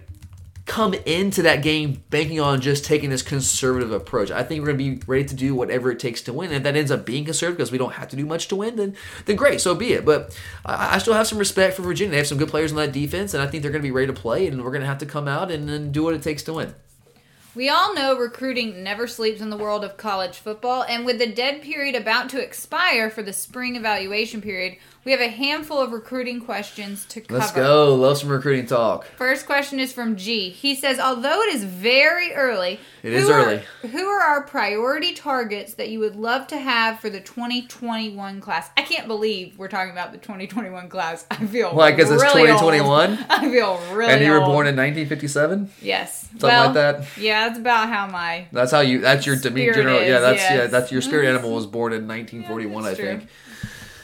come 0.70 0.94
into 0.94 1.42
that 1.42 1.64
game 1.64 2.00
banking 2.10 2.38
on 2.38 2.60
just 2.60 2.84
taking 2.84 3.10
this 3.10 3.22
conservative 3.22 3.90
approach. 3.90 4.30
I 4.30 4.44
think 4.44 4.60
we're 4.60 4.72
going 4.72 4.78
to 4.78 4.96
be 4.96 5.02
ready 5.04 5.24
to 5.24 5.34
do 5.34 5.52
whatever 5.52 5.90
it 5.90 5.98
takes 5.98 6.22
to 6.22 6.32
win. 6.32 6.50
And 6.50 6.58
if 6.58 6.62
that 6.62 6.76
ends 6.76 6.92
up 6.92 7.04
being 7.04 7.24
conservative 7.24 7.56
because 7.56 7.72
we 7.72 7.78
don't 7.78 7.94
have 7.94 8.06
to 8.10 8.16
do 8.16 8.24
much 8.24 8.46
to 8.48 8.56
win, 8.56 8.76
then 8.76 8.94
then 9.24 9.34
great, 9.34 9.60
so 9.60 9.74
be 9.74 9.94
it. 9.94 10.04
But 10.04 10.38
I, 10.64 10.94
I 10.94 10.98
still 10.98 11.14
have 11.14 11.26
some 11.26 11.38
respect 11.38 11.74
for 11.74 11.82
Virginia. 11.82 12.12
They 12.12 12.18
have 12.18 12.28
some 12.28 12.38
good 12.38 12.50
players 12.50 12.70
on 12.70 12.76
that 12.76 12.92
defense, 12.92 13.34
and 13.34 13.42
I 13.42 13.48
think 13.48 13.62
they're 13.64 13.72
going 13.72 13.82
to 13.82 13.88
be 13.88 13.90
ready 13.90 14.06
to 14.06 14.12
play. 14.12 14.46
And 14.46 14.62
we're 14.62 14.70
going 14.70 14.82
to 14.82 14.86
have 14.86 14.98
to 14.98 15.06
come 15.06 15.26
out 15.26 15.50
and, 15.50 15.68
and 15.68 15.92
do 15.92 16.04
what 16.04 16.14
it 16.14 16.22
takes 16.22 16.44
to 16.44 16.52
win. 16.52 16.72
We 17.52 17.68
all 17.68 17.94
know 17.94 18.16
recruiting 18.16 18.84
never 18.84 19.08
sleeps 19.08 19.40
in 19.40 19.50
the 19.50 19.56
world 19.56 19.82
of 19.82 19.96
college 19.96 20.38
football, 20.38 20.84
and 20.84 21.04
with 21.04 21.18
the 21.18 21.26
dead 21.26 21.62
period 21.62 21.96
about 21.96 22.28
to 22.30 22.40
expire 22.40 23.10
for 23.10 23.24
the 23.24 23.32
spring 23.32 23.74
evaluation 23.74 24.40
period, 24.40 24.76
we 25.04 25.12
have 25.12 25.20
a 25.20 25.28
handful 25.28 25.78
of 25.80 25.92
recruiting 25.92 26.40
questions 26.42 27.06
to 27.06 27.22
cover. 27.22 27.38
Let's 27.40 27.52
go. 27.52 27.94
Love 27.94 28.18
some 28.18 28.28
recruiting 28.28 28.66
talk. 28.66 29.06
First 29.16 29.46
question 29.46 29.80
is 29.80 29.92
from 29.94 30.16
G. 30.16 30.50
He 30.50 30.74
says, 30.74 30.98
although 30.98 31.40
it 31.42 31.54
is 31.54 31.64
very 31.64 32.34
early, 32.34 32.78
It 33.02 33.14
is 33.14 33.26
who 33.26 33.32
are- 33.32 33.40
early. 33.46 33.62
who 33.92 34.06
are 34.06 34.20
our 34.20 34.42
priority 34.42 35.14
targets 35.14 35.72
that 35.74 35.88
you 35.88 36.00
would 36.00 36.16
love 36.16 36.46
to 36.48 36.58
have 36.58 37.00
for 37.00 37.08
the 37.08 37.20
2021 37.20 38.40
class? 38.42 38.68
I 38.76 38.82
can't 38.82 39.06
believe 39.06 39.54
we're 39.58 39.68
talking 39.68 39.90
about 39.92 40.12
the 40.12 40.18
2021 40.18 40.88
class. 40.90 41.24
I 41.30 41.36
feel 41.46 41.74
Why, 41.74 41.92
'cause 41.92 42.10
it's 42.10 42.22
really 42.22 42.50
old. 42.50 42.60
2021? 42.60 43.18
I 43.30 43.48
feel 43.50 43.80
really 43.94 44.12
and 44.12 44.22
you 44.24 44.30
were 44.32 44.40
old. 44.42 44.46
born 44.52 44.66
in 44.66 44.76
1957. 44.76 45.70
yes, 45.80 46.28
Something 46.30 46.48
well, 46.48 46.64
like 46.66 46.74
that? 46.74 47.04
Yeah, 47.18 47.46
that's 47.48 47.58
about 47.58 47.88
how 47.88 48.06
my 48.06 48.46
That's 48.52 48.70
how 48.72 48.80
you. 48.80 49.00
That's 49.00 49.24
your 49.26 49.36
general. 49.36 50.02
yeah, 50.02 50.20
that's 50.20 50.42
yeah. 50.42 50.66
That's 50.66 50.92
your 50.92 51.00
spirit 51.00 51.26
animal 51.32 51.54
was 51.54 51.66
born 51.66 51.92
in 51.94 52.06
1941, 52.06 52.82
that's 52.84 52.98
I 53.00 53.02
true. 53.02 53.20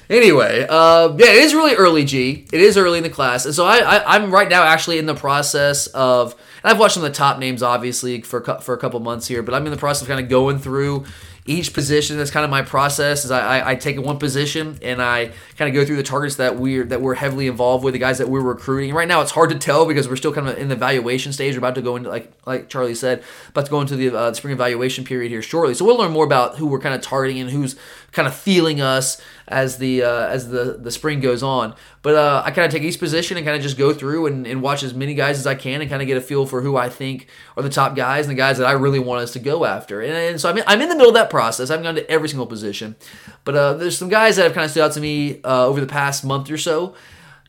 Anyway, 0.09 0.67
uh, 0.69 1.15
yeah, 1.17 1.27
it 1.27 1.37
is 1.37 1.55
really 1.55 1.75
early, 1.75 2.05
G. 2.05 2.47
It 2.53 2.61
is 2.61 2.77
early 2.77 2.99
in 2.99 3.05
the 3.05 3.11
class, 3.11 3.45
and 3.45 3.55
so 3.55 3.65
I, 3.65 3.79
I 3.79 4.15
I'm 4.15 4.33
right 4.33 4.49
now 4.49 4.63
actually 4.63 4.99
in 4.99 5.07
the 5.07 5.15
process 5.15 5.87
of. 5.89 6.35
I've 6.65 6.81
watched 6.81 6.95
some 6.95 7.05
of 7.05 7.13
the 7.13 7.17
top 7.17 7.39
names, 7.39 7.63
obviously, 7.63 8.23
for 8.23 8.41
for 8.61 8.75
a 8.75 8.79
couple 8.79 8.99
months 8.99 9.29
here, 9.29 9.41
but 9.41 9.55
I'm 9.55 9.65
in 9.67 9.71
the 9.71 9.79
process 9.79 10.03
of 10.03 10.09
kind 10.09 10.19
of 10.19 10.29
going 10.29 10.59
through 10.59 11.05
each 11.47 11.73
position. 11.73 12.17
That's 12.17 12.31
kind 12.31 12.45
of 12.45 12.51
my 12.51 12.63
process. 12.63 13.25
Is 13.25 13.31
I, 13.31 13.59
I, 13.59 13.71
I 13.71 13.75
take 13.77 14.01
one 14.01 14.19
position 14.19 14.79
and 14.83 15.01
I 15.01 15.31
kind 15.57 15.69
of 15.69 15.75
go 15.75 15.85
through 15.85 15.97
the 15.97 16.03
targets 16.03 16.37
that 16.37 16.57
we're 16.57 16.85
that 16.85 17.01
we're 17.01 17.15
heavily 17.15 17.47
involved 17.47 17.85
with, 17.85 17.95
the 17.95 18.01
guys 18.01 18.19
that 18.19 18.29
we're 18.29 18.41
recruiting. 18.41 18.95
Right 18.95 19.09
now, 19.09 19.21
it's 19.21 19.31
hard 19.31 19.51
to 19.51 19.59
tell 19.59 19.87
because 19.87 20.09
we're 20.09 20.17
still 20.17 20.33
kind 20.33 20.49
of 20.49 20.59
in 20.59 20.69
the 20.69 20.75
evaluation 20.75 21.33
stage. 21.33 21.55
We're 21.55 21.59
about 21.59 21.77
to 21.77 21.83
go 21.83 21.97
into 21.97 22.09
like 22.09 22.33
like 22.47 22.69
Charlie 22.69 22.95
said, 22.95 23.23
about 23.49 23.67
to 23.67 23.71
go 23.71 23.81
into 23.81 23.97
the 23.97 24.15
uh, 24.17 24.35
spring 24.35 24.53
evaluation 24.53 25.05
period 25.05 25.31
here 25.31 25.43
shortly. 25.43 25.75
So 25.75 25.85
we'll 25.85 25.99
learn 25.99 26.13
more 26.13 26.25
about 26.25 26.57
who 26.57 26.67
we're 26.67 26.81
kind 26.81 26.95
of 26.95 27.01
targeting 27.01 27.41
and 27.41 27.51
who's 27.51 27.77
kind 28.13 28.27
of 28.27 28.35
feeling 28.35 28.81
us 28.81 29.21
as 29.49 29.79
the 29.79 30.03
uh, 30.03 30.27
as 30.29 30.49
the 30.49 30.79
the 30.81 30.91
spring 30.91 31.21
goes 31.21 31.43
on. 31.43 31.75
But 32.03 32.15
uh, 32.15 32.43
I 32.45 32.51
kind 32.51 32.67
of 32.67 32.73
take 32.73 32.83
each 32.83 32.99
position 32.99 33.37
and 33.37 33.45
kind 33.45 33.57
of 33.57 33.63
just 33.63 33.77
go 33.77 33.93
through 33.93 34.27
and, 34.27 34.47
and 34.47 34.63
watch 34.63 34.83
as 34.83 34.95
many 34.95 35.15
guys 35.15 35.39
as 35.39 35.47
I 35.47 35.55
can 35.55 35.81
and 35.81 35.91
kind 35.91 36.03
of 36.03 36.09
get 36.09 36.17
a 36.17 36.21
feel 36.21 36.47
for 36.47 36.63
who 36.63 36.77
I 36.77 36.89
think 36.89 37.29
are 37.57 37.63
the 37.63 37.71
top 37.71 37.97
guys 37.97 38.27
and 38.27 38.31
the 38.31 38.37
guys 38.37 38.59
that 38.59 38.67
I 38.67 38.73
really 38.73 38.99
want 38.99 39.23
us 39.23 39.33
to 39.35 39.39
go 39.39 39.65
after. 39.65 40.01
And, 40.01 40.13
and 40.13 40.41
so 40.41 40.49
I'm 40.49 40.59
in, 40.59 40.65
I'm 40.67 40.81
in 40.81 40.89
the 40.89 40.95
middle 40.95 41.11
of 41.11 41.15
that 41.15 41.31
process. 41.31 41.71
I 41.71 41.75
haven't 41.75 41.85
gone 41.85 41.95
to 41.97 42.11
every 42.11 42.29
single 42.29 42.47
position, 42.47 42.97
but 43.45 43.57
uh, 43.57 43.75
there's 43.75 43.99
some 43.99 44.09
guys 44.09 44.37
that 44.37 44.45
have 44.45 44.55
kind 44.55 44.65
of 44.65 44.71
stood 44.71 44.85
out 44.85 44.93
to 44.93 45.01
me 45.01 45.41
uh, 45.43 45.67
over 45.67 45.81
the 45.81 45.87
past 45.87 46.25
month 46.25 46.51
or 46.51 46.59
so. 46.59 46.95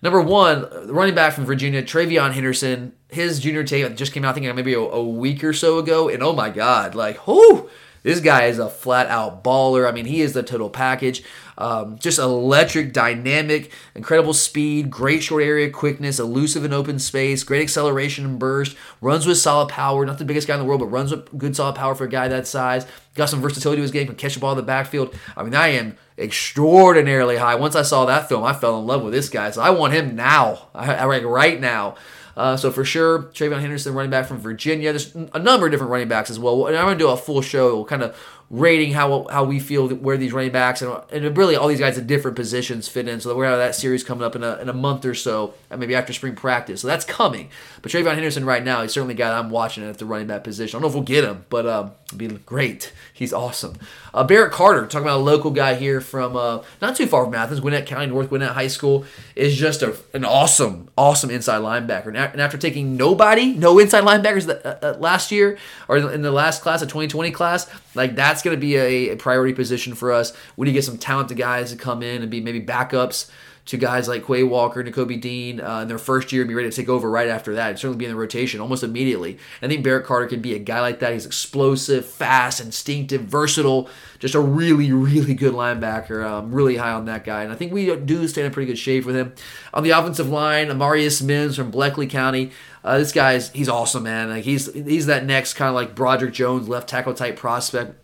Number 0.02 0.22
one, 0.22 0.68
running 0.88 1.16
back 1.16 1.34
from 1.34 1.46
Virginia, 1.46 1.82
TreVeyon 1.82 2.34
Henderson. 2.34 2.94
His 3.10 3.40
junior 3.40 3.64
tape 3.64 3.96
just 3.96 4.12
came 4.12 4.24
out, 4.26 4.32
I 4.32 4.34
think 4.40 4.56
maybe 4.56 4.74
a, 4.74 4.80
a 4.80 5.04
week 5.04 5.44
or 5.44 5.54
so 5.54 5.80
ago, 5.80 6.10
and 6.10 6.22
oh 6.22 6.34
my 6.34 6.50
God, 6.50 6.94
like, 6.94 7.26
whoo! 7.26 7.70
This 8.04 8.20
guy 8.20 8.46
is 8.46 8.60
a 8.60 8.70
flat 8.70 9.08
out 9.08 9.44
baller. 9.44 9.88
I 9.88 9.92
mean, 9.92 10.06
he 10.06 10.22
is 10.22 10.34
the 10.34 10.44
total 10.44 10.70
package. 10.70 11.24
Um, 11.58 11.98
just 11.98 12.20
electric, 12.20 12.94
dynamic, 12.94 13.72
incredible 13.96 14.34
speed, 14.34 14.92
great 14.92 15.24
short 15.24 15.42
area 15.44 15.72
quickness, 15.72 16.20
elusive 16.20 16.64
in 16.64 16.72
open 16.72 17.00
space, 17.00 17.44
great 17.44 17.64
acceleration 17.64 18.26
and 18.26 18.38
burst, 18.40 18.78
runs 19.02 19.26
with 19.26 19.40
solid 19.40 19.70
power. 19.70 20.06
Not 20.06 20.20
the 20.20 20.26
biggest 20.26 20.48
guy 20.48 20.54
in 20.54 20.60
the 20.60 20.66
world, 20.66 20.82
but 20.82 20.88
runs 20.88 21.12
with 21.12 21.36
good 21.38 21.56
solid 21.56 21.76
power 21.76 21.96
for 21.96 22.04
a 22.04 22.10
guy 22.10 22.28
that 22.28 22.46
size. 22.48 22.86
Got 23.16 23.30
some 23.30 23.42
versatility 23.42 23.78
to 23.78 23.82
his 23.82 23.92
game, 23.92 24.06
can 24.06 24.16
catch 24.16 24.36
the 24.36 24.40
ball 24.40 24.52
in 24.52 24.58
the 24.58 24.64
backfield. 24.64 25.16
I 25.36 25.44
mean, 25.44 25.56
I 25.56 25.70
am 25.70 25.98
extraordinarily 26.18 27.38
high. 27.38 27.56
Once 27.56 27.76
I 27.76 27.82
saw 27.82 28.06
that 28.06 28.30
film, 28.30 28.44
I 28.44 28.54
fell 28.54 28.80
in 28.80 28.86
love 28.86 29.02
with 29.02 29.14
this 29.14 29.30
guy. 29.30 29.50
So 29.50 29.62
I 29.62 29.72
want 29.72 29.94
him 29.94 30.16
now. 30.16 30.70
I, 30.76 30.94
I 30.94 31.06
right 31.06 31.60
now. 31.60 31.96
Uh, 32.38 32.56
so 32.56 32.70
for 32.70 32.86
sure, 32.86 33.24
TreVeyon 33.24 33.60
Henderson, 33.62 33.96
running 33.96 34.12
back 34.12 34.28
from 34.28 34.38
Virginia. 34.38 34.94
There's 34.94 35.14
a 35.16 35.40
number 35.40 35.66
of 35.66 35.72
different 35.72 35.92
running 35.92 36.08
backs 36.08 36.30
as 36.30 36.38
well. 36.38 36.68
And 36.68 36.78
I'm 36.78 36.86
going 36.86 36.98
to 36.98 37.04
do 37.04 37.10
a 37.10 37.18
full 37.18 37.42
show, 37.42 37.76
We'll 37.76 37.86
kind 37.86 38.04
of 38.04 38.16
rating 38.50 38.94
how 38.94 39.28
how 39.30 39.44
we 39.44 39.60
feel 39.60 39.90
where 39.90 40.16
these 40.16 40.32
running 40.32 40.52
backs 40.52 40.82
and, 40.82 41.02
and 41.12 41.38
really 41.38 41.56
all 41.56 41.68
these 41.68 41.80
guys 41.80 41.98
at 41.98 42.08
different 42.08 42.38
positions 42.38 42.88
fit 42.88 43.08
in. 43.08 43.20
So 43.20 43.36
we're 43.36 43.46
gonna 43.46 43.58
have 43.58 43.68
that 43.68 43.76
series 43.76 44.04
coming 44.04 44.24
up 44.24 44.36
in 44.36 44.44
a, 44.44 44.56
in 44.58 44.70
a 44.70 44.74
month 44.74 45.06
or 45.06 45.14
so, 45.14 45.54
and 45.70 45.80
maybe 45.80 45.96
after 45.96 46.14
spring 46.14 46.36
practice. 46.36 46.82
So 46.82 46.88
that's 46.88 47.06
coming. 47.06 47.50
But 47.82 47.92
TreVeyon 47.92 48.14
Henderson 48.14 48.46
right 48.46 48.64
now, 48.64 48.82
he's 48.82 48.94
certainly 48.94 49.16
a 49.16 49.18
guy 49.18 49.38
I'm 49.38 49.50
watching 49.50 49.84
at 49.84 49.98
the 49.98 50.06
running 50.06 50.28
back 50.28 50.44
position. 50.44 50.78
I 50.78 50.82
don't 50.82 50.84
know 50.84 50.88
if 50.90 50.94
we'll 50.94 51.04
get 51.04 51.24
him, 51.24 51.46
but 51.50 51.66
um, 51.68 51.92
it'd 52.08 52.18
be 52.18 52.28
great. 52.46 52.94
He's 53.14 53.34
awesome. 53.34 53.76
Uh, 54.14 54.24
Barrett 54.24 54.52
Carter, 54.52 54.86
talking 54.88 55.06
about 55.06 55.20
a 55.20 55.24
local 55.24 55.52
guy 55.52 55.76
here 55.76 56.00
from 56.00 56.36
uh, 56.36 56.64
not 56.82 56.96
too 56.96 57.06
far 57.06 57.26
from 57.26 57.36
Athens, 57.36 57.60
Gwinnett 57.60 57.86
County, 57.86 58.08
North 58.08 58.30
Gwinnett 58.30 58.52
High 58.52 58.68
School, 58.68 59.06
is 59.36 59.56
just 59.56 59.82
a, 59.82 59.96
an 60.14 60.24
awesome, 60.24 60.90
awesome 60.98 61.30
inside 61.30 61.62
linebacker. 61.62 62.08
And, 62.08 62.18
and 62.18 62.42
after 62.42 62.58
taking 62.58 62.96
nobody, 62.96 63.54
no 63.54 63.78
inside 63.80 64.04
linebackers 64.04 64.50
uh, 64.50 64.78
uh, 64.82 64.98
last 65.00 65.32
year 65.32 65.58
or 65.88 65.98
in 65.98 66.22
the 66.22 66.32
last 66.32 66.62
class, 66.62 66.82
a 66.82 66.86
2020 66.86 67.32
class, 67.32 67.70
like 67.94 68.16
that's 68.38 68.44
going 68.44 68.56
to 68.56 68.62
be 68.62 68.76
a, 68.76 69.10
a 69.14 69.16
priority 69.16 69.52
position 69.52 69.96
for 69.96 70.12
us. 70.12 70.32
We 70.56 70.66
need 70.66 70.74
to 70.74 70.76
get 70.76 70.84
some 70.84 71.00
talented 71.00 71.38
guys 71.38 71.72
to 71.72 71.76
come 71.76 72.04
in 72.04 72.22
and 72.22 72.30
be 72.30 72.40
maybe 72.40 72.62
backups 72.62 73.32
to 73.66 73.78
guys 73.78 74.08
like 74.08 74.26
Quay 74.26 74.44
Walker, 74.44 74.84
Nakobe 74.84 75.20
Dean 75.20 75.60
uh, 75.60 75.82
in 75.82 75.88
their 75.88 75.98
first 75.98 76.32
year 76.32 76.44
and 76.44 76.48
be 76.48 76.54
ready 76.54 76.70
to 76.70 76.76
take 76.76 76.88
over 76.88 77.10
right 77.10 77.28
after 77.28 77.56
that. 77.56 77.72
And 77.72 77.80
certainly 77.80 77.98
be 77.98 78.06
in 78.06 78.12
the 78.12 78.18
rotation 78.18 78.62
almost 78.62 78.84
immediately. 78.84 79.40
I 79.62 79.68
think 79.68 79.84
Barrett 79.84 80.06
Carter 80.06 80.28
can 80.28 80.40
be 80.40 80.54
a 80.54 80.60
guy 80.60 80.82
like 80.82 81.00
that. 81.00 81.14
He's 81.14 81.26
explosive, 81.26 82.06
fast, 82.06 82.62
instinctive, 82.62 83.22
versatile, 83.24 83.90
just 84.20 84.36
a 84.36 84.40
really, 84.40 84.92
really 84.92 85.34
good 85.34 85.54
linebacker. 85.54 86.24
I'm 86.24 86.54
really 86.54 86.78
high 86.78 86.94
on 86.94 87.06
that 87.06 87.26
guy. 87.26 87.44
And 87.44 87.52
I 87.52 87.56
think 87.56 87.74
we 87.74 87.94
do 87.96 88.28
stand 88.28 88.46
in 88.46 88.54
pretty 88.54 88.68
good 88.68 88.80
shape 88.80 89.04
with 89.04 89.16
him. 89.16 89.34
On 89.74 89.84
the 89.84 89.90
offensive 89.90 90.30
line, 90.30 90.68
Amarius 90.68 91.24
Mims 91.24 91.56
from 91.56 91.72
Bleckley 91.72 92.10
County. 92.10 92.52
Uh, 92.84 93.00
this 93.00 93.12
guy's 93.12 93.50
he's 93.50 93.68
awesome, 93.68 94.04
man. 94.04 94.30
Like 94.30 94.46
he's 94.46 94.72
he's 94.72 95.08
that 95.08 95.26
next 95.26 95.56
kind 95.56 95.68
of 95.68 95.76
like 95.76 95.94
Broderick 95.94 96.34
Jones 96.34 96.70
left 96.70 96.88
tackle 96.88 97.16
type 97.16 97.36
prospect. 97.36 97.96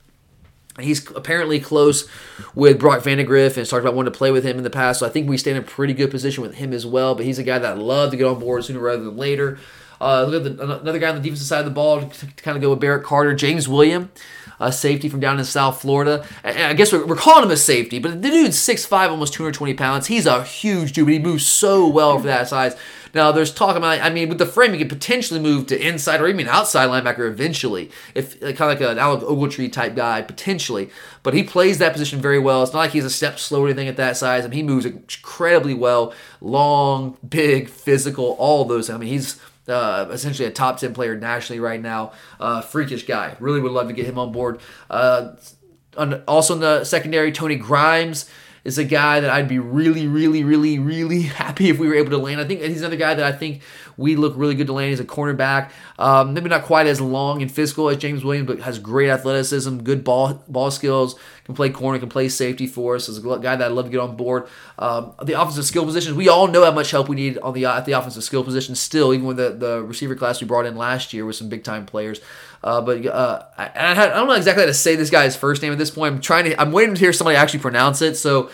He's 0.80 1.10
apparently 1.12 1.60
close 1.60 2.08
with 2.56 2.80
Brock 2.80 3.04
Vandagriff 3.04 3.48
and 3.48 3.58
has 3.58 3.70
talked 3.70 3.84
about 3.84 3.94
wanting 3.94 4.12
to 4.12 4.18
play 4.18 4.32
with 4.32 4.44
him 4.44 4.58
in 4.58 4.64
the 4.64 4.70
past. 4.70 5.00
So 5.00 5.06
I 5.06 5.10
think 5.10 5.30
we 5.30 5.38
stand 5.38 5.58
in 5.58 5.64
a 5.64 5.68
pretty 5.68 5.94
good 5.94 6.10
position 6.10 6.42
with 6.42 6.56
him 6.56 6.74
as 6.74 6.86
well. 6.86 7.14
But 7.14 7.26
he's 7.26 7.38
a 7.38 7.44
guy 7.44 7.60
that 7.60 7.74
I'd 7.74 7.78
love 7.78 8.12
to 8.12 8.18
get 8.18 8.26
on 8.26 8.40
board 8.40 8.66
sooner 8.66 8.80
rather 8.80 9.04
than 9.04 9.16
later. 9.16 9.60
Uh, 10.02 10.26
look 10.26 10.46
at 10.46 10.58
the, 10.58 10.64
another 10.64 11.00
guy 11.00 11.10
on 11.10 11.16
the 11.16 11.22
defensive 11.22 11.48
side 11.48 11.60
of 11.60 11.66
the 11.66 11.72
ball 11.72 12.02
to, 12.02 12.08
to 12.20 12.26
kind 12.44 12.58
of 12.58 12.62
go 12.62 12.72
with 12.72 12.80
Barrett 12.80 13.06
Carter, 13.06 13.34
James 13.34 13.70
William, 13.70 14.12
safety 14.72 15.10
from 15.10 15.20
down 15.20 15.40
in 15.40 15.46
South 15.46 15.82
Florida. 15.82 16.26
And 16.44 16.58
I 16.58 16.74
guess 16.74 16.92
we're, 16.92 17.06
we're 17.06 17.16
calling 17.16 17.44
him 17.44 17.52
a 17.52 17.58
safety, 17.58 18.00
but 18.00 18.22
the 18.22 18.30
dude's 18.30 18.58
6'5", 18.58 19.10
almost 19.10 19.34
220 19.34 19.74
pounds. 19.76 20.08
He's 20.08 20.26
a 20.26 20.44
huge 20.44 20.94
dude, 20.94 21.06
but 21.06 21.14
he 21.14 21.20
moves 21.20 21.46
so 21.46 21.88
well 21.88 22.18
for 22.18 22.28
that 22.28 22.48
size. 22.48 22.76
Now, 23.13 23.32
there's 23.32 23.54
talk 23.54 23.76
about, 23.76 24.02
I 24.02 24.10
mean, 24.10 24.30
with 24.30 24.39
the 24.39 24.45
frame, 24.45 24.73
he 24.73 24.80
could 24.80 24.89
potentially 24.89 25.39
move 25.39 25.67
to 25.67 25.88
inside 25.88 26.19
or 26.19 26.28
even 26.28 26.47
outside 26.47 26.89
linebacker 26.89 27.30
eventually, 27.30 27.91
if 28.15 28.39
kind 28.39 28.54
of 28.54 28.60
like 28.60 28.82
an 28.82 28.97
Alec 28.97 29.21
Ogletree 29.21 29.71
type 29.71 29.95
guy, 29.95 30.21
potentially. 30.21 30.89
But 31.21 31.34
he 31.34 31.43
plays 31.43 31.78
that 31.78 31.93
position 31.93 32.21
very 32.21 32.39
well. 32.39 32.63
It's 32.63 32.73
not 32.73 32.80
like 32.80 32.91
he's 32.91 33.06
a 33.06 33.10
step 33.10 33.38
slow 33.39 33.62
or 33.62 33.67
anything 33.67 33.88
at 33.88 33.97
that 33.97 34.17
size. 34.17 34.45
I 34.45 34.47
mean, 34.47 34.58
he 34.58 34.63
moves 34.63 34.86
incredibly 34.86 35.76
well. 35.76 36.13
Long, 36.41 37.17
big, 37.28 37.69
physical, 37.69 38.36
all 38.39 38.65
those. 38.65 38.89
I 38.89 38.97
mean, 38.97 39.10
he's 39.10 39.39
uh, 39.67 40.08
essentially 40.12 40.47
a 40.47 40.52
top 40.52 40.80
10 40.80 40.93
player 40.93 41.15
nationally 41.15 41.60
right 41.60 41.82
now. 41.82 42.13
Uh, 42.39 42.62
freakish 42.62 43.06
guy. 43.06 43.38
Really 43.39 43.60
would 43.60 43.71
love 43.71 43.88
to 43.88 43.93
get 43.93 44.06
him 44.06 44.17
on 44.17 44.32
board. 44.32 44.60
Uh, 44.89 45.36
on, 45.95 46.23
also 46.28 46.56
in 46.56 46.60
the 46.60 46.84
secondary, 46.84 47.32
Tony 47.32 47.56
Grimes 47.56 48.30
is 48.63 48.78
a 48.78 48.84
guy 48.84 49.19
that 49.19 49.30
I'd 49.30 49.47
be 49.47 49.60
really, 49.60 50.08
really, 50.08 50.43
really, 50.43 50.80
really 50.80 51.21
happy 51.43 51.69
if 51.69 51.80
we 51.80 51.88
were 51.88 51.95
able 51.95 52.12
to 52.12 52.17
land. 52.17 52.39
I 52.39 52.45
think 52.45 52.62
he's 52.62 52.82
another 52.82 52.95
guy 52.95 53.13
that 53.13 53.26
I 53.26 53.36
think 53.36 53.62
we 53.98 54.16
look 54.16 54.34
really 54.36 54.56
good 54.56 54.68
to 54.68 54.74
land. 54.74 54.90
He's 54.90 55.00
a 55.00 55.06
cornerback, 55.06 55.72
um, 56.00 56.34
maybe 56.34 56.50
not 56.50 56.64
quite 56.64 56.88
as 56.88 57.00
long 57.00 57.42
and 57.42 57.52
physical 57.52 57.90
as 57.90 57.98
James 57.98 58.24
Williams, 58.24 58.48
but 58.48 58.60
has 58.62 58.80
great 58.80 59.10
athleticism, 59.10 59.80
good 59.80 60.04
ball 60.04 60.44
ball 60.48 60.72
skills, 60.72 61.16
can 61.46 61.56
play 61.56 61.70
corner, 61.70 62.00
can 62.00 62.10
play 62.10 62.30
safety 62.30 62.68
for 62.68 62.96
us. 62.96 63.10
Is 63.10 63.18
a 63.18 63.22
guy 63.22 63.56
that 63.56 63.62
I'd 63.62 63.72
love 63.72 63.86
to 63.86 63.92
get 63.92 64.00
on 64.00 64.16
board. 64.16 64.48
Um, 64.80 65.14
the 65.24 65.40
offensive 65.40 65.66
skill 65.66 65.86
positions, 65.86 66.16
we 66.16 66.30
all 66.30 66.48
know 66.48 66.64
how 66.64 66.72
much 66.72 66.92
help 66.92 67.10
we 67.10 67.16
need 67.16 67.38
on 67.40 67.54
the 67.54 67.66
at 67.66 67.86
the 67.86 67.94
offensive 67.94 68.24
skill 68.24 68.44
position. 68.44 68.76
Still, 68.76 69.14
even 69.14 69.28
with 69.28 69.38
the, 69.38 69.52
the 69.52 69.84
receiver 69.84 70.16
class 70.16 70.42
we 70.42 70.48
brought 70.48 70.66
in 70.66 70.76
last 70.76 71.14
year 71.14 71.26
with 71.26 71.36
some 71.36 71.50
big 71.50 71.64
time 71.64 71.86
players. 71.86 72.22
Uh, 72.64 72.82
but 72.82 73.06
uh, 73.06 73.44
I, 73.58 73.72
I 73.76 74.08
don't 74.08 74.28
know 74.28 74.34
exactly 74.34 74.64
how 74.64 74.68
to 74.68 74.74
say 74.74 74.96
this 74.96 75.10
guy's 75.10 75.36
first 75.36 75.62
name 75.62 75.74
at 75.74 75.78
this 75.78 75.92
point. 75.92 76.16
I'm 76.16 76.22
trying 76.22 76.46
to. 76.46 76.60
I'm 76.60 76.72
waiting 76.72 76.96
to 76.96 77.00
hear 77.00 77.14
somebody 77.14 77.36
actually 77.36 77.60
pronounce 77.60 78.02
it. 78.02 78.16
So 78.16 78.50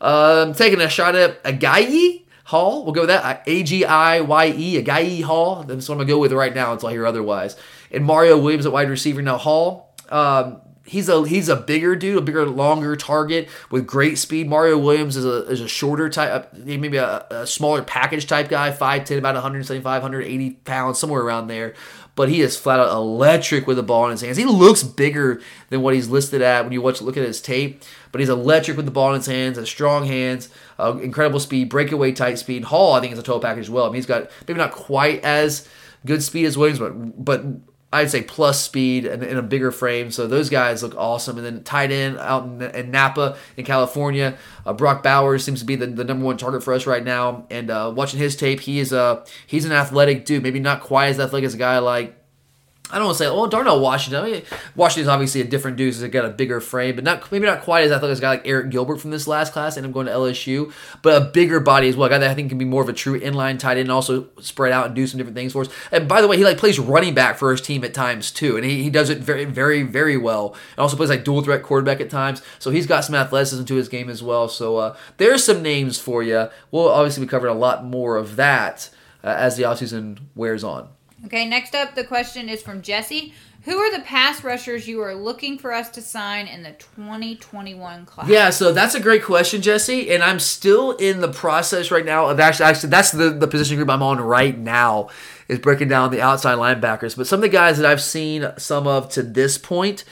uh, 0.00 0.44
I'm 0.46 0.54
taking 0.54 0.80
a 0.80 0.88
shot 0.88 1.14
at 1.16 1.42
Agiye 1.44 2.23
Hall. 2.44 2.84
We'll 2.84 2.92
go 2.92 3.02
with 3.02 3.08
that. 3.10 3.42
A 3.46 3.62
G 3.62 3.84
I 3.84 4.20
Y 4.20 4.46
E 4.56 4.82
Agiye 4.82 5.22
Hall. 5.22 5.62
That's 5.62 5.88
what 5.88 5.94
I'm 5.94 5.98
gonna 5.98 6.08
go 6.08 6.18
with 6.18 6.32
right 6.32 6.54
now 6.54 6.72
until 6.72 6.90
I 6.90 6.92
hear 6.92 7.06
otherwise. 7.06 7.56
And 7.90 8.04
Mario 8.04 8.38
Williams 8.38 8.66
at 8.66 8.72
wide 8.72 8.90
receiver. 8.90 9.22
Now 9.22 9.38
Hall. 9.38 9.94
Um, 10.10 10.60
he's 10.84 11.08
a 11.08 11.26
he's 11.26 11.48
a 11.48 11.56
bigger 11.56 11.96
dude, 11.96 12.18
a 12.18 12.20
bigger, 12.20 12.46
longer 12.46 12.96
target 12.96 13.48
with 13.70 13.86
great 13.86 14.18
speed. 14.18 14.48
Mario 14.48 14.78
Williams 14.78 15.16
is 15.16 15.24
a 15.24 15.46
is 15.50 15.60
a 15.60 15.68
shorter 15.68 16.08
type, 16.08 16.30
uh, 16.30 16.56
maybe 16.56 16.96
a, 16.96 17.26
a 17.30 17.46
smaller 17.46 17.82
package 17.82 18.26
type 18.26 18.48
guy, 18.48 18.70
5'10", 18.70 19.18
about 19.18 19.34
175, 19.34 20.02
180 20.02 20.50
pounds, 20.50 20.98
somewhere 20.98 21.22
around 21.22 21.48
there. 21.48 21.74
But 22.16 22.28
he 22.28 22.42
is 22.42 22.56
flat 22.56 22.78
out 22.78 22.92
electric 22.92 23.66
with 23.66 23.76
the 23.76 23.82
ball 23.82 24.04
in 24.04 24.12
his 24.12 24.20
hands. 24.20 24.36
He 24.36 24.44
looks 24.44 24.82
bigger 24.82 25.40
than 25.70 25.82
what 25.82 25.94
he's 25.94 26.08
listed 26.08 26.42
at 26.42 26.64
when 26.64 26.72
you 26.72 26.80
watch 26.80 27.02
look 27.02 27.16
at 27.16 27.26
his 27.26 27.40
tape. 27.40 27.82
But 28.12 28.20
he's 28.20 28.28
electric 28.28 28.76
with 28.76 28.86
the 28.86 28.92
ball 28.92 29.10
in 29.10 29.16
his 29.16 29.26
hands, 29.26 29.58
has 29.58 29.68
strong 29.68 30.06
hands, 30.06 30.48
uh, 30.78 30.96
incredible 31.02 31.40
speed, 31.40 31.68
breakaway 31.68 32.12
tight 32.12 32.38
speed. 32.38 32.64
Hall, 32.64 32.94
I 32.94 33.00
think, 33.00 33.12
is 33.12 33.18
a 33.18 33.22
total 33.22 33.40
package 33.40 33.64
as 33.64 33.70
well. 33.70 33.86
I 33.86 33.88
mean, 33.88 33.96
he's 33.96 34.06
got 34.06 34.30
maybe 34.46 34.58
not 34.58 34.70
quite 34.70 35.24
as 35.24 35.68
good 36.06 36.22
speed 36.22 36.46
as 36.46 36.56
Williams, 36.56 36.78
but 36.78 37.24
but 37.24 37.44
I'd 37.94 38.10
say 38.10 38.22
plus 38.22 38.60
speed 38.60 39.06
and 39.06 39.22
in 39.22 39.36
a 39.36 39.42
bigger 39.42 39.70
frame. 39.70 40.10
So 40.10 40.26
those 40.26 40.50
guys 40.50 40.82
look 40.82 40.96
awesome. 40.96 41.36
And 41.36 41.46
then 41.46 41.62
tight 41.62 41.92
end 41.92 42.18
out 42.18 42.44
in, 42.44 42.60
in 42.60 42.90
Napa 42.90 43.36
in 43.56 43.64
California, 43.64 44.36
uh, 44.66 44.72
Brock 44.72 45.04
Bowers 45.04 45.44
seems 45.44 45.60
to 45.60 45.64
be 45.64 45.76
the, 45.76 45.86
the 45.86 46.02
number 46.02 46.24
one 46.24 46.36
target 46.36 46.64
for 46.64 46.74
us 46.74 46.86
right 46.86 47.04
now. 47.04 47.46
And 47.50 47.70
uh, 47.70 47.92
watching 47.94 48.18
his 48.18 48.34
tape, 48.34 48.60
he 48.60 48.80
is 48.80 48.92
a 48.92 49.24
he's 49.46 49.64
an 49.64 49.70
athletic 49.70 50.24
dude. 50.24 50.42
Maybe 50.42 50.58
not 50.58 50.80
quite 50.80 51.06
as 51.06 51.20
athletic 51.20 51.46
as 51.46 51.54
a 51.54 51.58
guy 51.58 51.78
like 51.78 52.16
I 52.94 52.98
don't 52.98 53.06
want 53.06 53.18
to 53.18 53.24
say, 53.24 53.28
oh, 53.28 53.48
Darnell 53.48 53.80
Washington. 53.80 54.24
I 54.24 54.30
mean, 54.30 54.42
Washington's 54.76 55.08
obviously 55.08 55.40
a 55.40 55.44
different 55.44 55.76
dude. 55.76 55.92
He's 55.92 56.04
got 56.10 56.24
a 56.24 56.28
bigger 56.28 56.60
frame, 56.60 56.94
but 56.94 57.02
not 57.02 57.32
maybe 57.32 57.44
not 57.44 57.62
quite 57.62 57.82
as 57.82 57.90
athletic 57.90 58.12
as 58.12 58.18
a 58.20 58.22
guy 58.22 58.28
like 58.30 58.44
Arik 58.44 58.70
Gilbert 58.70 59.00
from 59.00 59.10
this 59.10 59.26
last 59.26 59.52
class, 59.52 59.76
and 59.76 59.84
I'm 59.84 59.90
going 59.90 60.06
to 60.06 60.12
LSU, 60.12 60.72
but 61.02 61.20
a 61.20 61.24
bigger 61.24 61.58
body 61.58 61.88
as 61.88 61.96
well. 61.96 62.06
A 62.06 62.10
guy 62.10 62.18
that 62.18 62.30
I 62.30 62.34
think 62.34 62.50
can 62.50 62.58
be 62.58 62.64
more 62.64 62.82
of 62.82 62.88
a 62.88 62.92
true 62.92 63.18
inline 63.18 63.58
tight 63.58 63.72
end, 63.72 63.80
and 63.86 63.90
also 63.90 64.28
spread 64.38 64.70
out 64.70 64.86
and 64.86 64.94
do 64.94 65.08
some 65.08 65.18
different 65.18 65.34
things 65.34 65.54
for 65.54 65.62
us. 65.62 65.68
And 65.90 66.06
by 66.06 66.22
the 66.22 66.28
way, 66.28 66.36
he 66.36 66.44
like 66.44 66.56
plays 66.56 66.78
running 66.78 67.14
back 67.14 67.36
for 67.36 67.50
his 67.50 67.60
team 67.60 67.82
at 67.82 67.94
times 67.94 68.30
too, 68.30 68.56
and 68.56 68.64
he, 68.64 68.84
he 68.84 68.90
does 68.90 69.10
it 69.10 69.18
very, 69.18 69.44
very, 69.44 69.82
very 69.82 70.16
well. 70.16 70.54
And 70.70 70.78
also 70.78 70.96
plays 70.96 71.10
like 71.10 71.24
dual 71.24 71.42
threat 71.42 71.64
quarterback 71.64 72.00
at 72.00 72.10
times, 72.10 72.42
so 72.60 72.70
he's 72.70 72.86
got 72.86 73.04
some 73.04 73.16
athleticism 73.16 73.64
to 73.64 73.74
his 73.74 73.88
game 73.88 74.08
as 74.08 74.22
well. 74.22 74.48
So 74.48 74.76
uh, 74.76 74.96
there's 75.16 75.42
some 75.42 75.62
names 75.62 75.98
for 75.98 76.22
you. 76.22 76.48
We'll 76.70 76.90
obviously 76.90 77.24
be 77.24 77.28
covering 77.28 77.56
a 77.56 77.58
lot 77.58 77.84
more 77.84 78.16
of 78.16 78.36
that 78.36 78.88
uh, 79.24 79.34
as 79.36 79.56
the 79.56 79.64
offseason 79.64 80.20
wears 80.36 80.62
on. 80.62 80.90
Okay, 81.26 81.46
next 81.46 81.74
up, 81.74 81.94
the 81.94 82.04
question 82.04 82.48
is 82.48 82.62
from 82.62 82.82
Jesse. 82.82 83.32
Who 83.62 83.78
are 83.78 83.90
the 83.90 84.02
pass 84.02 84.44
rushers 84.44 84.86
you 84.86 85.00
are 85.00 85.14
looking 85.14 85.56
for 85.56 85.72
us 85.72 85.88
to 85.90 86.02
sign 86.02 86.46
in 86.48 86.62
the 86.62 86.72
2021 86.72 88.04
class? 88.04 88.28
Yeah, 88.28 88.50
so 88.50 88.72
that's 88.72 88.94
a 88.94 89.00
great 89.00 89.24
question, 89.24 89.62
Jesse. 89.62 90.12
And 90.12 90.22
I'm 90.22 90.38
still 90.38 90.92
in 90.92 91.22
the 91.22 91.32
process 91.32 91.90
right 91.90 92.04
now 92.04 92.26
of 92.26 92.38
actually, 92.40 92.66
actually 92.66 92.90
that's 92.90 93.10
the, 93.12 93.30
the 93.30 93.48
position 93.48 93.76
group 93.76 93.88
I'm 93.88 94.02
on 94.02 94.20
right 94.20 94.56
now 94.56 95.08
is 95.48 95.60
breaking 95.60 95.88
down 95.88 96.10
the 96.10 96.20
outside 96.20 96.58
linebackers. 96.58 97.16
But 97.16 97.26
some 97.26 97.38
of 97.38 97.42
the 97.42 97.48
guys 97.48 97.78
that 97.78 97.86
I've 97.86 98.02
seen 98.02 98.52
some 98.58 98.86
of 98.86 99.08
to 99.10 99.22
this 99.22 99.56
point 99.56 100.04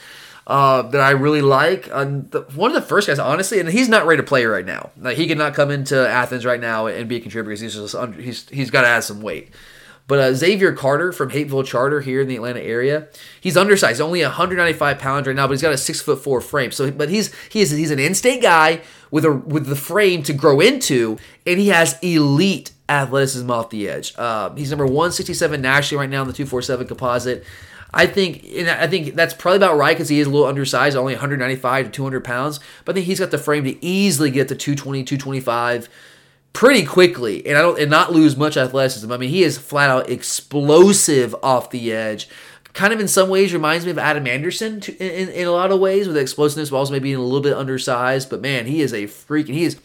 uh, 0.47 0.81
that 0.81 1.01
I 1.01 1.11
really 1.11 1.43
like, 1.43 1.89
um, 1.93 2.27
the, 2.29 2.41
one 2.55 2.71
of 2.71 2.75
the 2.75 2.87
first 2.87 3.07
guys, 3.07 3.19
honestly, 3.19 3.59
and 3.59 3.69
he's 3.69 3.87
not 3.87 4.07
ready 4.07 4.21
to 4.21 4.27
play 4.27 4.45
right 4.45 4.65
now. 4.65 4.89
Like 4.97 5.15
he 5.15 5.27
cannot 5.27 5.53
come 5.53 5.69
into 5.69 5.95
Athens 6.09 6.43
right 6.43 6.59
now 6.59 6.87
and 6.87 7.07
be 7.07 7.17
a 7.17 7.19
contributor 7.19 7.51
because 7.51 7.61
he's 7.61 7.75
just 7.75 8.13
he's 8.19 8.49
he's 8.49 8.71
got 8.71 8.81
to 8.81 8.87
add 8.87 9.03
some 9.03 9.21
weight. 9.21 9.51
But 10.07 10.19
uh, 10.19 10.33
Xavier 10.33 10.73
Carter 10.73 11.11
from 11.11 11.29
Hapeville 11.29 11.65
Charter 11.65 12.01
here 12.01 12.21
in 12.21 12.27
the 12.27 12.35
Atlanta 12.35 12.59
area, 12.59 13.07
he's 13.39 13.55
undersized, 13.55 14.01
only 14.01 14.21
195 14.21 14.99
pounds 14.99 15.27
right 15.27 15.35
now, 15.35 15.47
but 15.47 15.53
he's 15.53 15.61
got 15.61 15.73
a 15.73 15.77
six 15.77 16.01
foot 16.01 16.21
four 16.21 16.41
frame. 16.41 16.71
So, 16.71 16.91
but 16.91 17.09
he's 17.09 17.33
he 17.49 17.61
is 17.61 17.71
he's 17.71 17.91
an 17.91 17.99
in-state 17.99 18.41
guy 18.41 18.81
with 19.11 19.23
a 19.23 19.31
with 19.31 19.67
the 19.67 19.75
frame 19.75 20.21
to 20.23 20.33
grow 20.33 20.59
into, 20.59 21.17
and 21.47 21.59
he 21.59 21.69
has 21.69 21.97
elite 22.01 22.71
athleticism 22.89 23.49
off 23.49 23.69
the 23.69 23.89
edge. 23.89 24.13
Uh, 24.17 24.53
he's 24.55 24.69
number 24.69 24.85
167 24.85 25.61
nationally 25.61 26.01
right 26.01 26.09
now 26.09 26.21
in 26.21 26.27
the 26.27 26.33
247 26.33 26.87
composite. 26.87 27.45
I 27.93 28.07
think 28.07 28.43
and 28.55 28.69
I 28.69 28.87
think 28.87 29.13
that's 29.13 29.33
probably 29.33 29.57
about 29.57 29.77
right 29.77 29.95
because 29.95 30.09
he 30.09 30.19
is 30.19 30.27
a 30.27 30.29
little 30.29 30.47
undersized, 30.47 30.97
only 30.97 31.13
195 31.13 31.85
to 31.85 31.91
200 31.91 32.23
pounds. 32.23 32.59
But 32.83 32.93
I 32.93 32.95
think 32.95 33.05
he's 33.05 33.19
got 33.19 33.31
the 33.31 33.37
frame 33.37 33.63
to 33.65 33.85
easily 33.85 34.31
get 34.31 34.47
to 34.49 34.55
220, 34.55 35.03
225 35.03 35.89
pretty 36.53 36.85
quickly 36.85 37.45
and 37.45 37.57
I 37.57 37.61
don't 37.61 37.79
and 37.79 37.89
not 37.89 38.13
lose 38.13 38.37
much 38.37 38.57
athleticism. 38.57 39.11
I 39.11 39.17
mean, 39.17 39.29
he 39.29 39.43
is 39.43 39.57
flat 39.57 39.89
out 39.89 40.09
explosive 40.09 41.35
off 41.43 41.71
the 41.71 41.91
edge. 41.91 42.29
Kind 42.73 42.93
of 42.93 42.99
in 42.99 43.07
some 43.07 43.29
ways 43.29 43.53
reminds 43.53 43.85
me 43.85 43.91
of 43.91 43.99
Adam 43.99 44.25
Anderson 44.25 44.79
to, 44.81 44.91
in, 44.97 45.29
in 45.29 45.47
a 45.47 45.51
lot 45.51 45.71
of 45.71 45.79
ways 45.79 46.07
with 46.07 46.17
explosiveness, 46.17 46.71
but 46.71 46.77
also 46.77 46.91
maybe 46.91 47.13
a 47.13 47.19
little 47.19 47.41
bit 47.41 47.53
undersized. 47.53 48.31
But 48.31 48.41
man, 48.41 48.65
he 48.65 48.81
is 48.81 48.93
a 48.93 49.05
freak, 49.05 49.47
and 49.47 49.55
he 49.55 49.65
is 49.65 49.79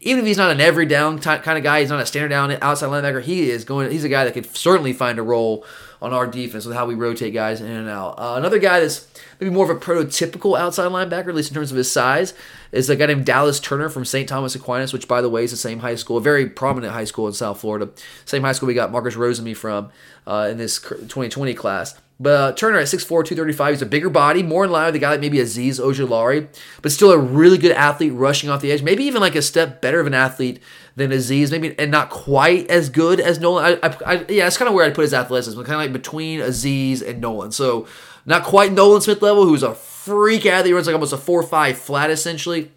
even 0.00 0.20
if 0.20 0.26
he's 0.26 0.38
not 0.38 0.50
an 0.50 0.60
every 0.60 0.86
down 0.86 1.18
kind 1.18 1.58
of 1.58 1.62
guy, 1.62 1.80
he's 1.80 1.90
not 1.90 2.00
a 2.00 2.06
standard 2.06 2.28
down 2.28 2.50
outside 2.62 2.86
linebacker. 2.86 3.22
He 3.22 3.50
is 3.50 3.64
going. 3.64 3.90
He's 3.90 4.04
a 4.04 4.08
guy 4.08 4.24
that 4.24 4.32
could 4.32 4.56
certainly 4.56 4.94
find 4.94 5.18
a 5.18 5.22
role 5.22 5.66
on 6.02 6.12
our 6.12 6.26
defense 6.26 6.64
with 6.64 6.76
how 6.76 6.86
we 6.86 6.94
rotate 6.94 7.34
guys 7.34 7.60
in 7.60 7.70
and 7.70 7.88
out. 7.88 8.18
Uh, 8.18 8.34
another 8.36 8.58
guy 8.58 8.80
that's 8.80 9.06
maybe 9.38 9.52
more 9.52 9.70
of 9.70 9.76
a 9.76 9.80
prototypical 9.80 10.58
outside 10.58 10.90
linebacker, 10.90 11.28
at 11.28 11.34
least 11.34 11.50
in 11.50 11.54
terms 11.54 11.70
of 11.70 11.76
his 11.76 11.90
size, 11.90 12.34
is 12.72 12.88
a 12.88 12.96
guy 12.96 13.06
named 13.06 13.26
Dallas 13.26 13.60
Turner 13.60 13.88
from 13.88 14.04
St. 14.04 14.28
Thomas 14.28 14.54
Aquinas, 14.54 14.92
which, 14.92 15.06
by 15.06 15.20
the 15.20 15.28
way, 15.28 15.44
is 15.44 15.50
the 15.50 15.56
same 15.56 15.80
high 15.80 15.94
school, 15.94 16.16
a 16.16 16.20
very 16.20 16.46
prominent 16.46 16.92
high 16.92 17.04
school 17.04 17.26
in 17.26 17.32
South 17.32 17.60
Florida. 17.60 17.90
Same 18.24 18.42
high 18.42 18.52
school 18.52 18.66
we 18.66 18.74
got 18.74 18.92
Marcus 18.92 19.14
Rosemy 19.14 19.56
from 19.56 19.90
uh, 20.26 20.48
in 20.50 20.56
this 20.56 20.80
2020 20.80 21.54
class. 21.54 22.00
But 22.20 22.32
uh, 22.34 22.52
Turner 22.52 22.78
at 22.78 22.86
6'4", 22.86 23.08
235, 23.08 23.74
he's 23.74 23.82
a 23.82 23.86
bigger 23.86 24.10
body, 24.10 24.42
more 24.42 24.64
in 24.64 24.70
line 24.70 24.86
with 24.86 24.94
a 24.94 24.98
guy 24.98 25.12
like 25.12 25.20
maybe 25.20 25.38
Azeez 25.38 25.80
Ojulari, 25.80 26.48
but 26.82 26.92
still 26.92 27.12
a 27.12 27.18
really 27.18 27.56
good 27.56 27.72
athlete 27.72 28.12
rushing 28.12 28.50
off 28.50 28.60
the 28.60 28.70
edge. 28.70 28.82
Maybe 28.82 29.04
even 29.04 29.22
like 29.22 29.34
a 29.34 29.40
step 29.40 29.80
better 29.80 30.00
of 30.00 30.06
an 30.06 30.12
athlete 30.12 30.60
than 30.96 31.10
Azeez, 31.10 31.50
maybe 31.50 31.78
and 31.78 31.90
not 31.90 32.10
quite 32.10 32.70
as 32.70 32.88
good 32.88 33.20
as 33.20 33.40
Nolan. 33.40 33.78
I, 33.82 33.88
I, 33.88 33.96
I 34.04 34.24
yeah, 34.28 34.44
that's 34.44 34.56
kind 34.56 34.68
of 34.68 34.74
where 34.74 34.84
I'd 34.84 34.94
put 34.94 35.02
his 35.02 35.14
athleticism, 35.14 35.60
kind 35.62 35.74
of 35.74 35.80
like 35.80 35.92
between 35.92 36.40
Azeez 36.40 37.06
and 37.06 37.20
Nolan. 37.20 37.52
So 37.52 37.86
not 38.26 38.44
quite 38.44 38.72
Nolan 38.72 39.00
Smith 39.00 39.22
level, 39.22 39.44
who's 39.44 39.62
a 39.62 39.74
freak 39.74 40.46
athlete, 40.46 40.66
He 40.66 40.72
runs 40.72 40.86
like 40.86 40.94
almost 40.94 41.12
a 41.12 41.18
four 41.18 41.42
five 41.42 41.78
flat 41.78 42.10
essentially 42.10 42.70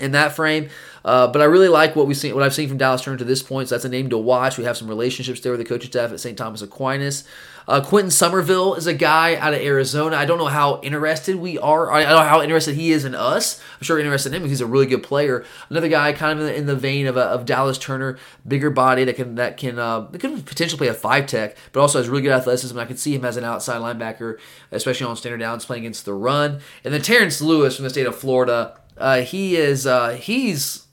in 0.00 0.12
that 0.12 0.32
frame. 0.32 0.68
Uh, 1.06 1.28
but 1.28 1.40
I 1.40 1.44
really 1.44 1.68
like 1.68 1.94
what 1.94 2.08
we've 2.08 2.16
seen, 2.16 2.34
what 2.34 2.42
I've 2.42 2.52
seen 2.52 2.68
from 2.68 2.78
Dallas 2.78 3.00
Turner 3.00 3.16
to 3.18 3.24
this 3.24 3.40
point. 3.40 3.68
So 3.68 3.76
that's 3.76 3.84
a 3.84 3.88
name 3.88 4.10
to 4.10 4.18
watch. 4.18 4.58
We 4.58 4.64
have 4.64 4.76
some 4.76 4.88
relationships 4.88 5.38
there 5.40 5.52
with 5.52 5.60
the 5.60 5.64
coaching 5.64 5.88
staff 5.88 6.10
at 6.10 6.18
St. 6.18 6.36
Thomas 6.36 6.62
Aquinas. 6.62 7.22
Uh, 7.68 7.80
Quentin 7.80 8.10
Somerville 8.10 8.74
is 8.74 8.88
a 8.88 8.94
guy 8.94 9.36
out 9.36 9.54
of 9.54 9.60
Arizona. 9.60 10.16
I 10.16 10.24
don't 10.24 10.38
know 10.38 10.46
how 10.46 10.80
interested 10.82 11.36
we 11.36 11.58
are. 11.58 11.92
I 11.92 12.02
don't 12.02 12.10
know 12.10 12.28
how 12.28 12.42
interested 12.42 12.74
he 12.74 12.90
is 12.90 13.04
in 13.04 13.14
us. 13.14 13.60
I'm 13.76 13.84
sure 13.84 14.00
interested 14.00 14.30
in 14.30 14.34
him 14.34 14.42
because 14.42 14.58
he's 14.58 14.60
a 14.60 14.66
really 14.66 14.86
good 14.86 15.04
player. 15.04 15.44
Another 15.70 15.88
guy, 15.88 16.12
kind 16.12 16.40
of 16.40 16.46
in 16.46 16.52
the, 16.52 16.58
in 16.58 16.66
the 16.66 16.76
vein 16.76 17.06
of, 17.06 17.16
of 17.16 17.44
Dallas 17.44 17.78
Turner, 17.78 18.18
bigger 18.46 18.70
body 18.70 19.04
that 19.04 19.14
can 19.14 19.36
that 19.36 19.56
can 19.56 19.78
uh, 19.78 20.00
that 20.00 20.20
could 20.20 20.44
potentially 20.44 20.78
play 20.78 20.88
a 20.88 20.94
five 20.94 21.26
tech, 21.26 21.56
but 21.72 21.80
also 21.80 21.98
has 21.98 22.08
really 22.08 22.22
good 22.22 22.32
athleticism. 22.32 22.76
I 22.78 22.84
can 22.84 22.96
see 22.96 23.14
him 23.14 23.24
as 23.24 23.36
an 23.36 23.44
outside 23.44 23.80
linebacker, 23.80 24.38
especially 24.72 25.06
on 25.06 25.16
standard 25.16 25.38
downs, 25.38 25.64
playing 25.64 25.82
against 25.82 26.04
the 26.04 26.14
run. 26.14 26.60
And 26.84 26.92
then 26.92 27.02
Terrence 27.02 27.40
Lewis 27.40 27.76
from 27.76 27.84
the 27.84 27.90
state 27.90 28.06
of 28.06 28.16
Florida. 28.16 28.78
Uh, 28.96 29.20
he 29.20 29.56
is 29.56 29.86
uh, 29.86 30.10
he's 30.10 30.85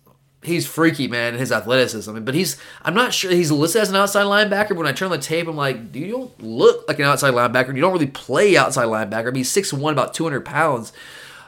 he's 0.43 0.67
freaky, 0.67 1.07
man, 1.07 1.35
his 1.35 1.51
athleticism. 1.51 2.19
But 2.19 2.35
he's 2.35 2.57
I'm 2.83 2.93
not 2.93 3.13
sure 3.13 3.31
he's 3.31 3.51
listed 3.51 3.81
as 3.81 3.89
an 3.89 3.95
outside 3.95 4.25
linebacker. 4.25 4.69
But 4.69 4.77
when 4.77 4.87
I 4.87 4.91
turn 4.91 5.11
on 5.11 5.17
the 5.17 5.23
tape, 5.23 5.47
I'm 5.47 5.55
like, 5.55 5.95
you 5.95 6.11
don't 6.11 6.41
look 6.41 6.87
like 6.87 6.99
an 6.99 7.05
outside 7.05 7.33
linebacker. 7.33 7.75
You 7.75 7.81
don't 7.81 7.93
really 7.93 8.07
play 8.07 8.55
outside 8.57 8.87
linebacker. 8.87 9.27
I 9.27 9.31
mean, 9.31 9.35
he's 9.35 9.51
six 9.51 9.73
one, 9.73 9.93
about 9.93 10.13
200 10.13 10.45
pounds. 10.45 10.93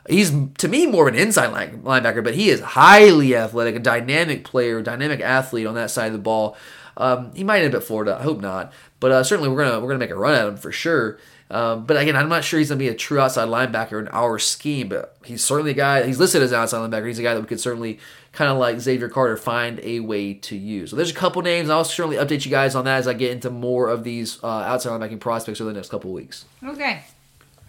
He's 0.07 0.31
to 0.59 0.67
me 0.67 0.85
more 0.85 1.07
of 1.07 1.13
an 1.15 1.19
inside 1.19 1.49
linebacker, 1.49 2.23
but 2.23 2.35
he 2.35 2.49
is 2.49 2.61
highly 2.61 3.35
athletic, 3.35 3.75
a 3.75 3.79
dynamic 3.79 4.43
player, 4.43 4.81
dynamic 4.81 5.19
athlete 5.19 5.65
on 5.65 5.75
that 5.75 5.89
side 5.89 6.07
of 6.07 6.13
the 6.13 6.19
ball. 6.19 6.55
Um, 6.97 7.33
he 7.33 7.43
might 7.43 7.63
end 7.63 7.73
up 7.73 7.81
at 7.81 7.87
Florida. 7.87 8.17
I 8.19 8.23
hope 8.23 8.39
not, 8.39 8.71
but 8.99 9.11
uh, 9.11 9.23
certainly 9.23 9.49
we're 9.49 9.63
gonna 9.63 9.79
we're 9.79 9.87
gonna 9.87 9.99
make 9.99 10.11
a 10.11 10.15
run 10.15 10.35
at 10.35 10.47
him 10.47 10.57
for 10.57 10.71
sure. 10.71 11.17
Um, 11.49 11.85
but 11.85 11.97
again, 11.97 12.15
I'm 12.15 12.29
not 12.29 12.43
sure 12.43 12.57
he's 12.59 12.69
going 12.69 12.79
to 12.79 12.83
be 12.83 12.89
a 12.89 12.95
true 12.95 13.19
outside 13.19 13.47
linebacker 13.47 13.99
in 13.99 14.07
our 14.07 14.39
scheme, 14.39 14.89
but 14.89 15.15
he's 15.23 15.43
certainly 15.43 15.71
a 15.71 15.75
guy, 15.75 16.05
he's 16.05 16.19
listed 16.19 16.41
as 16.41 16.51
an 16.51 16.59
outside 16.59 16.79
linebacker. 16.79 17.07
He's 17.07 17.19
a 17.19 17.23
guy 17.23 17.35
that 17.35 17.41
we 17.41 17.47
could 17.47 17.59
certainly, 17.59 17.99
kind 18.35 18.51
of 18.51 18.57
like 18.57 18.79
Xavier 18.79 19.09
Carter, 19.09 19.37
find 19.37 19.79
a 19.81 20.01
way 20.01 20.33
to 20.33 20.55
use. 20.55 20.91
So 20.91 20.95
there's 20.95 21.09
a 21.09 21.15
couple 21.15 21.41
names. 21.41 21.69
I'll 21.69 21.85
certainly 21.85 22.17
update 22.17 22.45
you 22.45 22.51
guys 22.51 22.75
on 22.75 22.85
that 22.85 22.97
as 22.97 23.07
I 23.07 23.13
get 23.13 23.31
into 23.31 23.49
more 23.49 23.89
of 23.89 24.03
these 24.03 24.43
uh, 24.43 24.47
outside 24.47 24.89
linebacking 24.89 25.19
prospects 25.19 25.61
over 25.61 25.71
the 25.71 25.75
next 25.75 25.89
couple 25.89 26.11
weeks. 26.11 26.45
Okay. 26.63 27.03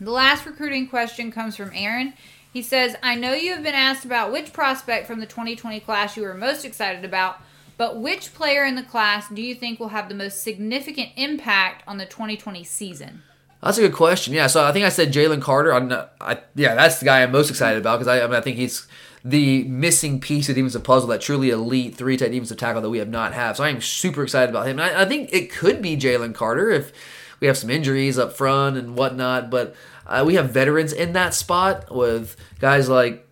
The 0.01 0.11
last 0.11 0.45
recruiting 0.45 0.89
question 0.89 1.33
comes 1.33 1.57
from 1.57 1.71
Aaron. 1.73 2.15
He 2.53 2.63
says, 2.63 2.97
I 3.03 3.15
know 3.15 3.33
you 3.33 3.55
have 3.55 3.63
been 3.63 3.75
asked 3.75 4.05
about 4.05 4.33
which 4.33 4.53
prospect 4.53 5.07
from 5.07 5.21
the 5.21 5.27
2020 5.27 5.81
class 5.81 6.17
you 6.17 6.25
are 6.25 6.35
most 6.35 6.65
excited 6.65 7.05
about, 7.05 7.41
but 7.79 8.01
which 8.01 8.35
player 8.35 8.65
in 8.65 8.75
the 8.75 8.83
class 8.83 9.29
do 9.29 9.43
you 9.43 9.55
think 9.55 9.79
will 9.79 9.89
have 9.89 10.09
the 10.09 10.15
most 10.15 10.43
significant 10.43 11.11
impact 11.17 11.85
on 11.87 11.99
the 11.99 12.07
2020 12.07 12.65
season? 12.65 13.23
That's 13.63 13.79
a 13.79 13.83
good 13.83 13.95
question. 13.95 14.35
Yeah, 14.35 14.47
so 14.47 14.65
I 14.65 14.73
think 14.73 14.85
I 14.85 14.91
said 14.91 15.13
Jalen 15.13 15.43
Carter. 15.43 15.73
I'm 15.73 15.89
not, 15.89 16.13
I, 16.21 16.39
yeah, 16.55 16.75
that's 16.75 16.99
the 16.99 17.05
guy 17.05 17.23
I'm 17.23 17.33
most 17.33 17.51
excited 17.51 17.79
about 17.79 17.99
because 17.99 18.09
I, 18.09 18.23
I, 18.23 18.27
mean, 18.27 18.37
I 18.37 18.41
think 18.41 18.57
he's 18.57 18.87
the 19.27 19.65
missing 19.65 20.21
piece 20.21 20.49
of 20.49 20.55
the 20.55 20.61
defensive 20.61 20.85
puzzle, 20.85 21.09
that 21.09 21.21
truly 21.21 21.51
elite 21.51 21.97
three 21.97 22.17
tech 22.17 22.27
type 22.27 22.33
defensive 22.33 22.57
tackle 22.57 22.81
that 22.83 22.91
we 22.91 22.99
have 22.99 23.09
not 23.09 23.33
have. 23.35 23.57
So 23.57 23.65
I 23.65 23.71
am 23.71 23.81
super 23.81 24.23
excited 24.23 24.51
about 24.51 24.69
him. 24.69 24.79
And 24.79 24.83
I, 24.83 25.03
I 25.03 25.05
think 25.05 25.31
it 25.33 25.51
could 25.51 25.83
be 25.83 25.97
Jalen 25.97 26.35
Carter 26.35 26.71
if 26.71 26.93
we 27.41 27.49
have 27.49 27.59
some 27.59 27.69
injuries 27.69 28.19
up 28.19 28.33
front 28.33 28.77
and 28.77 28.97
whatnot. 28.97 29.51
But 29.51 29.75
uh, 30.07 30.23
we 30.25 30.35
have 30.35 30.51
veterans 30.51 30.93
in 30.93 31.13
that 31.15 31.35
spot 31.35 31.93
with 31.95 32.37
guys 32.61 32.89
like 32.89 33.27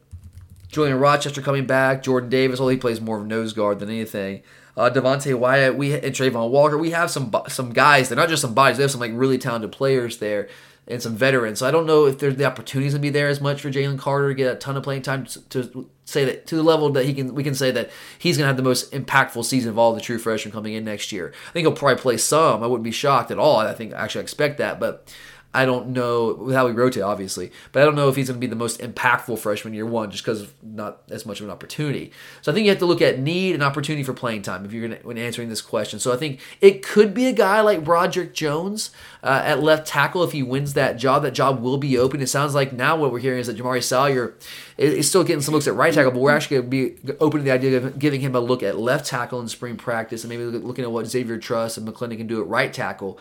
Julian 0.68 0.99
Rochester 0.99 1.41
coming 1.41 1.66
back, 1.66 2.03
Jordan 2.03 2.29
Davis. 2.29 2.59
Well, 2.59 2.71
he 2.71 2.77
plays 2.77 3.01
more 3.01 3.21
of 3.21 3.27
nose 3.27 3.53
guard 3.53 3.79
than 3.79 3.89
anything 3.89 4.43
uh, 4.77 4.91
Devonte 4.91 5.35
Wyatt, 5.39 5.77
we 5.77 5.95
and 5.95 6.14
Travon 6.14 6.51
Walker. 6.51 6.77
We 6.77 6.91
have 6.91 7.11
some 7.11 7.33
some 7.49 7.73
guys. 7.73 8.09
They're 8.09 8.16
not 8.16 8.29
just 8.29 8.43
some 8.43 8.55
bodies. 8.55 8.79
They 8.79 8.83
have 8.83 8.91
some 8.91 9.01
like 9.01 9.12
really 9.14 9.39
talented 9.39 9.73
players 9.73 10.18
there 10.18 10.49
and 10.87 11.03
some 11.03 11.16
veterans. 11.16 11.61
So 11.61 11.66
I 11.66 11.70
don't 11.70 11.87
know 11.87 12.07
if 12.07 12.18
there's 12.18 12.37
the 12.37 12.45
opportunities 12.45 12.95
to 12.95 12.99
be 12.99 13.11
there 13.11 13.28
as 13.28 13.41
much 13.41 13.61
for 13.61 13.70
Jalen 13.70 13.99
Carter 13.99 14.28
to 14.28 14.35
get 14.35 14.53
a 14.53 14.57
ton 14.57 14.76
of 14.76 14.82
playing 14.82 15.03
time 15.03 15.26
to, 15.51 15.89
say 16.05 16.24
that 16.26 16.47
to 16.47 16.57
the 16.57 16.62
level 16.62 16.91
that 16.91 17.07
he 17.07 17.14
can. 17.14 17.35
We 17.35 17.43
can 17.43 17.55
say 17.55 17.70
that 17.70 17.91
he's 18.18 18.37
going 18.37 18.45
to 18.45 18.49
have 18.49 18.59
the 18.59 18.62
most 18.62 18.93
impactful 18.93 19.45
season 19.47 19.70
of 19.70 19.78
all 19.78 19.95
the 19.95 20.01
true 20.01 20.18
freshmen 20.18 20.53
coming 20.53 20.74
in 20.74 20.85
next 20.85 21.12
year. 21.12 21.32
I 21.49 21.53
think 21.53 21.64
he'll 21.64 21.72
probably 21.72 22.01
play 22.01 22.16
some. 22.18 22.62
I 22.62 22.66
wouldn't 22.66 22.85
be 22.85 22.91
shocked 22.91 23.30
at 23.30 23.39
all. 23.39 23.59
I 23.59 23.72
think 23.72 23.93
actually 23.95 24.20
I 24.20 24.22
expect 24.24 24.59
that, 24.59 24.78
but. 24.78 25.12
I 25.55 25.65
don't 25.65 25.91
know 25.91 26.51
how 26.51 26.67
we 26.67 26.73
rotate, 26.73 27.05
obviously, 27.05 27.53
but 27.71 27.81
I 27.81 27.85
don't 27.85 27.95
know 27.95 28.09
if 28.09 28.17
he's 28.17 28.27
going 28.27 28.41
to 28.41 28.45
be 28.45 28.49
the 28.49 28.57
most 28.57 28.81
impactful 28.81 29.39
freshman 29.39 29.73
year 29.73 29.87
one 29.87 30.11
just 30.11 30.25
because 30.25 30.43
of 30.43 30.53
not 30.63 31.03
as 31.11 31.25
much 31.25 31.39
of 31.39 31.47
an 31.47 31.53
opportunity. 31.53 32.11
So 32.43 32.51
I 32.51 32.55
think 32.55 32.65
you 32.65 32.71
have 32.71 32.81
to 32.81 32.87
look 32.87 33.01
at 33.01 33.21
need 33.21 33.55
and 33.55 33.63
opportunity 33.63 34.03
for 34.03 34.13
playing 34.13 34.43
time 34.43 34.65
if 34.65 34.73
you're 34.73 34.89
going 34.89 35.01
to, 35.01 35.07
when 35.07 35.17
answering 35.17 35.49
this 35.49 35.63
question. 35.63 36.01
So 36.01 36.13
I 36.13 36.17
think 36.17 36.41
it 36.61 36.83
could 36.83 37.15
be 37.15 37.27
a 37.27 37.33
guy 37.33 37.61
like 37.61 37.85
Broderick 37.85 38.35
Jones 38.35 38.91
uh, 39.23 39.43
at 39.45 39.63
left 39.63 39.87
tackle 39.87 40.25
if 40.25 40.33
he 40.33 40.43
wins 40.43 40.75
that 40.75 40.97
job. 40.97 41.23
That 41.23 41.35
job 41.35 41.63
will 41.63 41.79
be 41.79 41.97
open. 41.97 42.21
It 42.21 42.29
sounds 42.29 42.53
like 42.53 42.73
now 42.73 42.97
what 42.97 43.13
we're 43.13 43.21
hearing 43.21 43.39
is 43.39 43.47
that 43.47 43.57
Jamaree 43.57 43.83
Salyer 43.83 44.35
is 44.77 45.09
still 45.09 45.23
getting 45.23 45.41
some 45.41 45.55
looks 45.55 45.69
at 45.69 45.75
right 45.75 45.95
tackle, 45.95 46.11
but 46.11 46.21
we're 46.21 46.35
actually 46.35 46.57
going 46.57 46.71
to 46.71 47.05
be 47.05 47.15
open 47.21 47.39
to 47.39 47.45
the 47.45 47.53
idea 47.53 47.77
of 47.77 47.97
giving 47.97 48.21
him 48.21 48.35
a 48.35 48.41
look 48.41 48.65
at 48.65 48.77
left 48.77 49.07
tackle 49.07 49.41
in 49.41 49.47
spring 49.47 49.77
practice 49.77 50.25
and 50.25 50.31
maybe 50.31 50.43
looking 50.45 50.85
at 50.85 50.91
what 50.91 51.07
Xavier 51.07 51.39
Truss 51.39 51.77
and 51.77 51.87
McClendon 51.87 52.17
can 52.17 52.27
do 52.27 52.41
at 52.41 52.49
right 52.49 52.73
tackle. 52.73 53.21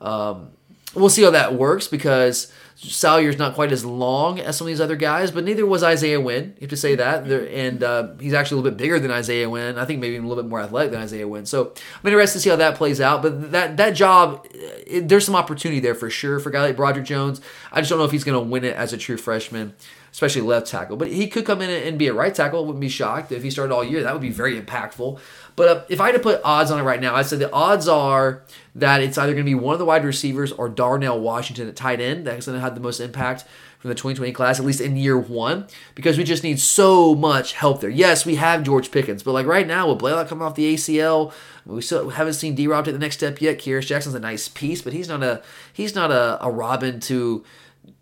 Um, 0.00 0.50
we'll 0.94 1.10
see 1.10 1.22
how 1.22 1.30
that 1.30 1.54
works 1.54 1.88
because 1.88 2.52
Salyer's 2.76 3.38
not 3.38 3.54
quite 3.54 3.72
as 3.72 3.84
long 3.84 4.40
as 4.40 4.56
some 4.56 4.66
of 4.66 4.68
these 4.68 4.80
other 4.80 4.96
guys, 4.96 5.30
but 5.30 5.44
neither 5.44 5.64
was 5.64 5.82
Isaiah 5.82 6.20
Wynn. 6.20 6.54
You 6.56 6.62
have 6.62 6.70
to 6.70 6.76
say 6.76 6.94
that. 6.96 7.26
And 7.26 7.82
uh, 7.82 8.14
he's 8.18 8.34
actually 8.34 8.56
a 8.56 8.62
little 8.62 8.76
bit 8.76 8.82
bigger 8.82 8.98
than 8.98 9.10
Isaiah 9.10 9.48
Wynn. 9.48 9.78
I 9.78 9.84
think 9.84 10.00
maybe 10.00 10.14
even 10.14 10.26
a 10.26 10.28
little 10.28 10.42
bit 10.42 10.50
more 10.50 10.60
athletic 10.60 10.90
than 10.90 11.00
Isaiah 11.00 11.28
Wynn. 11.28 11.46
So 11.46 11.72
I'm 11.72 12.06
interested 12.06 12.38
to 12.38 12.42
see 12.42 12.50
how 12.50 12.56
that 12.56 12.76
plays 12.76 13.00
out. 13.00 13.22
But 13.22 13.52
that 13.52 13.76
that 13.76 13.90
job, 13.90 14.46
it, 14.52 15.08
there's 15.08 15.24
some 15.24 15.36
opportunity 15.36 15.80
there 15.80 15.94
for 15.94 16.10
sure 16.10 16.40
for 16.40 16.48
a 16.48 16.52
guy 16.52 16.62
like 16.62 16.76
Broderick 16.76 17.06
Jones. 17.06 17.40
I 17.70 17.80
just 17.80 17.90
don't 17.90 17.98
know 17.98 18.04
if 18.04 18.12
he's 18.12 18.24
going 18.24 18.42
to 18.42 18.50
win 18.50 18.64
it 18.64 18.76
as 18.76 18.92
a 18.92 18.98
true 18.98 19.16
freshman 19.16 19.74
especially 20.14 20.42
left 20.42 20.68
tackle. 20.68 20.96
But 20.96 21.08
he 21.08 21.26
could 21.26 21.44
come 21.44 21.60
in 21.60 21.68
and 21.68 21.98
be 21.98 22.06
a 22.06 22.14
right 22.14 22.32
tackle. 22.32 22.64
Wouldn't 22.64 22.80
be 22.80 22.88
shocked 22.88 23.32
if 23.32 23.42
he 23.42 23.50
started 23.50 23.74
all 23.74 23.82
year. 23.82 24.04
That 24.04 24.12
would 24.12 24.22
be 24.22 24.30
very 24.30 24.60
impactful. 24.60 25.18
But 25.56 25.68
uh, 25.68 25.84
if 25.88 26.00
I 26.00 26.06
had 26.06 26.12
to 26.12 26.20
put 26.20 26.40
odds 26.44 26.70
on 26.70 26.78
it 26.78 26.84
right 26.84 27.00
now, 27.00 27.16
I'd 27.16 27.26
say 27.26 27.36
the 27.36 27.52
odds 27.52 27.88
are 27.88 28.44
that 28.74 29.02
it's 29.02 29.16
either 29.16 29.32
going 29.32 29.44
to 29.44 29.50
be 29.50 29.54
one 29.54 29.72
of 29.72 29.78
the 29.78 29.84
wide 29.84 30.04
receivers 30.04 30.52
or 30.52 30.68
Darnell 30.68 31.20
Washington 31.20 31.68
at 31.68 31.76
tight 31.76 32.00
end. 32.00 32.26
That's 32.26 32.46
going 32.46 32.56
to 32.56 32.60
have 32.60 32.74
the 32.74 32.80
most 32.80 33.00
impact 33.00 33.44
from 33.78 33.90
the 33.90 33.94
2020 33.94 34.32
class, 34.32 34.58
at 34.58 34.64
least 34.64 34.80
in 34.80 34.96
year 34.96 35.18
one, 35.18 35.66
because 35.94 36.16
we 36.16 36.24
just 36.24 36.42
need 36.42 36.58
so 36.58 37.14
much 37.14 37.52
help 37.52 37.82
there. 37.82 37.90
Yes, 37.90 38.24
we 38.24 38.36
have 38.36 38.62
George 38.62 38.90
Pickens, 38.90 39.22
but 39.22 39.32
like 39.32 39.46
right 39.46 39.66
now 39.66 39.90
with 39.90 39.98
Blaylock 39.98 40.28
coming 40.28 40.42
off 40.42 40.54
the 40.54 40.74
ACL, 40.74 41.32
we 41.66 41.82
still 41.82 42.08
haven't 42.08 42.32
seen 42.32 42.54
D 42.54 42.66
Rob 42.66 42.86
take 42.86 42.94
the 42.94 42.98
next 42.98 43.16
step 43.16 43.40
yet. 43.40 43.58
Kearis 43.58 43.86
Jackson's 43.86 44.14
a 44.14 44.20
nice 44.20 44.48
piece, 44.48 44.80
but 44.80 44.92
he's 44.92 45.08
not 45.08 45.22
a 45.22 45.42
he's 45.72 45.94
not 45.94 46.10
a, 46.10 46.42
a 46.44 46.50
Robin 46.50 46.98
to 47.00 47.44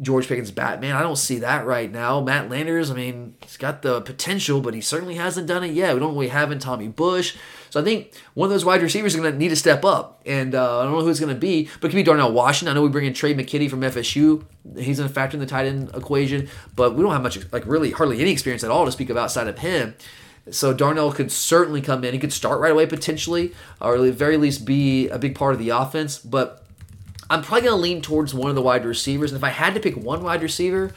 George 0.00 0.26
Pickens 0.26 0.50
Batman. 0.50 0.96
I 0.96 1.02
don't 1.02 1.16
see 1.16 1.38
that 1.40 1.64
right 1.66 1.90
now. 1.90 2.20
Matt 2.20 2.50
Landers, 2.50 2.90
I 2.90 2.94
mean, 2.94 3.36
he's 3.42 3.56
got 3.56 3.82
the 3.82 4.00
potential, 4.00 4.60
but 4.60 4.74
he 4.74 4.80
certainly 4.80 5.14
hasn't 5.14 5.46
done 5.46 5.62
it 5.62 5.72
yet. 5.72 5.94
We 5.94 6.00
don't 6.00 6.14
really 6.14 6.28
have 6.28 6.50
in 6.50 6.58
Tommy 6.58 6.88
Bush. 6.88 7.36
So 7.70 7.80
I 7.80 7.84
think 7.84 8.12
one 8.34 8.46
of 8.46 8.50
those 8.50 8.64
wide 8.64 8.82
receivers 8.82 9.14
is 9.14 9.20
going 9.20 9.32
to 9.32 9.38
need 9.38 9.50
to 9.50 9.56
step 9.56 9.84
up. 9.84 10.20
And 10.26 10.54
uh, 10.54 10.80
I 10.80 10.82
don't 10.84 10.92
know 10.92 11.00
who 11.00 11.08
it's 11.08 11.20
going 11.20 11.34
to 11.34 11.40
be, 11.40 11.68
but 11.80 11.86
it 11.86 11.90
could 11.90 11.96
be 11.96 12.02
Darnell 12.02 12.32
Washington. 12.32 12.72
I 12.72 12.74
know 12.74 12.82
we 12.82 12.88
bring 12.88 13.06
in 13.06 13.14
Tre' 13.14 13.30
McKitty 13.30 13.70
from 13.70 13.80
FSU. 13.80 14.44
He's 14.76 14.98
going 14.98 15.08
to 15.08 15.14
factor 15.14 15.36
in 15.36 15.40
the 15.40 15.46
tight 15.46 15.66
end 15.66 15.90
equation, 15.94 16.48
but 16.74 16.94
we 16.94 17.02
don't 17.02 17.12
have 17.12 17.22
much, 17.22 17.38
like 17.52 17.66
really 17.66 17.90
hardly 17.90 18.20
any 18.20 18.30
experience 18.30 18.64
at 18.64 18.70
all 18.70 18.84
to 18.84 18.92
speak 18.92 19.10
of 19.10 19.16
outside 19.16 19.46
of 19.46 19.58
him. 19.58 19.94
So 20.50 20.74
Darnell 20.74 21.12
could 21.12 21.30
certainly 21.30 21.80
come 21.80 22.02
in. 22.02 22.12
He 22.12 22.18
could 22.18 22.32
start 22.32 22.60
right 22.60 22.72
away 22.72 22.86
potentially, 22.86 23.54
or 23.80 23.94
at 23.94 24.02
the 24.02 24.12
very 24.12 24.36
least 24.36 24.64
be 24.64 25.08
a 25.08 25.18
big 25.18 25.36
part 25.36 25.54
of 25.54 25.60
the 25.60 25.68
offense. 25.68 26.18
But 26.18 26.61
I'm 27.32 27.40
probably 27.40 27.62
going 27.62 27.78
to 27.78 27.82
lean 27.82 28.02
towards 28.02 28.34
one 28.34 28.50
of 28.50 28.56
the 28.56 28.60
wide 28.60 28.84
receivers. 28.84 29.32
And 29.32 29.38
if 29.38 29.42
I 29.42 29.48
had 29.48 29.72
to 29.72 29.80
pick 29.80 29.96
one 29.96 30.22
wide 30.22 30.42
receiver, 30.42 30.92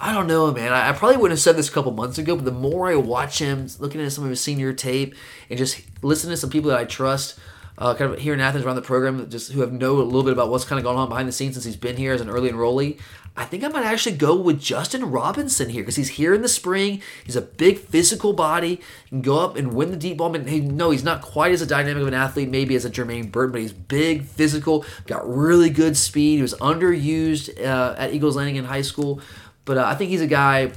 I 0.00 0.12
don't 0.12 0.28
know, 0.28 0.52
man. 0.52 0.72
I, 0.72 0.90
I 0.90 0.92
probably 0.92 1.16
wouldn't 1.16 1.36
have 1.36 1.42
said 1.42 1.56
this 1.56 1.68
a 1.68 1.72
couple 1.72 1.90
months 1.90 2.16
ago, 2.16 2.36
but 2.36 2.44
the 2.44 2.52
more 2.52 2.88
I 2.88 2.94
watch 2.94 3.40
him, 3.40 3.66
looking 3.80 4.00
at 4.00 4.12
some 4.12 4.22
of 4.22 4.30
his 4.30 4.40
senior 4.40 4.72
tape, 4.72 5.16
and 5.50 5.58
just 5.58 5.82
listening 6.00 6.30
to 6.30 6.36
some 6.36 6.50
people 6.50 6.70
that 6.70 6.78
I 6.78 6.84
trust, 6.84 7.40
uh, 7.76 7.92
kind 7.96 8.12
of 8.12 8.20
here 8.20 8.34
in 8.34 8.40
Athens 8.40 8.64
around 8.64 8.76
the 8.76 8.82
program, 8.82 9.28
just 9.28 9.50
who 9.50 9.60
have 9.60 9.72
know 9.72 10.00
a 10.00 10.02
little 10.02 10.22
bit 10.22 10.32
about 10.32 10.48
what's 10.48 10.64
kind 10.64 10.78
of 10.78 10.84
going 10.84 10.96
on 10.96 11.08
behind 11.08 11.26
the 11.26 11.32
scenes 11.32 11.54
since 11.54 11.64
he's 11.64 11.74
been 11.74 11.96
here 11.96 12.12
as 12.12 12.20
an 12.20 12.30
early 12.30 12.50
enrollee. 12.50 13.00
I 13.38 13.44
think 13.44 13.62
I 13.62 13.68
might 13.68 13.84
actually 13.84 14.16
go 14.16 14.34
with 14.34 14.60
Justin 14.60 15.12
Robinson 15.12 15.68
here 15.68 15.82
because 15.82 15.94
he's 15.94 16.08
here 16.08 16.34
in 16.34 16.42
the 16.42 16.48
spring. 16.48 17.00
He's 17.24 17.36
a 17.36 17.40
big 17.40 17.78
physical 17.78 18.32
body. 18.32 18.80
He 19.04 19.08
can 19.10 19.22
go 19.22 19.38
up 19.38 19.54
and 19.54 19.74
win 19.74 19.92
the 19.92 19.96
deep 19.96 20.16
ball. 20.16 20.34
And 20.34 20.48
he, 20.48 20.60
no, 20.60 20.90
he's 20.90 21.04
not 21.04 21.22
quite 21.22 21.52
as 21.52 21.62
a 21.62 21.66
dynamic 21.66 22.02
of 22.02 22.08
an 22.08 22.14
athlete, 22.14 22.48
maybe 22.48 22.74
as 22.74 22.84
a 22.84 22.90
Jermaine 22.90 23.30
Burton, 23.30 23.52
but 23.52 23.60
he's 23.60 23.72
big, 23.72 24.24
physical, 24.24 24.84
got 25.06 25.26
really 25.28 25.70
good 25.70 25.96
speed. 25.96 26.36
He 26.36 26.42
was 26.42 26.54
underused 26.54 27.64
uh, 27.64 27.94
at 27.96 28.12
Eagles 28.12 28.34
Landing 28.34 28.56
in 28.56 28.64
high 28.64 28.82
school, 28.82 29.20
but 29.64 29.78
uh, 29.78 29.84
I 29.84 29.94
think 29.94 30.10
he's 30.10 30.20
a 30.20 30.26
guy 30.26 30.72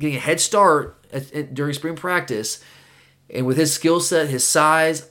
getting 0.00 0.16
a 0.16 0.20
head 0.20 0.40
start 0.40 0.96
at, 1.12 1.32
at, 1.32 1.54
during 1.54 1.74
spring 1.74 1.94
practice. 1.94 2.60
And 3.30 3.46
with 3.46 3.56
his 3.56 3.72
skill 3.72 4.00
set, 4.00 4.28
his 4.28 4.44
size, 4.44 5.07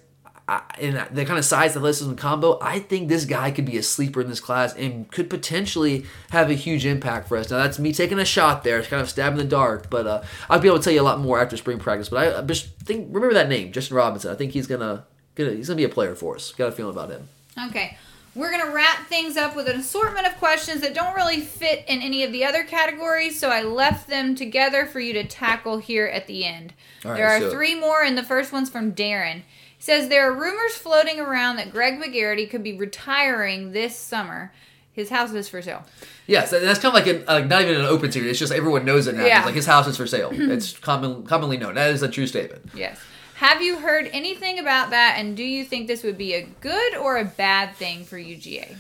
and 0.48 1.08
the 1.12 1.26
kind 1.26 1.38
of 1.38 1.44
size 1.44 1.76
athleticism 1.76 2.16
combo, 2.16 2.58
I 2.62 2.80
think 2.80 3.10
this 3.10 3.26
guy 3.26 3.52
could 3.52 3.66
be 3.66 3.78
a 3.78 3.84
sleeper 3.84 4.22
in 4.22 4.30
this 4.30 4.40
class 4.40 4.74
and 4.76 5.12
could 5.12 5.30
potentially 5.30 6.06
have 6.30 6.50
a 6.50 6.54
huge 6.54 6.86
impact 6.86 7.28
for 7.28 7.38
us. 7.38 7.50
Now 7.50 7.58
that's 7.58 7.80
me 7.80 7.92
taking 7.92 8.18
a 8.18 8.26
shot 8.26 8.64
there, 8.64 8.80
it's 8.80 8.88
kind 8.88 9.02
of 9.02 9.10
stab 9.10 9.34
in 9.34 9.38
the 9.38 9.44
dark, 9.44 9.90
but 9.90 10.08
uh, 10.08 10.24
I'll 10.50 10.60
be 10.60 10.68
able 10.68 10.78
to 10.78 10.84
tell 10.84 10.94
you 10.94 11.02
a 11.02 11.04
lot 11.04 11.20
more 11.20 11.42
after 11.42 11.58
spring 11.58 11.80
practice. 11.80 12.10
But 12.10 12.36
I, 12.36 12.40
I 12.40 12.42
just 12.44 12.68
think 12.80 13.08
remember 13.14 13.34
that 13.34 13.50
name, 13.50 13.74
Justin 13.74 13.98
Robinson. 13.98 14.32
I 14.32 14.36
think 14.36 14.54
he's 14.54 14.68
gonna, 14.68 15.06
gonna 15.36 15.52
he's 15.52 15.68
gonna 15.68 15.78
be 15.78 15.84
a 15.84 15.90
player 15.90 16.16
for 16.16 16.36
us. 16.36 16.54
Got 16.54 16.70
a 16.70 16.72
feeling 16.72 16.94
about 16.94 17.10
him. 17.10 17.28
Okay. 17.68 17.98
We're 18.34 18.52
going 18.52 18.68
to 18.68 18.72
wrap 18.72 19.08
things 19.08 19.36
up 19.36 19.56
with 19.56 19.68
an 19.68 19.80
assortment 19.80 20.28
of 20.28 20.38
questions 20.38 20.82
that 20.82 20.94
don't 20.94 21.16
really 21.16 21.40
fit 21.42 21.84
in 21.88 22.04
any 22.04 22.24
of 22.24 22.32
the 22.32 22.46
other 22.46 22.64
categories, 22.64 23.40
so 23.40 23.50
I 23.50 23.64
left 23.64 24.08
them 24.08 24.36
together 24.36 24.86
for 24.86 25.00
you 25.00 25.14
to 25.14 25.24
tackle 25.24 25.80
here 25.80 26.06
at 26.06 26.28
the 26.28 26.46
end. 26.46 26.76
there 27.02 27.28
are 27.28 27.40
so. 27.40 27.50
three 27.50 27.74
more, 27.74 28.04
and 28.04 28.16
the 28.16 28.22
first 28.22 28.54
one's 28.54 28.70
from 28.70 28.92
Darren 28.92 29.42
says 29.80 30.10
there 30.10 30.30
are 30.30 30.34
rumors 30.34 30.74
floating 30.74 31.20
around 31.20 31.58
that 31.58 31.72
Greg 31.72 32.02
McGarity 32.02 32.50
could 32.50 32.64
be 32.64 32.78
retiring 32.78 33.72
this 33.72 33.96
summer. 33.96 34.54
His 34.92 35.10
house 35.10 35.32
is 35.34 35.48
for 35.48 35.62
sale. 35.62 35.86
Yes, 36.26 36.50
that's 36.50 36.80
kind 36.80 36.86
of 36.86 36.94
like, 36.94 37.08
an, 37.08 37.24
like 37.28 37.48
not 37.48 37.62
even 37.62 37.76
an 37.76 37.86
open 37.86 38.12
secret. 38.12 38.30
It's 38.30 38.40
just 38.40 38.52
everyone 38.52 38.84
knows 38.84 39.06
it 39.06 39.16
now. 39.16 39.26
Yeah. 39.26 39.38
It's 39.38 39.46
like 39.46 39.56
his 39.56 39.68
house 39.68 39.88
is 39.88 39.96
for 39.96 40.08
sale. 40.08 40.30
it's 40.34 40.76
common, 40.78 41.24
commonly 41.24 41.58
known. 41.58 41.76
That 41.76 41.92
is 41.92 42.02
a 42.02 42.08
true 42.08 42.26
statement. 42.26 42.70
Yes. 42.74 43.00
Have 43.36 43.62
you 43.62 43.78
heard 43.78 44.10
anything 44.12 44.58
about 44.58 44.90
that? 44.90 45.18
And 45.20 45.38
do 45.38 45.44
you 45.44 45.64
think 45.64 45.88
this 45.88 46.02
would 46.02 46.18
be 46.18 46.34
a 46.34 46.48
good 46.62 46.96
or 46.96 47.18
a 47.18 47.26
bad 47.26 47.76
thing 47.76 48.04
for 48.04 48.18
UGA? 48.18 48.76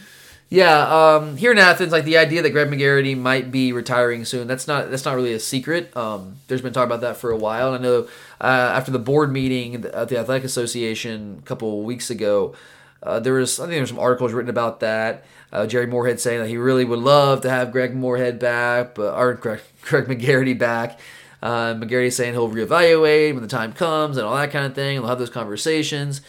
Yeah, 0.49 1.15
um, 1.15 1.35
here 1.35 1.51
in 1.51 1.57
Athens, 1.57 1.91
like 1.91 2.05
the 2.05 2.17
idea 2.17 2.41
that 2.41 2.51
Greg 2.51 2.69
McGarity 2.69 3.17
might 3.17 3.51
be 3.51 3.73
retiring 3.73 4.23
soon, 4.23 4.47
that's 4.47 4.65
not 4.65 4.89
that's 4.89 5.03
not 5.03 5.15
really 5.15 5.33
a 5.33 5.39
secret. 5.41 5.95
Um, 5.95 6.37
there's 6.47 6.61
been 6.61 6.71
talk 6.71 6.85
about 6.85 7.01
that 7.01 7.17
for 7.17 7.31
a 7.31 7.37
while. 7.37 7.73
And 7.73 7.85
I 7.85 7.87
know 7.87 8.07
uh, 8.39 8.71
after 8.73 8.91
the 8.91 8.99
board 8.99 9.29
meeting 9.31 9.75
at 9.85 10.07
the 10.07 10.17
Athletic 10.17 10.45
Association 10.45 11.39
a 11.39 11.45
couple 11.45 11.83
weeks 11.83 12.09
ago, 12.09 12.55
uh, 13.03 13.19
there 13.19 13.33
was 13.33 13.59
I 13.59 13.63
think 13.63 13.71
there 13.71 13.81
were 13.81 13.87
some 13.87 13.99
articles 13.99 14.31
written 14.31 14.49
about 14.49 14.79
that. 14.79 15.25
Uh, 15.51 15.67
Jere 15.67 15.85
Morehead 15.85 16.19
saying 16.19 16.39
that 16.39 16.47
he 16.47 16.57
really 16.57 16.85
would 16.85 16.99
love 16.99 17.41
to 17.41 17.49
have 17.49 17.73
Greg 17.73 17.93
Morehead 17.93 18.39
back, 18.39 18.95
but 18.95 19.13
or 19.15 19.33
Greg, 19.33 19.59
Greg 19.81 20.05
McGarity 20.05 20.57
back. 20.57 20.97
Uh, 21.43 21.73
McGarity 21.73 22.11
saying 22.11 22.33
he'll 22.33 22.49
reevaluate 22.49 23.33
when 23.33 23.43
the 23.43 23.49
time 23.49 23.73
comes 23.73 24.15
and 24.17 24.25
all 24.25 24.35
that 24.35 24.51
kind 24.51 24.65
of 24.65 24.73
thing. 24.73 24.95
And 24.95 25.03
they'll 25.03 25.09
have 25.09 25.19
those 25.19 25.29
conversations. 25.29 26.21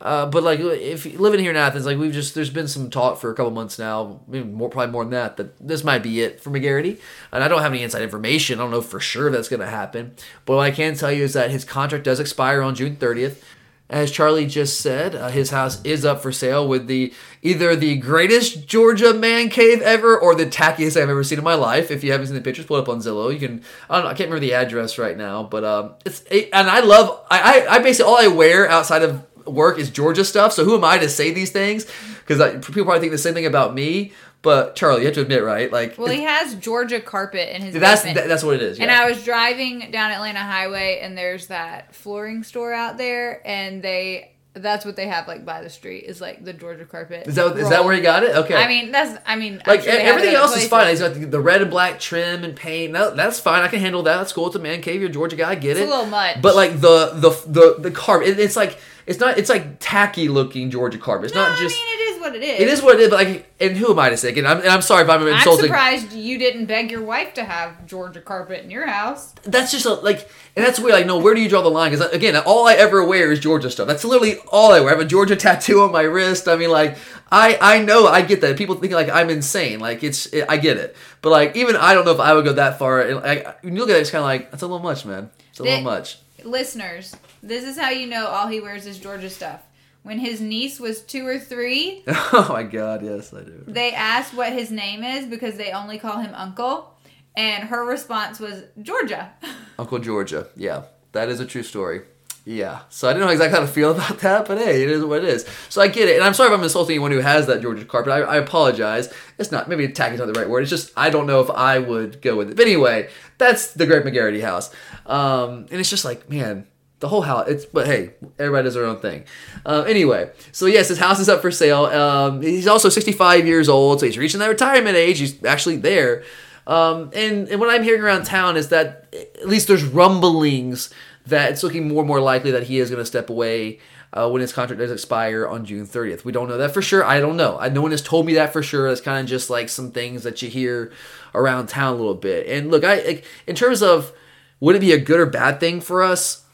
Uh, 0.00 0.26
but 0.26 0.42
like, 0.42 0.60
if 0.60 1.04
living 1.18 1.40
here 1.40 1.50
in 1.50 1.56
Athens, 1.56 1.86
like 1.86 1.98
we've 1.98 2.12
just 2.12 2.34
there's 2.34 2.50
been 2.50 2.68
some 2.68 2.90
talk 2.90 3.18
for 3.18 3.30
a 3.30 3.34
couple 3.34 3.50
months 3.50 3.78
now, 3.78 4.20
more 4.28 4.68
probably 4.68 4.92
more 4.92 5.04
than 5.04 5.12
that, 5.12 5.36
that 5.36 5.58
this 5.58 5.84
might 5.84 6.02
be 6.02 6.20
it 6.20 6.40
for 6.40 6.50
McGarity. 6.50 6.98
And 7.32 7.42
I 7.42 7.48
don't 7.48 7.62
have 7.62 7.72
any 7.72 7.82
inside 7.82 8.02
information. 8.02 8.58
I 8.58 8.62
don't 8.62 8.70
know 8.70 8.82
for 8.82 9.00
sure 9.00 9.30
that's 9.30 9.48
going 9.48 9.60
to 9.60 9.66
happen. 9.66 10.14
But 10.44 10.56
what 10.56 10.62
I 10.62 10.70
can 10.70 10.94
tell 10.94 11.12
you 11.12 11.24
is 11.24 11.32
that 11.32 11.50
his 11.50 11.64
contract 11.64 12.04
does 12.04 12.20
expire 12.20 12.60
on 12.60 12.74
June 12.74 12.96
30th. 12.96 13.42
As 13.88 14.10
Charlie 14.10 14.46
just 14.46 14.80
said, 14.80 15.14
uh, 15.14 15.28
his 15.28 15.50
house 15.50 15.80
is 15.84 16.04
up 16.04 16.20
for 16.20 16.32
sale 16.32 16.66
with 16.66 16.88
the 16.88 17.14
either 17.40 17.76
the 17.76 17.96
greatest 17.96 18.66
Georgia 18.66 19.14
man 19.14 19.48
cave 19.48 19.80
ever 19.80 20.18
or 20.18 20.34
the 20.34 20.44
tackiest 20.44 21.00
I've 21.00 21.08
ever 21.08 21.22
seen 21.22 21.38
in 21.38 21.44
my 21.44 21.54
life. 21.54 21.92
If 21.92 22.02
you 22.02 22.10
haven't 22.10 22.26
seen 22.26 22.34
the 22.34 22.42
pictures, 22.42 22.66
pull 22.66 22.78
it 22.78 22.80
up 22.80 22.88
on 22.88 22.98
Zillow. 22.98 23.32
You 23.32 23.38
can. 23.38 23.62
I 23.88 24.00
know. 24.00 24.08
I 24.08 24.14
can't 24.14 24.28
remember 24.28 24.40
the 24.40 24.54
address 24.54 24.98
right 24.98 25.16
now, 25.16 25.44
but 25.44 25.62
um, 25.62 25.94
it's 26.04 26.24
it, 26.28 26.48
and 26.52 26.68
I 26.68 26.80
love. 26.80 27.24
I 27.30 27.64
I 27.70 27.78
basically 27.78 28.10
all 28.10 28.18
I 28.18 28.26
wear 28.26 28.68
outside 28.68 29.02
of 29.02 29.24
work 29.46 29.78
is 29.78 29.90
Georgia 29.90 30.24
stuff. 30.24 30.52
So 30.52 30.64
who 30.64 30.76
am 30.76 30.84
I 30.84 30.98
to 30.98 31.08
say 31.08 31.32
these 31.32 31.50
things? 31.50 31.86
Because 32.26 32.64
people 32.66 32.84
probably 32.84 33.00
think 33.00 33.12
the 33.12 33.18
same 33.18 33.34
thing 33.34 33.46
about 33.46 33.74
me. 33.74 34.12
But 34.42 34.76
Charlie, 34.76 35.00
you 35.00 35.06
have 35.06 35.14
to 35.16 35.22
admit, 35.22 35.42
right? 35.42 35.72
Like, 35.72 35.98
well, 35.98 36.08
he 36.08 36.22
has 36.22 36.54
Georgia 36.54 37.00
carpet 37.00 37.48
in 37.54 37.62
his. 37.62 37.74
That's 37.74 38.04
basement. 38.04 38.28
that's 38.28 38.44
what 38.44 38.54
it 38.54 38.62
is. 38.62 38.78
Yeah. 38.78 38.84
And 38.84 38.92
I 38.92 39.08
was 39.08 39.24
driving 39.24 39.90
down 39.90 40.12
Atlanta 40.12 40.38
Highway, 40.38 41.00
and 41.02 41.18
there's 41.18 41.48
that 41.48 41.94
flooring 41.94 42.44
store 42.44 42.72
out 42.72 42.96
there, 42.96 43.42
and 43.44 43.82
they 43.82 44.36
that's 44.56 44.86
what 44.86 44.96
they 44.96 45.06
have 45.06 45.28
like 45.28 45.44
by 45.44 45.62
the 45.62 45.68
street 45.68 46.04
is 46.04 46.20
like 46.20 46.44
the 46.44 46.52
Georgia 46.52 46.84
carpet. 46.84 47.26
Is 47.26 47.34
that 47.34 47.56
is 47.56 47.68
that 47.68 47.84
where 47.84 47.94
he 47.94 48.00
got 48.00 48.22
it? 48.22 48.34
Okay. 48.36 48.54
I 48.54 48.66
mean 48.66 48.90
that's 48.90 49.20
I 49.26 49.36
mean 49.36 49.60
like 49.66 49.82
sure 49.82 49.92
everything 49.92 50.34
else 50.34 50.52
places. 50.52 50.64
is 50.64 50.70
fine. 50.70 50.88
He's 50.88 51.00
got 51.00 51.14
the, 51.14 51.26
the, 51.26 51.40
red 51.40 51.60
and 51.60 51.70
black 51.70 52.00
trim 52.00 52.42
and 52.42 52.56
paint. 52.56 52.92
No, 52.92 53.14
that's 53.14 53.38
fine. 53.38 53.62
I 53.62 53.68
can 53.68 53.80
handle 53.80 54.02
that. 54.04 54.16
That's 54.16 54.32
cool. 54.32 54.46
It's 54.46 54.56
a 54.56 54.60
man 54.60 54.80
cave. 54.80 55.00
You're 55.00 55.10
a 55.10 55.12
Georgia 55.12 55.36
guy. 55.36 55.50
I 55.50 55.54
get 55.56 55.72
it's 55.72 55.80
it. 55.80 55.88
a 55.88 55.90
little 55.90 56.06
much. 56.06 56.40
But 56.40 56.56
like 56.56 56.80
the 56.80 57.12
the 57.14 57.30
the 57.46 57.76
the 57.80 57.90
carpet, 57.90 58.28
it, 58.28 58.38
it's 58.38 58.56
like 58.56 58.78
it's 59.06 59.20
not 59.20 59.38
it's 59.38 59.48
like 59.48 59.78
tacky 59.78 60.28
looking 60.28 60.68
Georgia 60.70 60.98
carpet. 60.98 61.26
It's 61.26 61.34
no, 61.34 61.48
not 61.48 61.58
just. 61.58 61.76
I 61.80 61.84
mean, 61.84 61.94
it 61.94 62.02
is 62.02 62.20
what 62.20 62.34
it 62.34 62.42
is. 62.42 62.60
It 62.60 62.68
is 62.68 62.82
what 62.82 62.94
it 62.96 63.00
is, 63.02 63.10
but 63.10 63.24
like, 63.24 63.54
and 63.60 63.76
who 63.76 63.92
am 63.92 63.98
I 64.00 64.10
to 64.10 64.16
say? 64.16 64.30
Again, 64.30 64.44
I'm, 64.44 64.58
and 64.58 64.68
I'm 64.68 64.82
sorry 64.82 65.04
if 65.04 65.08
I'm 65.08 65.24
insulting. 65.26 65.66
I'm 65.66 65.68
surprised 65.68 66.12
you 66.12 66.38
didn't 66.38 66.66
beg 66.66 66.90
your 66.90 67.02
wife 67.02 67.32
to 67.34 67.44
have 67.44 67.86
Georgia 67.86 68.20
carpet 68.20 68.64
in 68.64 68.70
your 68.70 68.86
house. 68.86 69.32
That's 69.44 69.70
just 69.70 69.86
a, 69.86 69.94
like, 69.94 70.28
and 70.56 70.66
that's 70.66 70.80
weird. 70.80 70.94
Like, 70.94 71.06
no, 71.06 71.18
where 71.18 71.34
do 71.34 71.40
you 71.40 71.48
draw 71.48 71.62
the 71.62 71.70
line? 71.70 71.92
Because 71.92 72.06
uh, 72.06 72.10
again, 72.10 72.36
all 72.36 72.66
I 72.66 72.74
ever 72.74 73.04
wear 73.04 73.30
is 73.30 73.38
Georgia 73.38 73.70
stuff. 73.70 73.86
That's 73.86 74.04
literally 74.04 74.38
all 74.50 74.72
I 74.72 74.80
wear. 74.80 74.88
I 74.88 74.96
have 74.96 75.00
a 75.00 75.08
Georgia 75.08 75.36
tattoo 75.36 75.82
on 75.82 75.92
my 75.92 76.02
wrist. 76.02 76.48
I 76.48 76.56
mean, 76.56 76.70
like, 76.70 76.98
I 77.30 77.58
I 77.60 77.84
know 77.84 78.08
I 78.08 78.22
get 78.22 78.40
that. 78.40 78.58
People 78.58 78.74
think 78.74 78.92
like 78.92 79.08
I'm 79.08 79.30
insane. 79.30 79.78
Like, 79.78 80.02
it's 80.02 80.26
it, 80.26 80.46
I 80.48 80.56
get 80.56 80.78
it, 80.78 80.96
but 81.22 81.30
like, 81.30 81.54
even 81.54 81.76
I 81.76 81.94
don't 81.94 82.04
know 82.04 82.12
if 82.12 82.20
I 82.20 82.34
would 82.34 82.44
go 82.44 82.54
that 82.54 82.80
far. 82.80 83.02
And, 83.02 83.16
like, 83.22 83.62
when 83.62 83.76
you 83.76 83.80
look 83.82 83.90
at 83.90 83.96
it, 83.96 84.00
it's 84.00 84.10
kind 84.10 84.22
of 84.22 84.26
like 84.26 84.50
that's 84.50 84.64
a 84.64 84.66
little 84.66 84.82
much, 84.82 85.06
man. 85.06 85.30
It's 85.50 85.60
a 85.60 85.62
little 85.62 85.82
much. 85.82 86.18
Listeners, 86.44 87.14
this 87.46 87.64
is 87.64 87.78
how 87.78 87.90
you 87.90 88.06
know 88.06 88.26
all 88.26 88.48
he 88.48 88.60
wears 88.60 88.86
is 88.86 88.98
Georgia 88.98 89.30
stuff. 89.30 89.62
When 90.02 90.18
his 90.18 90.40
niece 90.40 90.78
was 90.78 91.02
two 91.02 91.26
or 91.26 91.38
three, 91.38 92.04
oh 92.06 92.46
my 92.50 92.62
god, 92.62 93.04
yes, 93.04 93.34
I 93.34 93.42
do. 93.42 93.64
they 93.66 93.92
asked 93.92 94.34
what 94.34 94.52
his 94.52 94.70
name 94.70 95.02
is 95.02 95.26
because 95.26 95.56
they 95.56 95.72
only 95.72 95.98
call 95.98 96.18
him 96.18 96.32
Uncle, 96.34 96.94
and 97.36 97.64
her 97.64 97.84
response 97.84 98.38
was 98.38 98.62
Georgia. 98.80 99.32
Uncle 99.78 99.98
Georgia. 99.98 100.46
Yeah, 100.54 100.84
that 101.12 101.28
is 101.28 101.40
a 101.40 101.46
true 101.46 101.64
story. 101.64 102.02
Yeah. 102.48 102.82
So 102.90 103.08
I 103.08 103.12
didn't 103.12 103.26
know 103.26 103.32
exactly 103.32 103.58
how 103.58 103.66
to 103.66 103.70
feel 103.70 103.90
about 103.94 104.20
that, 104.20 104.46
but 104.46 104.58
hey, 104.58 104.84
it 104.84 104.88
is 104.88 105.04
what 105.04 105.24
it 105.24 105.28
is. 105.28 105.44
So 105.68 105.82
I 105.82 105.88
get 105.88 106.08
it. 106.08 106.14
And 106.14 106.24
I'm 106.24 106.32
sorry 106.32 106.52
if 106.52 106.56
I'm 106.56 106.62
insulting 106.62 106.94
anyone 106.94 107.10
who 107.10 107.18
has 107.18 107.48
that 107.48 107.60
Georgia 107.60 107.84
carpet. 107.84 108.12
I, 108.12 108.20
I 108.20 108.36
apologize. 108.36 109.12
It's 109.36 109.50
not, 109.50 109.68
maybe 109.68 109.84
attack 109.84 110.12
is 110.12 110.20
not 110.20 110.32
the 110.32 110.38
right 110.38 110.48
word. 110.48 110.60
It's 110.60 110.70
just, 110.70 110.92
I 110.96 111.10
don't 111.10 111.26
know 111.26 111.40
if 111.40 111.50
I 111.50 111.80
would 111.80 112.22
go 112.22 112.36
with 112.36 112.50
it. 112.50 112.56
But 112.56 112.66
anyway, 112.66 113.08
that's 113.36 113.72
the 113.72 113.84
Greg 113.84 114.04
McGarity 114.04 114.42
house. 114.42 114.72
Um, 115.06 115.66
and 115.72 115.80
it's 115.80 115.90
just 115.90 116.04
like, 116.04 116.30
man, 116.30 116.68
the 117.00 117.08
whole 117.08 117.22
house. 117.22 117.48
It's, 117.48 117.66
but 117.66 117.86
hey, 117.86 118.14
everybody 118.38 118.64
does 118.64 118.74
their 118.74 118.86
own 118.86 119.00
thing. 119.00 119.24
Uh, 119.64 119.84
anyway, 119.86 120.30
so 120.52 120.66
yes, 120.66 120.88
his 120.88 120.98
house 120.98 121.20
is 121.20 121.28
up 121.28 121.42
for 121.42 121.50
sale. 121.50 121.86
Um, 121.86 122.42
he's 122.42 122.66
also 122.66 122.88
65 122.88 123.46
years 123.46 123.68
old, 123.68 124.00
so 124.00 124.06
he's 124.06 124.18
reaching 124.18 124.40
that 124.40 124.48
retirement 124.48 124.96
age. 124.96 125.18
He's 125.18 125.42
actually 125.44 125.76
there. 125.76 126.24
Um, 126.66 127.10
and, 127.14 127.48
and 127.48 127.60
what 127.60 127.70
I'm 127.70 127.82
hearing 127.82 128.02
around 128.02 128.24
town 128.24 128.56
is 128.56 128.68
that 128.70 129.14
at 129.14 129.48
least 129.48 129.68
there's 129.68 129.84
rumblings 129.84 130.92
that 131.26 131.52
it's 131.52 131.62
looking 131.62 131.88
more 131.88 132.00
and 132.00 132.08
more 132.08 132.20
likely 132.20 132.50
that 132.52 132.64
he 132.64 132.78
is 132.78 132.90
going 132.90 133.00
to 133.00 133.06
step 133.06 133.30
away 133.30 133.78
uh, 134.12 134.28
when 134.28 134.40
his 134.40 134.52
contract 134.52 134.80
does 134.80 134.90
expire 134.90 135.46
on 135.46 135.64
June 135.64 135.86
30th. 135.86 136.24
We 136.24 136.32
don't 136.32 136.48
know 136.48 136.56
that 136.56 136.72
for 136.72 136.82
sure. 136.82 137.04
I 137.04 137.20
don't 137.20 137.36
know. 137.36 137.58
I, 137.58 137.68
no 137.68 137.82
one 137.82 137.90
has 137.90 138.02
told 138.02 138.26
me 138.26 138.34
that 138.34 138.52
for 138.52 138.62
sure. 138.62 138.88
It's 138.88 139.00
kind 139.00 139.20
of 139.20 139.26
just 139.28 139.50
like 139.50 139.68
some 139.68 139.90
things 139.90 140.22
that 140.22 140.40
you 140.42 140.48
hear 140.48 140.92
around 141.34 141.68
town 141.68 141.94
a 141.94 141.96
little 141.96 142.14
bit. 142.14 142.46
And 142.46 142.70
look, 142.70 142.84
I 142.84 143.22
in 143.46 143.54
terms 143.54 143.82
of 143.82 144.12
would 144.60 144.76
it 144.76 144.80
be 144.80 144.92
a 144.92 144.98
good 144.98 145.20
or 145.20 145.26
bad 145.26 145.60
thing 145.60 145.80
for 145.80 146.02
us? 146.02 146.45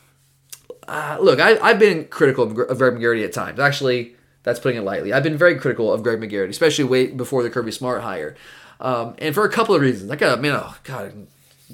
Uh, 0.88 1.18
look, 1.20 1.40
I, 1.40 1.58
I've 1.58 1.78
been 1.78 2.06
critical 2.06 2.44
of, 2.44 2.78
Greg 2.78 2.94
McGarity 2.94 3.24
at 3.24 3.32
times. 3.32 3.60
Actually, 3.60 4.14
that's 4.42 4.58
putting 4.58 4.78
it 4.78 4.82
lightly. 4.82 5.12
I've 5.12 5.22
been 5.22 5.38
very 5.38 5.56
critical 5.58 5.92
of 5.92 6.02
Greg 6.02 6.18
McGarity, 6.20 6.48
especially 6.48 6.84
way 6.84 7.06
before 7.06 7.42
the 7.42 7.50
Kirby 7.50 7.72
Smart 7.72 8.02
hire, 8.02 8.36
um, 8.80 9.14
and 9.18 9.34
for 9.34 9.44
a 9.44 9.50
couple 9.50 9.74
of 9.74 9.80
reasons. 9.80 10.10
I 10.10 10.16
got, 10.16 10.40
man, 10.40 10.54
oh 10.56 10.76
god, 10.84 11.26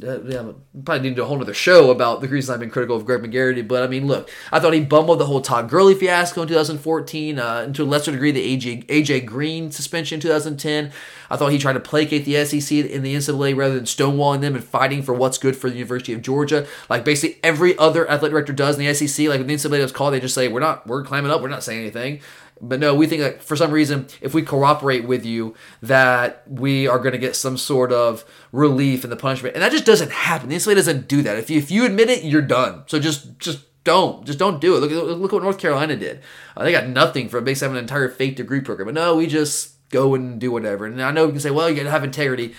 uh, 0.03 0.23
yeah, 0.23 0.53
probably 0.85 1.03
need 1.03 1.11
to 1.11 1.15
do 1.17 1.23
a 1.23 1.27
whole 1.27 1.41
other 1.41 1.55
show 1.55 1.91
about 1.91 2.21
the 2.21 2.29
reasons 2.29 2.51
I've 2.51 2.61
been 2.61 2.71
critical 2.71 2.97
of 2.97 3.05
Greg 3.05 3.23
McGarity. 3.23 3.67
But 3.67 3.83
I 3.83 3.87
mean, 3.87 4.07
look, 4.07 4.31
I 4.53 4.61
thought 4.61 4.73
he 4.73 4.81
bumbled 4.81 5.19
the 5.19 5.27
whole 5.27 5.41
Todd 5.41 5.69
Gurley 5.69 5.95
fiasco 5.95 6.43
in 6.43 6.49
2014, 6.49 7.39
uh, 7.39 7.63
and 7.65 7.75
to 7.75 7.83
a 7.83 7.85
lesser 7.85 8.13
degree 8.13 8.33
the 8.33 8.57
AJ, 8.57 8.87
AJ 8.87 9.27
Green 9.27 9.71
suspension 9.71 10.17
in 10.17 10.21
2010. 10.21 10.93
I 11.31 11.37
thought 11.37 11.53
he 11.53 11.59
tried 11.59 11.75
to 11.75 11.81
placate 11.81 12.25
the 12.25 12.45
SEC 12.45 12.79
in 12.79 13.03
the 13.03 13.15
NCAA 13.15 13.57
rather 13.57 13.75
than 13.75 13.85
stonewalling 13.85 14.41
them 14.41 14.55
and 14.55 14.65
fighting 14.65 15.03
for 15.03 15.13
what's 15.13 15.39
good 15.39 15.57
for 15.57 15.69
the 15.69 15.77
University 15.77 16.13
of 16.15 16.23
Georgia, 16.23 16.67
like 16.89 17.05
basically 17.05 17.39
every 17.43 17.77
other 17.79 18.09
athletic 18.09 18.33
director 18.33 18.53
does 18.53 18.79
in 18.79 18.85
the 18.85 18.95
SEC. 18.95 19.29
Like 19.29 19.39
when 19.39 19.47
the 19.47 19.55
NCAA 19.55 19.79
does 19.79 19.93
call, 19.93 20.11
they 20.11 20.21
just 20.21 20.35
say 20.35 20.49
we're 20.49 20.61
not, 20.61 20.87
we're 20.87 21.05
climbing 21.05 21.31
up, 21.31 21.43
we're 21.43 21.49
not 21.49 21.63
saying 21.63 21.81
anything. 21.81 22.21
But 22.61 22.81
no, 22.81 22.95
we 22.95 23.07
think 23.07 23.23
that 23.23 23.43
for 23.43 23.57
some 23.57 23.71
reason, 23.71 24.09
if 24.21 24.35
we 24.35 24.43
cooperate 24.43 25.07
with 25.07 25.25
you, 25.25 25.55
that 25.83 26.43
we 26.49 26.87
are 26.87 26.99
going 26.99 27.13
to 27.13 27.19
get 27.19 27.37
some 27.37 27.57
sort 27.57 27.93
of 27.93 28.25
relief 28.53 29.05
in 29.05 29.11
the 29.11 29.17
punishment, 29.17 29.55
and 29.55 29.63
that 29.63 29.73
just 29.73 29.85
doesn't 29.85 30.13
happen. 30.13 30.49
The 30.49 30.57
NCAA 30.57 30.75
doesn't 30.75 31.09
do 31.09 31.23
that. 31.23 31.37
If 31.37 31.51
you 31.51 31.59
if 31.59 31.71
you 31.71 31.85
admit 31.85 32.11
it, 32.11 32.25
you're 32.25 32.43
done. 32.43 32.85
So 32.87 32.99
just 32.99 33.39
just 33.39 33.61
don't 33.85 34.27
just 34.27 34.39
don't 34.39 34.61
do 34.61 34.77
it. 34.77 34.81
Look 34.81 34.91
look 34.91 35.33
what 35.33 35.43
North 35.43 35.59
Carolina 35.59 35.97
did. 35.97 36.21
Uh, 36.57 36.65
they 36.65 36.73
got 36.73 36.89
nothing 36.89 37.29
from 37.29 37.45
basically 37.45 37.69
having 37.69 37.79
an 37.79 37.85
entire 37.85 38.09
fake 38.09 38.37
degree 38.37 38.61
program. 38.61 38.87
But 38.87 38.95
no, 38.95 39.17
we 39.17 39.27
just 39.27 39.75
go 39.91 40.15
and 40.15 40.41
do 40.41 40.51
whatever. 40.51 40.87
And 40.87 41.03
I 41.03 41.11
know 41.11 41.27
we 41.27 41.33
can 41.33 41.41
say, 41.41 41.51
well, 41.51 41.71
you 41.71 41.77
got 41.77 41.85
to 41.85 41.91
have 41.91 42.05
integrity. 42.05 42.55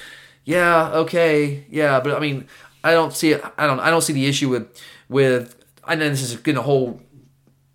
Yeah, 0.45 0.89
okay, 0.91 1.65
yeah, 1.69 1.99
but 1.99 2.15
I 2.15 2.19
mean, 2.19 2.47
I 2.83 2.91
don't 2.91 3.13
see 3.13 3.31
it. 3.31 3.43
I 3.57 3.67
don't. 3.67 3.79
I 3.79 3.89
don't 3.89 4.01
see 4.01 4.13
the 4.13 4.25
issue 4.25 4.49
with 4.49 4.81
with. 5.07 5.55
I 5.83 5.95
know 5.95 6.09
this 6.09 6.21
is 6.21 6.35
getting 6.37 6.57
a 6.57 6.63
whole 6.63 7.01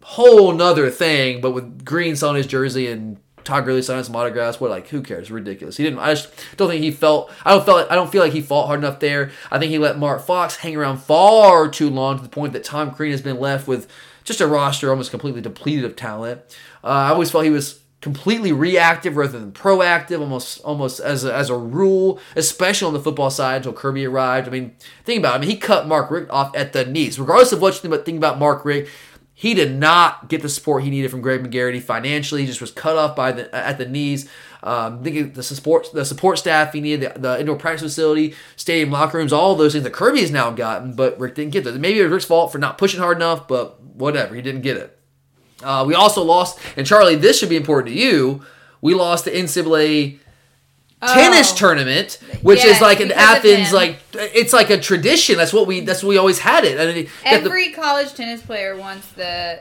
whole 0.05 0.53
nother 0.53 0.91
thing, 0.91 1.41
but 1.41 1.53
with 1.53 1.85
Green 1.85 2.15
selling 2.15 2.37
his 2.37 2.47
jersey 2.47 2.89
and 2.89 3.17
Todd 3.43 3.65
Gurley 3.65 3.81
signing 3.81 4.05
some 4.05 4.15
autographs, 4.17 4.61
what 4.61 4.71
like 4.71 4.89
who 4.89 5.01
cares? 5.03 5.31
Ridiculous. 5.31 5.79
He 5.79 5.85
didn't. 5.85 5.99
I 5.99 6.13
just 6.13 6.31
don't 6.57 6.69
think 6.69 6.83
he 6.83 6.91
felt. 6.91 7.33
I 7.45 7.53
don't 7.55 7.65
feel. 7.65 7.87
I 7.89 7.95
don't 7.95 8.13
feel 8.13 8.23
like 8.23 8.33
he 8.33 8.43
fought 8.43 8.67
hard 8.67 8.81
enough 8.81 9.01
there. 9.01 9.31
I 9.51 9.59
think 9.59 9.71
he 9.71 9.79
let 9.79 9.99
Mark 9.99 10.23
Fox 10.23 10.57
hang 10.57 10.77
around 10.77 10.99
far 10.99 11.69
too 11.69 11.89
long 11.89 12.19
to 12.19 12.23
the 12.23 12.29
point 12.29 12.53
that 12.53 12.65
Tom 12.65 12.95
Crean 12.95 13.13
has 13.13 13.23
been 13.23 13.41
left 13.41 13.67
with 13.67 13.91
just 14.25 14.41
a 14.41 14.47
roster 14.47 14.91
almost 14.91 15.11
completely 15.11 15.41
depleted 15.41 15.85
of 15.85 15.97
talent. 15.97 16.41
Uh, 16.83 16.89
I 16.89 17.09
always 17.11 17.31
felt 17.31 17.45
he 17.45 17.51
was 17.51 17.81
completely 18.01 18.53
reactive 18.53 19.17
rather 19.17 19.39
than 19.39 19.53
proactive, 19.53 20.21
almost 20.21 20.61
almost 20.61 21.01
as 21.01 21.25
a, 21.25 21.35
as 21.35 21.49
a 21.49 21.57
rule, 21.57 22.21
especially 22.37 22.87
on 22.87 22.93
the 22.93 23.01
football 23.01 23.31
side 23.31 23.57
until 23.57 23.73
Kirby 23.73 24.05
arrived. 24.07 24.47
I 24.47 24.51
mean, 24.51 24.77
think 25.05 25.21
about 25.21 25.33
it. 25.33 25.37
I 25.37 25.41
mean, 25.41 25.51
he 25.51 25.57
cut 25.57 25.89
Mark 25.89 26.11
Richt 26.11 26.31
off 26.31 26.55
at 26.55 26.75
the 26.75 26.85
knees. 26.85 27.19
Regardless 27.19 27.53
of 27.53 27.63
what 27.63 27.73
you 27.73 27.81
think 27.81 27.95
about, 27.95 28.05
think 28.05 28.19
about 28.19 28.39
Mark 28.39 28.65
Richt, 28.67 28.91
he 29.45 29.53
did 29.53 29.77
not 29.77 30.31
get 30.31 30.41
the 30.41 30.49
support 30.49 30.85
he 30.85 30.89
needed 30.89 31.11
from 31.11 31.21
Greg 31.21 31.43
McGarity 31.43 31.79
financially. 31.79 32.41
He 32.41 32.47
just 32.47 32.63
was 32.63 32.71
cut 32.71 32.97
off 32.97 33.15
by 33.15 33.31
the 33.31 33.55
at 33.55 33.77
the 33.77 33.85
knees. 33.85 34.27
Um, 34.63 35.03
the 35.03 35.43
support 35.43 35.89
the 35.93 36.07
support 36.07 36.39
staff 36.39 36.73
he 36.73 36.81
needed, 36.81 37.13
the, 37.13 37.21
the 37.21 37.41
indoor 37.41 37.57
practice 37.57 37.83
facility, 37.83 38.35
stadium 38.57 38.91
locker 38.91 39.19
rooms, 39.19 39.35
all 39.35 39.55
those 39.55 39.73
things 39.73 39.85
that 39.85 39.93
Kirby 39.93 40.23
has 40.23 40.31
now 40.31 40.51
gotten, 40.51 40.95
but 40.95 41.21
Richt 41.21 41.37
didn't 41.37 41.53
get 41.53 41.63
those. 41.63 41.79
Maybe 41.79 42.01
it 42.01 42.05
was 42.05 42.13
Richt's 42.13 42.27
fault 42.27 42.53
for 42.53 42.59
not 42.59 42.79
pushing 42.79 43.01
hard 43.01 43.19
enough, 43.19 43.47
but 43.47 43.83
whatever, 43.83 44.35
he 44.35 44.41
didn't 44.41 44.63
get 44.63 44.79
it. 44.79 44.99
Uh, 45.63 45.85
we 45.87 45.95
also 45.95 46.23
lost, 46.23 46.59
and 46.79 46.87
Charlie, 46.87 47.15
this 47.15 47.39
should 47.39 47.51
be 47.51 47.57
important 47.57 47.95
to 47.95 48.01
you. 48.01 48.43
We 48.81 48.95
lost 48.95 49.27
the 49.27 49.31
NCAA 49.31 50.21
tennis 51.13 51.53
Oh. 51.53 51.57
tournament, 51.57 52.19
which 52.43 52.65
is 52.65 52.81
like 52.81 53.01
in 53.01 53.11
of 53.11 53.17
Athens, 53.19 53.73
like 53.73 53.99
it's 54.15 54.53
like 54.53 54.71
a 54.71 54.79
tradition. 54.81 55.37
That's 55.37 55.53
what 55.53 55.67
we 55.67 55.81
that's 55.81 56.03
what 56.03 56.09
we 56.11 56.17
always 56.19 56.39
had 56.39 56.65
it. 56.65 56.81
I 56.81 56.93
mean, 56.93 57.05
got 57.05 57.43
the- 57.43 57.51
Every 57.51 57.71
college 57.73 58.15
tennis 58.15 58.41
player 58.43 58.77
wants 58.77 59.07
the 59.09 59.61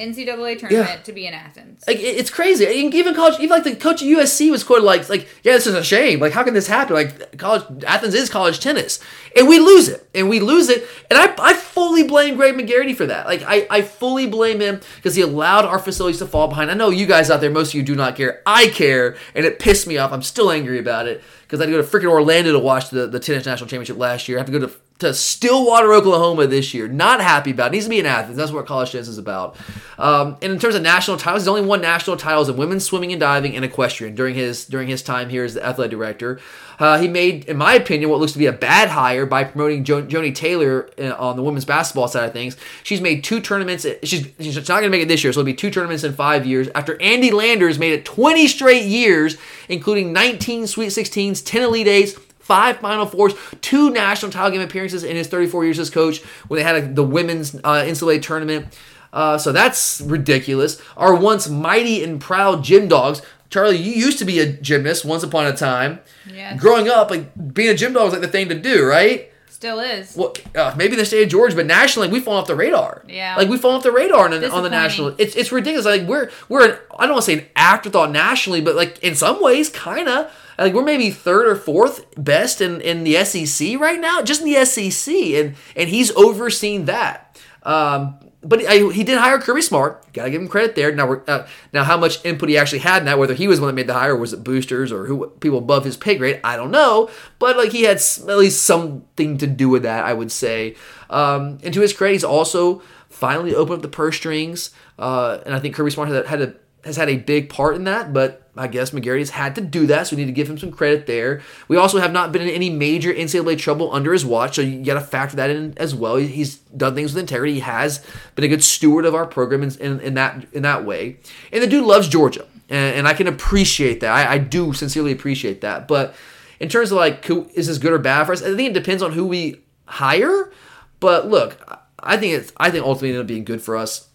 NCAA 0.00 0.58
tournament 0.58 1.04
to 1.04 1.12
be 1.12 1.26
in 1.26 1.34
Athens. 1.34 1.84
Like 1.86 1.98
it's 2.00 2.30
crazy. 2.30 2.64
Even 2.64 3.14
college, 3.14 3.38
even 3.38 3.50
like 3.50 3.64
the 3.64 3.76
coach 3.76 4.02
at 4.02 4.08
USC 4.08 4.50
was 4.50 4.64
quoted 4.64 4.84
like, 4.84 5.08
like 5.08 5.28
yeah, 5.42 5.52
this 5.52 5.66
is 5.66 5.74
a 5.74 5.84
shame. 5.84 6.20
Like 6.20 6.32
how 6.32 6.42
can 6.42 6.54
this 6.54 6.66
happen? 6.66 6.94
Like 6.94 7.36
college, 7.36 7.84
Athens 7.84 8.14
is 8.14 8.30
college 8.30 8.60
tennis, 8.60 8.98
and 9.36 9.46
we 9.48 9.58
lose 9.58 9.88
it, 9.88 10.08
and 10.14 10.28
we 10.28 10.40
lose 10.40 10.68
it, 10.68 10.86
and 11.10 11.18
I, 11.18 11.34
I 11.38 11.54
fully 11.54 12.04
blame 12.04 12.36
Greg 12.36 12.54
McGarity 12.54 12.96
for 12.96 13.06
that. 13.06 13.26
Like 13.26 13.42
I, 13.46 13.66
I 13.70 13.82
fully 13.82 14.26
blame 14.26 14.60
him 14.60 14.80
because 14.96 15.14
he 15.14 15.22
allowed 15.22 15.64
our 15.64 15.78
facilities 15.78 16.18
to 16.18 16.26
fall 16.26 16.48
behind. 16.48 16.70
I 16.70 16.74
know 16.74 16.90
you 16.90 17.06
guys 17.06 17.30
out 17.30 17.40
there, 17.40 17.50
most 17.50 17.68
of 17.68 17.74
you 17.74 17.82
do 17.82 17.94
not 17.94 18.16
care. 18.16 18.42
I 18.46 18.68
care, 18.68 19.16
and 19.34 19.44
it 19.44 19.58
pissed 19.58 19.86
me 19.86 19.98
off. 19.98 20.12
I'm 20.12 20.22
still 20.22 20.50
angry 20.50 20.78
about 20.78 21.06
it 21.06 21.22
because 21.42 21.60
I 21.60 21.64
had 21.64 21.72
to 21.72 21.78
go 21.78 21.82
to 21.82 21.88
freaking 21.88 22.10
Orlando 22.10 22.52
to 22.52 22.58
watch 22.58 22.90
the, 22.90 23.06
the 23.06 23.20
tennis 23.20 23.46
national 23.46 23.68
championship 23.68 23.98
last 23.98 24.28
year. 24.28 24.38
I 24.38 24.40
have 24.40 24.46
to 24.46 24.58
go 24.58 24.66
to 24.66 24.72
to 25.00 25.12
Stillwater, 25.12 25.92
Oklahoma 25.92 26.46
this 26.46 26.72
year. 26.72 26.88
Not 26.88 27.20
happy 27.20 27.50
about. 27.50 27.68
It. 27.68 27.72
Needs 27.72 27.86
to 27.86 27.90
be 27.90 27.98
in 27.98 28.06
Athens. 28.06 28.36
That's 28.36 28.52
what 28.52 28.66
college 28.66 28.92
tennis 28.92 29.08
is 29.08 29.18
about. 29.18 29.56
Um, 29.98 30.36
and 30.40 30.52
in 30.52 30.58
terms 30.58 30.74
of 30.74 30.82
national 30.82 31.16
titles, 31.16 31.42
he's 31.42 31.48
only 31.48 31.62
won 31.62 31.80
national 31.80 32.16
titles 32.16 32.48
in 32.48 32.56
women's 32.56 32.84
swimming 32.84 33.12
and 33.12 33.20
diving 33.20 33.56
and 33.56 33.64
equestrian 33.64 34.14
during 34.14 34.34
his 34.34 34.64
during 34.64 34.88
his 34.88 35.02
time 35.02 35.28
here 35.28 35.44
as 35.44 35.54
the 35.54 35.64
athletic 35.64 35.90
director. 35.90 36.40
Uh, 36.78 36.98
he 36.98 37.08
made, 37.08 37.44
in 37.44 37.58
my 37.58 37.74
opinion, 37.74 38.08
what 38.08 38.20
looks 38.20 38.32
to 38.32 38.38
be 38.38 38.46
a 38.46 38.52
bad 38.52 38.88
hire 38.88 39.26
by 39.26 39.44
promoting 39.44 39.84
jo- 39.84 40.02
Joni 40.02 40.34
Taylor 40.34 40.88
uh, 40.98 41.14
on 41.18 41.36
the 41.36 41.42
women's 41.42 41.66
basketball 41.66 42.08
side 42.08 42.24
of 42.24 42.32
things. 42.32 42.56
She's 42.82 43.02
made 43.02 43.22
two 43.22 43.40
tournaments. 43.40 43.84
She's, 44.02 44.28
she's 44.40 44.56
not 44.56 44.66
going 44.66 44.84
to 44.84 44.88
make 44.88 45.02
it 45.02 45.08
this 45.08 45.22
year, 45.22 45.30
so 45.30 45.40
it'll 45.40 45.46
be 45.46 45.52
two 45.52 45.70
tournaments 45.70 46.04
in 46.04 46.14
five 46.14 46.46
years. 46.46 46.68
After 46.74 47.00
Andy 47.02 47.30
Landers 47.32 47.78
made 47.78 47.92
it 47.92 48.06
20 48.06 48.48
straight 48.48 48.86
years, 48.86 49.36
including 49.68 50.14
19 50.14 50.66
Sweet 50.66 50.88
16s, 50.88 51.44
10 51.44 51.62
Elite 51.62 51.86
Eights, 51.86 52.18
five 52.40 52.78
Final 52.78 53.06
Fours, 53.06 53.34
two 53.60 53.90
national 53.90 54.32
title 54.32 54.50
game 54.50 54.60
appearances 54.60 55.04
in 55.04 55.16
his 55.16 55.28
34 55.28 55.64
years 55.64 55.78
as 55.78 55.90
coach 55.90 56.22
when 56.48 56.58
they 56.58 56.64
had 56.64 56.76
a, 56.76 56.86
the 56.92 57.04
women's 57.04 57.54
uh, 57.56 57.84
NCAA 57.84 58.22
tournament. 58.22 58.66
Uh, 59.12 59.38
so 59.38 59.52
that's 59.52 60.00
ridiculous. 60.02 60.80
Our 60.96 61.14
once 61.14 61.48
mighty 61.48 62.02
and 62.04 62.20
proud 62.20 62.62
gym 62.64 62.88
dogs. 62.88 63.22
Charlie, 63.50 63.76
you 63.78 63.92
used 63.92 64.18
to 64.20 64.24
be 64.24 64.38
a 64.38 64.46
gymnast 64.52 65.04
once 65.04 65.24
upon 65.24 65.46
a 65.46 65.52
time. 65.56 65.98
Yes. 66.32 66.60
Growing 66.60 66.88
up, 66.88 67.10
like 67.10 67.52
being 67.54 67.68
a 67.70 67.74
gym 67.74 67.92
dog 67.92 68.04
was 68.04 68.12
like 68.12 68.22
the 68.22 68.28
thing 68.28 68.48
to 68.50 68.54
do, 68.54 68.86
right? 68.86 69.26
Still 69.48 69.80
is. 69.80 70.16
Well, 70.16 70.32
uh, 70.54 70.72
maybe 70.76 70.92
in 70.92 70.98
the 71.00 71.04
state 71.04 71.24
of 71.24 71.28
Georgia, 71.28 71.56
but 71.56 71.66
nationally, 71.66 72.08
we've 72.08 72.22
fallen 72.22 72.40
off 72.40 72.46
the 72.46 72.54
radar. 72.54 73.04
Yeah. 73.08 73.34
like 73.36 73.48
we've 73.48 73.60
fallen 73.60 73.78
off 73.78 73.82
the 73.82 73.90
radar 73.92 74.24
on, 74.26 74.40
the- 74.40 74.50
on 74.50 74.62
the 74.62 74.70
national. 74.70 75.08
It's 75.18 75.34
it's 75.34 75.50
ridiculous. 75.52 75.84
Like 75.84 76.02
we're 76.08 76.30
we're 76.48 76.70
an, 76.70 76.78
I 76.98 77.06
don't 77.06 77.14
want 77.16 77.24
to 77.24 77.30
say 77.32 77.38
an 77.40 77.46
afterthought 77.56 78.10
nationally, 78.12 78.60
but 78.60 78.76
like 78.76 78.98
in 79.02 79.14
some 79.16 79.42
ways, 79.42 79.68
kind 79.68 80.08
of. 80.08 80.32
Like 80.60 80.74
we're 80.74 80.84
maybe 80.84 81.10
third 81.10 81.46
or 81.46 81.56
fourth 81.56 82.04
best 82.22 82.60
in, 82.60 82.80
in 82.82 83.02
the 83.02 83.24
SEC 83.24 83.80
right 83.80 83.98
now, 83.98 84.22
just 84.22 84.42
in 84.42 84.52
the 84.52 84.64
SEC, 84.64 85.14
and 85.14 85.56
and 85.74 85.88
he's 85.88 86.10
overseen 86.12 86.84
that. 86.84 87.40
Um, 87.62 88.18
but 88.42 88.64
I, 88.66 88.90
he 88.90 89.04
did 89.04 89.18
hire 89.18 89.38
Kirby 89.38 89.60
Smart. 89.60 90.12
Got 90.12 90.24
to 90.24 90.30
give 90.30 90.40
him 90.40 90.48
credit 90.48 90.74
there. 90.74 90.92
Now, 90.92 91.06
we're, 91.06 91.22
uh, 91.26 91.46
now 91.74 91.84
how 91.84 91.98
much 91.98 92.24
input 92.24 92.48
he 92.48 92.56
actually 92.56 92.78
had 92.78 93.02
in 93.02 93.04
that, 93.04 93.18
whether 93.18 93.34
he 93.34 93.46
was 93.48 93.58
the 93.58 93.66
one 93.66 93.74
that 93.74 93.78
made 93.78 93.86
the 93.86 93.94
hire, 93.94 94.14
or 94.14 94.18
was 94.18 94.32
it 94.32 94.42
boosters 94.42 94.92
or 94.92 95.04
who 95.06 95.28
people 95.40 95.58
above 95.58 95.84
his 95.84 95.96
pay 95.96 96.16
grade, 96.16 96.40
I 96.42 96.56
don't 96.56 96.70
know. 96.70 97.10
But 97.38 97.56
like 97.58 97.72
he 97.72 97.82
had 97.82 97.96
at 97.98 98.38
least 98.38 98.62
something 98.62 99.36
to 99.38 99.46
do 99.46 99.68
with 99.68 99.82
that, 99.82 100.04
I 100.04 100.14
would 100.14 100.32
say. 100.32 100.76
Um, 101.10 101.58
and 101.62 101.74
to 101.74 101.80
his 101.80 101.92
credit, 101.92 102.14
he's 102.14 102.24
also 102.24 102.82
finally 103.10 103.54
opened 103.54 103.76
up 103.76 103.82
the 103.82 103.88
purse 103.88 104.16
strings, 104.16 104.70
uh, 104.98 105.38
and 105.44 105.54
I 105.54 105.58
think 105.58 105.74
Kirby 105.74 105.90
Smart 105.90 106.08
had, 106.08 106.26
had 106.26 106.40
a 106.40 106.54
has 106.84 106.96
had 106.96 107.08
a 107.08 107.16
big 107.16 107.50
part 107.50 107.76
in 107.76 107.84
that, 107.84 108.12
but 108.12 108.48
I 108.56 108.66
guess 108.66 108.90
McGarity 108.90 109.20
has 109.20 109.30
had 109.30 109.54
to 109.54 109.60
do 109.60 109.86
that, 109.86 110.06
so 110.06 110.16
we 110.16 110.22
need 110.22 110.26
to 110.26 110.32
give 110.32 110.48
him 110.48 110.58
some 110.58 110.72
credit 110.72 111.06
there. 111.06 111.40
We 111.68 111.76
also 111.76 111.98
have 111.98 112.12
not 112.12 112.32
been 112.32 112.42
in 112.42 112.48
any 112.48 112.68
major 112.68 113.12
NCAA 113.12 113.58
trouble 113.58 113.92
under 113.92 114.12
his 114.12 114.24
watch, 114.24 114.56
so 114.56 114.62
you 114.62 114.84
got 114.84 114.94
to 114.94 115.00
factor 115.00 115.36
that 115.36 115.50
in 115.50 115.74
as 115.76 115.94
well. 115.94 116.16
He's 116.16 116.56
done 116.56 116.94
things 116.94 117.14
with 117.14 117.20
integrity. 117.20 117.54
He 117.54 117.60
has 117.60 118.04
been 118.34 118.44
a 118.44 118.48
good 118.48 118.64
steward 118.64 119.04
of 119.04 119.14
our 119.14 119.26
program 119.26 119.62
in, 119.62 119.70
in, 119.78 120.00
in 120.00 120.14
that 120.14 120.46
in 120.52 120.62
that 120.62 120.84
way. 120.84 121.18
And 121.52 121.62
the 121.62 121.66
dude 121.66 121.84
loves 121.84 122.08
Georgia, 122.08 122.46
and, 122.68 122.96
and 122.96 123.08
I 123.08 123.14
can 123.14 123.26
appreciate 123.26 124.00
that. 124.00 124.12
I, 124.12 124.34
I 124.34 124.38
do 124.38 124.72
sincerely 124.72 125.12
appreciate 125.12 125.60
that. 125.60 125.86
But 125.86 126.14
in 126.58 126.68
terms 126.68 126.90
of 126.92 126.98
like, 126.98 127.24
who, 127.24 127.48
is 127.54 127.66
this 127.66 127.78
good 127.78 127.92
or 127.92 127.98
bad 127.98 128.24
for 128.24 128.32
us? 128.32 128.42
I 128.42 128.54
think 128.56 128.70
it 128.70 128.74
depends 128.74 129.02
on 129.02 129.12
who 129.12 129.26
we 129.26 129.60
hire. 129.86 130.52
But 130.98 131.28
look, 131.28 131.56
I 131.98 132.16
think 132.16 132.34
it's 132.34 132.52
I 132.56 132.70
think 132.70 132.84
ultimately 132.84 133.10
it'll 133.10 133.24
be 133.24 133.40
good 133.40 133.62
for 133.62 133.76
us 133.76 134.09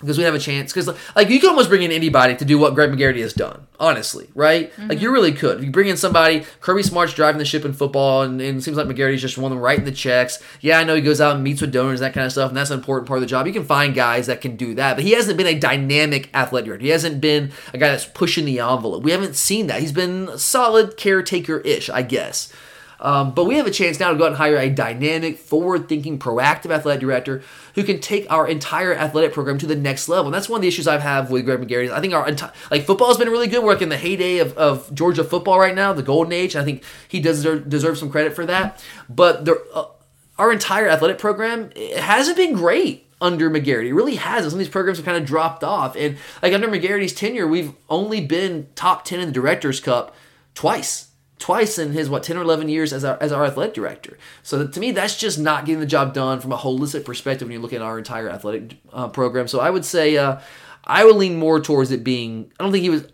because 0.00 0.18
we 0.18 0.24
have 0.24 0.34
a 0.34 0.38
chance. 0.38 0.72
Because 0.72 0.88
like 1.16 1.28
you 1.28 1.40
can 1.40 1.50
almost 1.50 1.68
bring 1.68 1.82
in 1.82 1.92
anybody 1.92 2.36
to 2.36 2.44
do 2.44 2.58
what 2.58 2.74
Greg 2.74 2.90
McGarity 2.90 3.20
has 3.20 3.32
done, 3.32 3.66
honestly, 3.80 4.28
right? 4.34 4.72
Like 4.78 4.88
mm-hmm. 4.88 5.02
you 5.02 5.12
really 5.12 5.32
could. 5.32 5.58
If 5.58 5.64
you 5.64 5.70
bring 5.70 5.88
in 5.88 5.96
somebody, 5.96 6.44
Kirby 6.60 6.82
Smart's 6.82 7.14
driving 7.14 7.38
the 7.38 7.44
ship 7.44 7.64
in 7.64 7.72
football, 7.72 8.22
and, 8.22 8.40
and 8.40 8.58
it 8.58 8.62
seems 8.62 8.76
like 8.76 8.86
McGarity's 8.86 9.20
just 9.20 9.38
one 9.38 9.52
of 9.52 9.56
them 9.56 9.64
writing 9.64 9.84
the 9.84 9.92
checks. 9.92 10.42
Yeah, 10.60 10.78
I 10.78 10.84
know 10.84 10.94
he 10.94 11.02
goes 11.02 11.20
out 11.20 11.34
and 11.34 11.44
meets 11.44 11.60
with 11.60 11.72
donors, 11.72 12.00
that 12.00 12.14
kind 12.14 12.26
of 12.26 12.32
stuff, 12.32 12.50
and 12.50 12.56
that's 12.56 12.70
an 12.70 12.78
important 12.78 13.08
part 13.08 13.18
of 13.18 13.22
the 13.22 13.26
job. 13.26 13.46
You 13.46 13.52
can 13.52 13.64
find 13.64 13.94
guys 13.94 14.26
that 14.26 14.40
can 14.40 14.56
do 14.56 14.74
that, 14.74 14.94
but 14.94 15.04
he 15.04 15.12
hasn't 15.12 15.36
been 15.36 15.46
a 15.46 15.58
dynamic 15.58 16.30
athletic 16.34 16.66
director. 16.66 16.84
He 16.84 16.90
hasn't 16.90 17.20
been 17.20 17.52
a 17.72 17.78
guy 17.78 17.88
that's 17.88 18.06
pushing 18.06 18.44
the 18.44 18.60
envelope. 18.60 19.02
We 19.02 19.10
haven't 19.10 19.36
seen 19.36 19.66
that. 19.66 19.80
He's 19.80 19.92
been 19.92 20.38
solid 20.38 20.96
caretaker 20.96 21.58
ish, 21.58 21.90
I 21.90 22.02
guess. 22.02 22.52
Um, 23.00 23.32
but 23.32 23.44
we 23.44 23.56
have 23.56 23.66
a 23.66 23.70
chance 23.70 24.00
now 24.00 24.10
to 24.10 24.16
go 24.16 24.24
out 24.24 24.28
and 24.28 24.36
hire 24.36 24.56
a 24.56 24.68
dynamic, 24.68 25.38
forward 25.38 25.88
thinking, 25.88 26.18
proactive 26.18 26.70
athletic 26.70 27.00
director 27.00 27.42
who 27.74 27.84
can 27.84 28.00
take 28.00 28.30
our 28.30 28.48
entire 28.48 28.94
athletic 28.94 29.32
program 29.32 29.58
to 29.58 29.66
the 29.66 29.76
next 29.76 30.08
level. 30.08 30.26
And 30.26 30.34
that's 30.34 30.48
one 30.48 30.58
of 30.58 30.62
the 30.62 30.68
issues 30.68 30.88
I've 30.88 31.02
had 31.02 31.30
with 31.30 31.44
Greg 31.44 31.60
McGarity. 31.60 31.92
I 31.92 32.00
think 32.00 32.12
our 32.12 32.28
entire, 32.28 32.52
like 32.70 32.86
football 32.86 33.08
has 33.08 33.16
been 33.16 33.28
really 33.28 33.46
good. 33.46 33.62
We're 33.62 33.76
in 33.76 33.88
the 33.88 33.96
heyday 33.96 34.38
of, 34.38 34.56
of 34.58 34.92
Georgia 34.94 35.22
football 35.22 35.58
right 35.58 35.74
now, 35.74 35.92
the 35.92 36.02
golden 36.02 36.32
age. 36.32 36.56
I 36.56 36.64
think 36.64 36.82
he 37.06 37.20
does 37.20 37.38
deserve, 37.38 37.68
deserve 37.68 37.98
some 37.98 38.10
credit 38.10 38.34
for 38.34 38.44
that. 38.46 38.82
But 39.08 39.48
uh, 39.48 39.86
our 40.36 40.52
entire 40.52 40.88
athletic 40.88 41.18
program 41.18 41.70
hasn't 41.96 42.36
been 42.36 42.54
great 42.54 43.06
under 43.20 43.50
McGarity. 43.50 43.88
It 43.88 43.94
really 43.94 44.16
hasn't. 44.16 44.52
Some 44.52 44.58
of 44.60 44.64
these 44.64 44.68
programs 44.68 44.98
have 44.98 45.04
kind 45.04 45.16
of 45.16 45.24
dropped 45.24 45.64
off. 45.64 45.96
And 45.96 46.18
like 46.42 46.52
under 46.52 46.68
McGarity's 46.68 47.12
tenure, 47.12 47.46
we've 47.46 47.72
only 47.88 48.24
been 48.24 48.68
top 48.74 49.04
10 49.04 49.20
in 49.20 49.26
the 49.26 49.32
Directors' 49.32 49.80
Cup 49.80 50.14
twice 50.54 51.07
twice 51.38 51.78
in 51.78 51.92
his 51.92 52.08
what 52.10 52.22
10 52.22 52.36
or 52.36 52.42
11 52.42 52.68
years 52.68 52.92
as 52.92 53.04
our, 53.04 53.16
as 53.20 53.32
our 53.32 53.44
athletic 53.44 53.74
director. 53.74 54.18
So 54.42 54.66
to 54.66 54.80
me 54.80 54.90
that's 54.92 55.16
just 55.16 55.38
not 55.38 55.64
getting 55.64 55.80
the 55.80 55.86
job 55.86 56.14
done 56.14 56.40
from 56.40 56.52
a 56.52 56.56
holistic 56.56 57.04
perspective 57.04 57.48
when 57.48 57.52
you 57.52 57.60
look 57.60 57.72
at 57.72 57.82
our 57.82 57.98
entire 57.98 58.28
athletic 58.28 58.76
uh, 58.92 59.08
program. 59.08 59.48
So 59.48 59.60
i 59.60 59.70
would 59.70 59.84
say 59.84 60.16
uh, 60.16 60.40
i 60.84 61.04
would 61.04 61.16
lean 61.16 61.36
more 61.36 61.60
towards 61.60 61.90
it 61.90 62.02
being 62.04 62.50
i 62.58 62.62
don't 62.62 62.72
think 62.72 62.82
he 62.82 62.90
was 62.90 63.06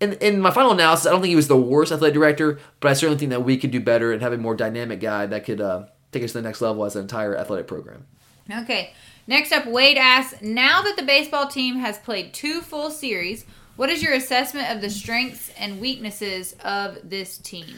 in, 0.00 0.14
in 0.14 0.40
my 0.40 0.50
final 0.50 0.72
analysis 0.72 1.06
i 1.06 1.10
don't 1.10 1.20
think 1.20 1.30
he 1.30 1.36
was 1.36 1.48
the 1.48 1.56
worst 1.56 1.92
athletic 1.92 2.14
director 2.14 2.58
but 2.80 2.90
i 2.90 2.94
certainly 2.94 3.18
think 3.18 3.30
that 3.30 3.44
we 3.44 3.56
could 3.56 3.70
do 3.70 3.80
better 3.80 4.12
and 4.12 4.22
have 4.22 4.32
a 4.32 4.38
more 4.38 4.56
dynamic 4.56 5.00
guy 5.00 5.26
that 5.26 5.44
could 5.44 5.60
uh, 5.60 5.84
take 6.12 6.22
us 6.22 6.32
to 6.32 6.38
the 6.38 6.42
next 6.42 6.60
level 6.60 6.84
as 6.84 6.94
an 6.94 7.02
entire 7.02 7.36
athletic 7.36 7.66
program. 7.66 8.06
Okay. 8.50 8.92
Next 9.26 9.52
up, 9.52 9.66
Wade 9.66 9.96
asks 9.96 10.40
Now 10.42 10.82
that 10.82 10.96
the 10.96 11.02
baseball 11.02 11.46
team 11.48 11.76
has 11.76 11.98
played 11.98 12.34
two 12.34 12.60
full 12.60 12.90
series, 12.90 13.44
what 13.76 13.90
is 13.90 14.02
your 14.02 14.12
assessment 14.12 14.70
of 14.70 14.80
the 14.80 14.90
strengths 14.90 15.50
and 15.58 15.80
weaknesses 15.80 16.54
of 16.64 16.98
this 17.08 17.38
team? 17.38 17.76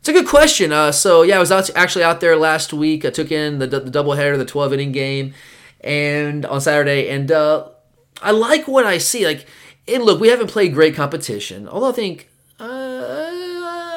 It's 0.00 0.08
a 0.08 0.12
good 0.12 0.28
question. 0.28 0.72
Uh, 0.72 0.92
so 0.92 1.22
yeah, 1.22 1.36
I 1.36 1.40
was 1.40 1.50
out, 1.50 1.68
actually 1.74 2.04
out 2.04 2.20
there 2.20 2.36
last 2.36 2.72
week. 2.72 3.04
I 3.04 3.10
took 3.10 3.32
in 3.32 3.58
the, 3.58 3.66
the 3.66 3.80
doubleheader, 3.80 4.36
the 4.36 4.44
12 4.44 4.72
inning 4.74 4.92
game, 4.92 5.34
and 5.80 6.46
on 6.46 6.60
Saturday, 6.60 7.08
and 7.08 7.30
uh, 7.30 7.68
I 8.22 8.30
like 8.30 8.68
what 8.68 8.86
I 8.86 8.98
see. 8.98 9.26
Like, 9.26 9.46
and 9.88 10.04
look, 10.04 10.20
we 10.20 10.28
haven't 10.28 10.48
played 10.48 10.74
great 10.74 10.94
competition. 10.94 11.68
Although 11.68 11.90
I 11.90 11.92
think 11.92 12.28
uh, 12.60 13.26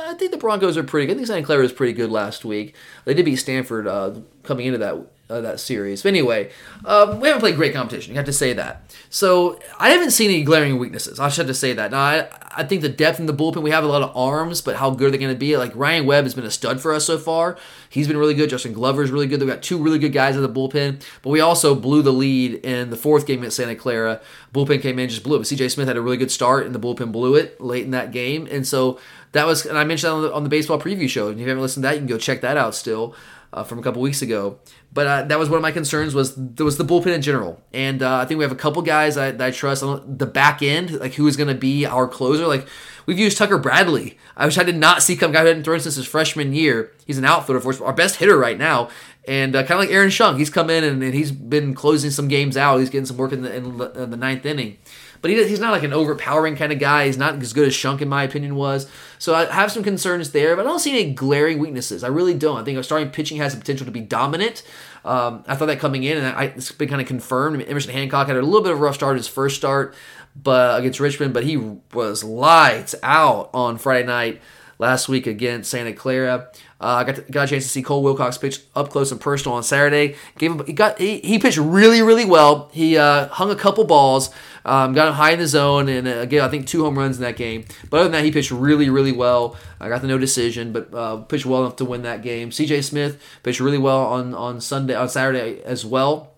I 0.10 0.16
think 0.18 0.32
the 0.32 0.38
Broncos 0.38 0.78
are 0.78 0.84
pretty 0.84 1.08
good. 1.08 1.14
I 1.14 1.16
think 1.18 1.28
Santa 1.28 1.46
Clara 1.46 1.62
was 1.62 1.72
pretty 1.72 1.94
good 1.94 2.10
last 2.10 2.44
week. 2.44 2.76
They 3.06 3.14
did 3.14 3.26
beat 3.26 3.38
Stanford 3.38 3.88
uh, 3.88 4.16
coming 4.44 4.66
into 4.66 4.80
that 4.80 4.98
uh, 5.30 5.42
that 5.42 5.60
series. 5.60 6.02
But 6.02 6.10
anyway, 6.10 6.52
um, 6.86 7.20
we 7.20 7.28
haven't 7.28 7.42
played 7.42 7.56
great 7.56 7.74
competition. 7.74 8.14
You 8.14 8.18
have 8.18 8.26
to 8.26 8.34
say 8.34 8.54
that. 8.54 8.84
So 9.10 9.60
I 9.78 9.90
haven't 9.90 10.12
seen 10.12 10.32
any 10.32 10.44
glaring 10.44 10.80
weaknesses. 10.80 11.20
I 11.20 11.28
just 11.28 11.38
have 11.38 11.48
to 11.48 11.54
say 11.54 11.74
that. 11.74 11.92
Now 11.92 12.02
I, 12.02 12.28
I 12.52 12.64
think 12.64 12.82
the 12.82 12.90
depth 12.90 13.20
in 13.20 13.26
the 13.26 13.34
bullpen. 13.34 13.62
We 13.62 13.72
have 13.72 13.84
a 13.84 13.88
lot 13.88 14.02
of 14.02 14.16
arms, 14.16 14.62
but 14.62 14.78
how 14.78 14.90
good 14.92 15.10
are 15.10 15.12
they 15.12 15.18
going 15.18 15.34
to 15.34 15.40
be? 15.40 15.56
Like 15.58 15.72
Ryan 15.76 16.06
Webb 16.06 16.26
has 16.26 16.34
been 16.34 16.46
a 16.46 16.52
stud 16.52 16.82
for 16.82 16.94
us 16.94 17.06
so 17.06 17.18
far. 17.18 17.58
He's 17.90 18.08
been 18.08 18.18
really 18.18 18.34
good. 18.34 18.50
Justin 18.50 18.74
Glover 18.74 19.04
is 19.04 19.12
really 19.12 19.28
good. 19.28 19.40
They've 19.40 19.48
got 19.48 19.62
two 19.62 19.82
really 19.82 20.00
good 20.00 20.14
guys 20.14 20.36
in 20.36 20.42
the 20.42 20.50
bullpen. 20.50 21.02
But 21.22 21.30
we 21.30 21.40
also 21.40 21.76
blew 21.76 22.02
the 22.02 22.14
lead 22.14 22.66
in 22.66 22.90
the 22.90 22.98
fourth 22.98 23.26
game 23.26 23.44
at 23.44 23.54
Santa 23.54 23.76
Clara. 23.76 24.22
Bullpen 24.54 24.82
came 24.82 24.98
in 25.00 25.10
just 25.10 25.24
blew 25.24 25.40
it. 25.40 25.46
C.J. 25.46 25.70
Smith 25.70 25.88
had 25.88 25.98
a 25.98 26.02
really 26.02 26.18
good 26.18 26.32
start, 26.32 26.66
and 26.66 26.74
the 26.74 26.80
bullpen 26.80 27.12
blew 27.12 27.36
it 27.36 27.60
late 27.62 27.86
in 27.86 27.92
that 27.92 28.12
game. 28.12 28.48
And 28.50 28.68
so 28.68 29.00
that 29.32 29.46
was, 29.46 29.66
and 29.66 29.78
I 29.78 29.84
mentioned 29.84 30.12
that 30.12 30.16
on 30.16 30.22
the, 30.24 30.34
on 30.34 30.44
the 30.44 30.50
baseball 30.50 30.80
preview 30.80 31.10
show. 31.10 31.28
And 31.28 31.36
If 31.36 31.42
you 31.42 31.48
haven't 31.48 31.62
listened 31.62 31.84
to 31.84 31.88
that, 31.90 31.94
you 31.94 32.00
can 32.00 32.08
go 32.08 32.18
check 32.18 32.42
that 32.42 32.58
out 32.58 32.74
still 32.74 33.16
uh, 33.54 33.64
from 33.64 33.80
a 33.80 33.82
couple 33.82 34.02
weeks 34.02 34.22
ago. 34.22 34.60
But 34.92 35.08
uh, 35.08 35.24
that 35.24 35.38
was 35.38 35.50
one 35.50 35.58
of 35.58 35.62
my 35.62 35.72
concerns 35.72 36.16
was 36.16 36.34
there 36.36 36.66
was 36.66 36.78
the 36.78 36.84
bullpen 36.84 37.14
in 37.14 37.22
general, 37.22 37.62
and 37.74 38.02
uh, 38.02 38.18
I 38.18 38.26
think 38.26 38.40
we 38.40 38.44
have 38.44 38.52
a 38.52 38.56
couple 38.56 38.82
guys 38.82 39.18
I, 39.18 39.32
that 39.32 39.42
I 39.48 39.52
trust 39.52 39.84
on 39.84 40.18
the 40.18 40.26
back 40.26 40.64
end, 40.64 41.00
like 41.00 41.14
who 41.14 41.28
is 41.28 41.38
going 41.38 41.48
to 41.48 41.56
be 41.56 41.86
our 41.86 42.08
closer. 42.08 42.48
Like 42.48 42.68
we've 43.06 43.20
used 43.20 43.38
Tucker 43.38 43.60
Bradley, 43.60 44.18
I 44.36 44.46
wish 44.46 44.58
I 44.58 44.64
did 44.64 44.78
not 44.78 45.04
see 45.04 45.16
come 45.16 45.32
guy 45.32 45.42
who 45.42 45.48
hadn't 45.48 45.64
thrown 45.64 45.80
since 45.80 45.96
his 45.96 46.08
freshman 46.08 46.54
year. 46.54 46.92
He's 47.06 47.20
an 47.20 47.26
outfielder 47.26 47.62
for 47.62 47.70
us, 47.70 47.82
our 47.82 47.94
best 47.94 48.16
hitter 48.16 48.36
right 48.36 48.58
now, 48.58 48.90
and 49.28 49.56
uh, 49.56 49.62
kind 49.62 49.74
of 49.74 49.80
like 49.80 49.92
Aaron 49.92 50.10
Schunk, 50.10 50.40
he's 50.40 50.50
come 50.50 50.72
in 50.72 50.84
and, 50.84 51.04
and, 51.04 51.14
he's 51.14 51.32
been 51.32 51.76
closing 51.76 52.10
some 52.10 52.28
games 52.28 52.58
out. 52.58 52.80
He's 52.80 52.90
getting 52.90 53.06
some 53.06 53.18
work 53.18 53.32
in 53.32 53.44
the, 53.44 53.56
in 53.56 54.10
the 54.10 54.18
ninth 54.18 54.44
inning. 54.44 54.80
But 55.22 55.32
he, 55.32 55.48
he's 55.48 55.60
not 55.60 55.72
like 55.72 55.84
an 55.84 55.94
overpowering 55.94 56.56
kind 56.56 56.72
of 56.72 56.80
guy. 56.80 57.06
He's 57.06 57.18
not 57.18 57.42
as 57.42 57.54
good 57.54 57.68
as 57.68 57.74
Schunk, 57.74 58.02
in 58.02 58.08
my 58.08 58.24
opinion, 58.24 58.56
was. 58.56 58.90
So 59.18 59.36
I 59.36 59.46
have 59.46 59.72
some 59.72 59.84
concerns 59.84 60.32
there, 60.32 60.56
but 60.56 60.66
I 60.66 60.70
don't 60.70 60.80
see 60.80 60.92
any 60.92 61.14
glaring 61.14 61.60
weaknesses. 61.60 62.04
I 62.04 62.08
really 62.08 62.34
don't. 62.34 62.58
I 62.58 62.64
think 62.64 62.78
our 62.78 62.84
starting 62.84 63.10
pitching 63.10 63.38
has 63.38 63.54
the 63.54 63.60
potential 63.60 63.86
to 63.86 63.92
be 63.92 64.02
dominant. 64.02 64.64
Um, 65.04 65.44
I 65.48 65.56
thought 65.56 65.68
that 65.68 65.80
coming 65.80 66.04
in, 66.04 66.18
and 66.18 66.28
I, 66.28 66.46
it's 66.46 66.72
been 66.72 66.90
kind 66.90 67.02
of 67.02 67.08
confirmed. 67.08 67.62
Emerson 67.64 67.92
Hancock 67.92 68.28
had 68.28 68.38
a 68.38 68.42
little 68.42 68.62
bit 68.62 68.72
of 68.72 68.80
a 68.80 68.82
rough 68.82 68.96
start 68.96 69.18
his 69.18 69.28
first 69.28 69.56
start, 69.56 69.96
but 70.36 70.80
against 70.80 71.00
Richmond, 71.00 71.34
but 71.34 71.44
he 71.44 71.58
was 71.94 72.24
lights 72.24 72.96
out 73.04 73.50
on 73.54 73.78
Friday 73.78 74.08
night 74.08 74.42
last 74.78 75.10
week 75.10 75.28
against 75.28 75.70
Santa 75.70 75.94
Clara. 75.94 76.50
Uh, 76.82 76.86
I 76.86 77.04
got, 77.04 77.16
to, 77.16 77.22
got 77.24 77.44
a 77.46 77.48
chance 77.48 77.66
to 77.66 77.70
see 77.70 77.82
Cole 77.82 78.02
Wilcox 78.02 78.38
pitch 78.38 78.62
up 78.74 78.90
close 78.90 79.12
and 79.12 79.20
personal 79.20 79.58
on 79.58 79.64
Saturday. 79.64 80.16
Gave 80.38 80.52
him 80.54 80.66
he 80.66 80.72
got 80.72 80.98
he, 80.98 81.20
he 81.20 81.38
pitched 81.38 81.58
really 81.58 82.02
really 82.02 82.24
well. 82.24 82.70
He 82.72 82.98
uh, 82.98 83.28
hung 83.28 83.52
a 83.52 83.56
couple 83.56 83.84
balls, 83.84 84.30
um, 84.64 84.94
got 84.94 85.10
him 85.10 85.16
high 85.16 85.32
in 85.32 85.40
the 85.40 85.48
zone, 85.48 85.90
and 85.90 86.08
uh, 86.08 86.12
again 86.12 86.42
I 86.42 86.48
think 86.48 86.68
two 86.68 86.86
home 86.86 86.98
runs 86.98 87.18
in 87.18 87.24
that 87.24 87.36
game. 87.36 87.66
But 87.90 87.98
other 87.98 88.04
than 88.06 88.14
that, 88.14 88.24
he 88.24 88.32
pitched 88.32 88.52
really 88.52 88.90
really 88.90 89.12
well. 89.12 89.58
I 89.82 89.90
got 89.90 90.02
the 90.02 90.08
no 90.08 90.18
decision, 90.18 90.72
but 90.72 90.94
uh, 90.94 91.18
pitched 91.18 91.46
well 91.46 91.66
enough 91.66 91.76
to 91.78 91.86
win 91.86 92.04
that 92.04 92.22
game. 92.22 92.52
C.J. 92.52 92.84
Smith 92.84 93.22
pitched 93.44 93.60
really 93.60 93.78
well 93.78 94.06
on 94.06 94.34
on 94.34 94.62
Sunday 94.62 94.96
on 94.96 95.10
Saturday 95.10 95.62
as 95.64 95.86
well. 95.86 96.32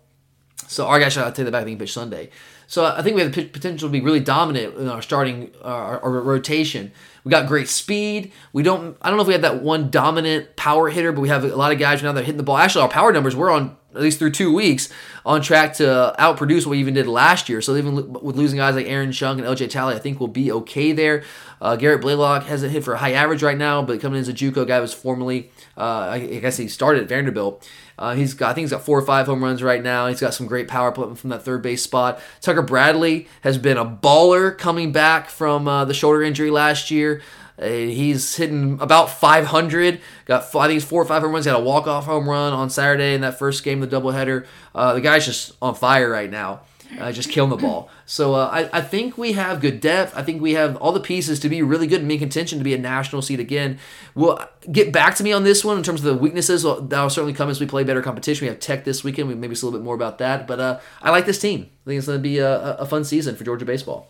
So 0.68 0.88
or 0.88 1.00
actually 1.00 1.26
I'll 1.26 1.32
take 1.34 1.46
that 1.46 1.52
back. 1.52 1.62
I 1.62 1.66
think 1.66 1.80
he 1.80 1.84
pitched 1.84 1.94
Sunday. 1.94 2.32
So 2.72 2.86
I 2.86 3.02
think 3.02 3.18
we 3.18 3.22
have 3.22 3.34
the 3.34 3.44
potential 3.44 3.90
to 3.90 3.92
be 3.92 4.00
really 4.00 4.22
dominant 4.22 4.78
in 4.78 4.88
our 4.88 5.02
starting 5.02 5.52
our, 5.62 6.00
our 6.00 6.10
rotation. 6.10 6.94
We 7.26 7.30
got 7.30 7.46
great 7.46 7.68
speed. 7.68 8.32
We 8.54 8.64
don't. 8.64 8.96
I 9.02 9.10
don't 9.10 9.18
know 9.18 9.24
if 9.24 9.28
we 9.28 9.34
have 9.34 9.42
that 9.42 9.62
one 9.62 9.90
dominant 9.90 10.56
power 10.56 10.88
hitter, 10.88 11.12
but 11.12 11.20
we 11.20 11.28
have 11.28 11.44
a 11.44 11.54
lot 11.54 11.74
of 11.74 11.80
guys 11.80 12.02
now 12.02 12.14
that 12.14 12.22
are 12.22 12.24
hitting 12.24 12.38
the 12.38 12.44
ball. 12.44 12.58
Actually, 12.58 12.84
our 12.84 12.88
power 12.88 13.12
numbers 13.12 13.36
we're 13.36 13.52
on 13.52 13.76
at 13.94 14.02
least 14.02 14.20
through 14.20 14.32
two 14.32 14.54
weeks 14.54 14.90
on 15.26 15.42
track 15.42 15.74
to 15.76 16.16
outproduce 16.18 16.66
what 16.66 16.72
we 16.72 16.80
even 16.80 16.94
did 16.94 17.08
last 17.08 17.50
year. 17.50 17.62
So 17.62 17.76
even 17.76 18.14
with 18.14 18.36
losing 18.36 18.58
guys 18.58 18.76
like 18.76 18.88
Aaron 18.88 19.12
Schunk 19.12 19.34
and 19.34 19.44
LJ 19.44 19.70
Talley, 19.70 19.96
I 19.96 20.00
think 20.00 20.20
we'll 20.20 20.28
be 20.28 20.52
okay 20.52 20.92
there. 20.92 21.24
Uh, 21.62 21.76
Garrett 21.76 22.02
Blaylock 22.02 22.44
has 22.46 22.64
a 22.64 22.70
hit 22.70 22.84
for 22.84 22.94
a 22.94 22.98
high 22.98 23.14
average 23.14 23.44
right 23.44 23.58
now, 23.58 23.84
but 23.84 24.02
coming 24.02 24.18
in 24.18 24.22
as 24.22 24.28
a 24.28 24.34
JUCO 24.34 24.68
guy 24.68 24.80
was 24.80 24.94
formerly, 24.94 25.52
uh, 25.78 26.10
I 26.10 26.40
guess 26.42 26.58
he 26.58 26.68
started 26.68 27.04
at 27.04 27.10
Vanderbilt. 27.10 27.70
Uh, 28.00 28.16
he's 28.16 28.34
got, 28.34 28.50
I 28.50 28.54
think 28.54 28.64
he's 28.64 28.72
got 28.72 28.84
four 28.84 28.98
or 28.98 29.06
five 29.06 29.28
home 29.28 29.44
runs 29.44 29.62
right 29.62 29.84
now. 29.84 30.08
He's 30.08 30.20
got 30.20 30.34
some 30.34 30.48
great 30.48 30.68
power 30.68 30.92
putting 30.92 31.14
from 31.14 31.30
that 31.30 31.44
third 31.44 31.62
base 31.62 31.84
spot. 31.84 32.20
Tucker 32.42 32.64
Bradley 32.64 33.28
has 33.42 33.60
been 33.60 33.78
a 33.78 33.86
baller 33.86 34.58
coming 34.58 34.92
back 34.92 35.30
from 35.30 35.68
uh, 35.68 35.86
the 35.86 35.94
shoulder 35.94 36.24
injury 36.24 36.50
last 36.50 36.90
year. 36.90 37.22
Uh, 37.62 37.68
he's 37.68 38.36
hitting 38.36 38.80
about 38.82 39.10
500. 39.10 40.02
Got 40.26 40.44
I 40.44 40.68
think 40.68 40.72
he's 40.74 40.84
four 40.86 41.02
or 41.02 41.06
five 41.06 41.22
home 41.22 41.32
runs. 41.34 41.46
Got 41.46 41.60
a 41.60 41.64
walk 41.64 41.88
off 41.88 42.06
home 42.06 42.28
run 42.30 42.54
on 42.54 42.70
Saturday 42.70 43.14
in 43.14 43.22
that 43.22 43.38
first 43.38 43.64
game, 43.64 43.80
the 43.82 43.88
doubleheader. 43.88 44.46
Uh, 44.74 44.94
the 44.96 45.02
guy's 45.02 45.26
just 45.26 45.54
on 45.62 45.76
fire 45.76 46.10
right 46.10 46.30
now. 46.30 46.62
uh, 47.00 47.12
just 47.12 47.30
killing 47.30 47.50
the 47.52 47.58
ball. 47.58 47.90
So 48.12 48.36
uh, 48.36 48.50
I, 48.52 48.80
I 48.80 48.82
think 48.82 49.18
we 49.18 49.32
have 49.32 49.62
good 49.62 49.80
depth. 49.80 50.18
I 50.18 50.22
think 50.22 50.42
we 50.42 50.52
have 50.56 50.76
all 50.76 50.92
the 50.92 51.00
pieces 51.00 51.40
to 51.40 51.48
be 51.48 51.62
really 51.62 51.88
good 51.88 52.00
and 52.02 52.10
be 52.10 52.16
in 52.16 52.20
contention 52.20 52.58
to 52.58 52.64
be 52.66 52.74
a 52.74 52.78
national 52.78 53.22
seed 53.22 53.40
again. 53.40 53.80
We'll 54.16 54.38
get 54.70 54.92
back 54.92 55.16
to 55.16 55.24
me 55.24 55.32
on 55.32 55.46
this 55.46 55.64
one 55.64 55.78
in 55.78 55.84
terms 55.84 56.04
of 56.04 56.08
the 56.14 56.22
weaknesses. 56.22 56.64
That'll 56.64 57.10
certainly 57.10 57.32
come 57.32 57.50
as 57.50 57.62
we 57.62 57.68
play 57.68 57.86
better 57.86 58.02
competition. 58.02 58.44
We 58.44 58.50
have 58.50 58.60
Tech 58.60 58.84
this 58.84 59.02
weekend. 59.06 59.30
We 59.30 59.36
maybe 59.36 59.56
see 59.56 59.66
a 59.66 59.68
little 59.70 59.80
bit 59.80 59.86
more 59.86 59.96
about 59.96 60.18
that. 60.18 60.46
But 60.46 60.60
uh, 60.60 60.80
I 61.02 61.10
like 61.12 61.26
this 61.26 61.40
team. 61.40 61.70
I 61.86 61.90
think 61.92 62.00
it's 62.00 62.08
going 62.08 62.20
to 62.20 62.22
be 62.22 62.40
a, 62.40 62.76
a 62.76 62.86
fun 62.86 63.06
season 63.06 63.38
for 63.38 63.46
Georgia 63.46 63.64
baseball. 63.64 64.10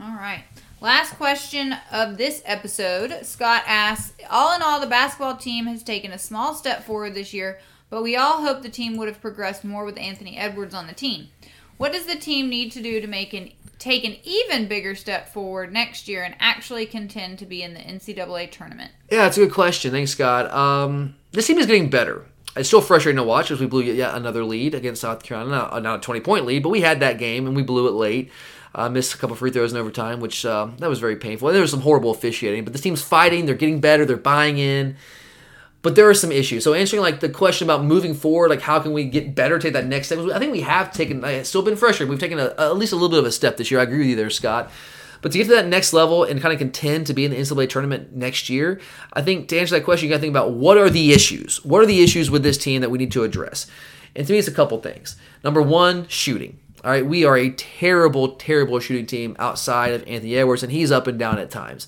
All 0.00 0.14
right. 0.14 0.44
Last 0.82 1.14
question 1.14 1.76
of 1.92 2.16
this 2.18 2.42
episode. 2.44 3.24
Scott 3.24 3.62
asks 3.68 4.14
All 4.28 4.52
in 4.52 4.62
all, 4.62 4.80
the 4.80 4.88
basketball 4.88 5.36
team 5.36 5.66
has 5.66 5.84
taken 5.84 6.10
a 6.10 6.18
small 6.18 6.54
step 6.54 6.82
forward 6.82 7.14
this 7.14 7.32
year, 7.32 7.60
but 7.88 8.02
we 8.02 8.16
all 8.16 8.42
hope 8.42 8.62
the 8.62 8.68
team 8.68 8.96
would 8.96 9.06
have 9.06 9.20
progressed 9.20 9.62
more 9.62 9.84
with 9.84 9.96
Anthony 9.96 10.36
Edwards 10.36 10.74
on 10.74 10.88
the 10.88 10.92
team. 10.92 11.28
What 11.76 11.92
does 11.92 12.06
the 12.06 12.16
team 12.16 12.48
need 12.48 12.72
to 12.72 12.82
do 12.82 13.00
to 13.00 13.06
make 13.06 13.32
an 13.32 13.52
take 13.78 14.04
an 14.04 14.16
even 14.24 14.66
bigger 14.66 14.96
step 14.96 15.28
forward 15.28 15.72
next 15.72 16.08
year 16.08 16.24
and 16.24 16.34
actually 16.40 16.86
contend 16.86 17.38
to 17.38 17.46
be 17.46 17.62
in 17.62 17.74
the 17.74 17.80
NCAA 17.80 18.50
tournament? 18.50 18.90
Yeah, 19.08 19.28
it's 19.28 19.36
a 19.36 19.44
good 19.44 19.54
question. 19.54 19.92
Thanks, 19.92 20.10
Scott. 20.10 20.52
Um, 20.52 21.14
this 21.30 21.46
team 21.46 21.58
is 21.58 21.66
getting 21.66 21.90
better. 21.90 22.26
It's 22.56 22.68
still 22.68 22.80
frustrating 22.80 23.18
to 23.18 23.22
watch 23.22 23.52
as 23.52 23.60
we 23.60 23.66
blew 23.66 23.82
yet 23.82 24.16
another 24.16 24.44
lead 24.44 24.74
against 24.74 25.02
South 25.02 25.22
Carolina. 25.22 25.80
Not 25.80 26.00
a 26.00 26.02
20 26.02 26.20
point 26.22 26.44
lead, 26.44 26.64
but 26.64 26.70
we 26.70 26.80
had 26.80 26.98
that 27.00 27.18
game 27.18 27.46
and 27.46 27.54
we 27.54 27.62
blew 27.62 27.86
it 27.86 27.92
late. 27.92 28.32
Uh, 28.74 28.88
missed 28.88 29.14
a 29.14 29.18
couple 29.18 29.36
free 29.36 29.50
throws 29.50 29.72
in 29.72 29.78
overtime, 29.78 30.20
which 30.20 30.46
uh, 30.46 30.68
that 30.78 30.88
was 30.88 30.98
very 30.98 31.16
painful. 31.16 31.48
And 31.48 31.54
there 31.54 31.60
was 31.60 31.70
some 31.70 31.82
horrible 31.82 32.10
officiating, 32.10 32.64
but 32.64 32.72
the 32.72 32.78
team's 32.78 33.02
fighting. 33.02 33.44
They're 33.44 33.54
getting 33.54 33.80
better. 33.80 34.06
They're 34.06 34.16
buying 34.16 34.58
in. 34.58 34.96
But 35.82 35.96
there 35.96 36.08
are 36.08 36.14
some 36.14 36.32
issues. 36.32 36.64
So 36.64 36.74
answering 36.74 37.02
like 37.02 37.20
the 37.20 37.28
question 37.28 37.66
about 37.66 37.84
moving 37.84 38.14
forward, 38.14 38.50
like 38.50 38.62
how 38.62 38.78
can 38.78 38.92
we 38.92 39.04
get 39.04 39.34
better, 39.34 39.58
take 39.58 39.72
that 39.72 39.86
next 39.86 40.06
step? 40.06 40.20
I 40.32 40.38
think 40.38 40.52
we 40.52 40.60
have 40.60 40.92
taken. 40.92 41.20
Like, 41.20 41.34
it's 41.34 41.48
still 41.48 41.62
been 41.62 41.76
frustrated. 41.76 42.08
We've 42.08 42.20
taken 42.20 42.38
a, 42.38 42.54
at 42.56 42.76
least 42.76 42.92
a 42.92 42.96
little 42.96 43.10
bit 43.10 43.18
of 43.18 43.24
a 43.26 43.32
step 43.32 43.56
this 43.56 43.70
year. 43.70 43.80
I 43.80 43.82
agree 43.82 43.98
with 43.98 44.06
you 44.08 44.16
there, 44.16 44.30
Scott. 44.30 44.70
But 45.22 45.32
to 45.32 45.38
get 45.38 45.44
to 45.44 45.54
that 45.54 45.68
next 45.68 45.92
level 45.92 46.24
and 46.24 46.40
kind 46.40 46.52
of 46.52 46.58
contend 46.58 47.06
to 47.06 47.14
be 47.14 47.24
in 47.24 47.30
the 47.30 47.36
NCAA 47.36 47.68
tournament 47.68 48.12
next 48.12 48.50
year, 48.50 48.80
I 49.12 49.22
think 49.22 49.48
to 49.48 49.58
answer 49.58 49.76
that 49.76 49.84
question, 49.84 50.08
you 50.08 50.12
got 50.12 50.16
to 50.16 50.20
think 50.20 50.32
about 50.32 50.52
what 50.52 50.76
are 50.76 50.90
the 50.90 51.12
issues? 51.12 51.64
What 51.64 51.80
are 51.80 51.86
the 51.86 52.02
issues 52.02 52.30
with 52.30 52.42
this 52.42 52.58
team 52.58 52.80
that 52.80 52.90
we 52.90 52.98
need 52.98 53.12
to 53.12 53.22
address? 53.22 53.68
And 54.16 54.26
to 54.26 54.32
me, 54.32 54.38
it's 54.38 54.48
a 54.48 54.52
couple 54.52 54.80
things. 54.80 55.16
Number 55.44 55.62
one, 55.62 56.06
shooting. 56.08 56.58
All 56.84 56.90
right, 56.90 57.06
we 57.06 57.24
are 57.24 57.36
a 57.36 57.50
terrible, 57.50 58.32
terrible 58.32 58.80
shooting 58.80 59.06
team 59.06 59.36
outside 59.38 59.92
of 59.92 60.02
Anthony 60.08 60.34
Edwards, 60.36 60.64
and 60.64 60.72
he's 60.72 60.90
up 60.90 61.06
and 61.06 61.16
down 61.16 61.38
at 61.38 61.48
times. 61.48 61.86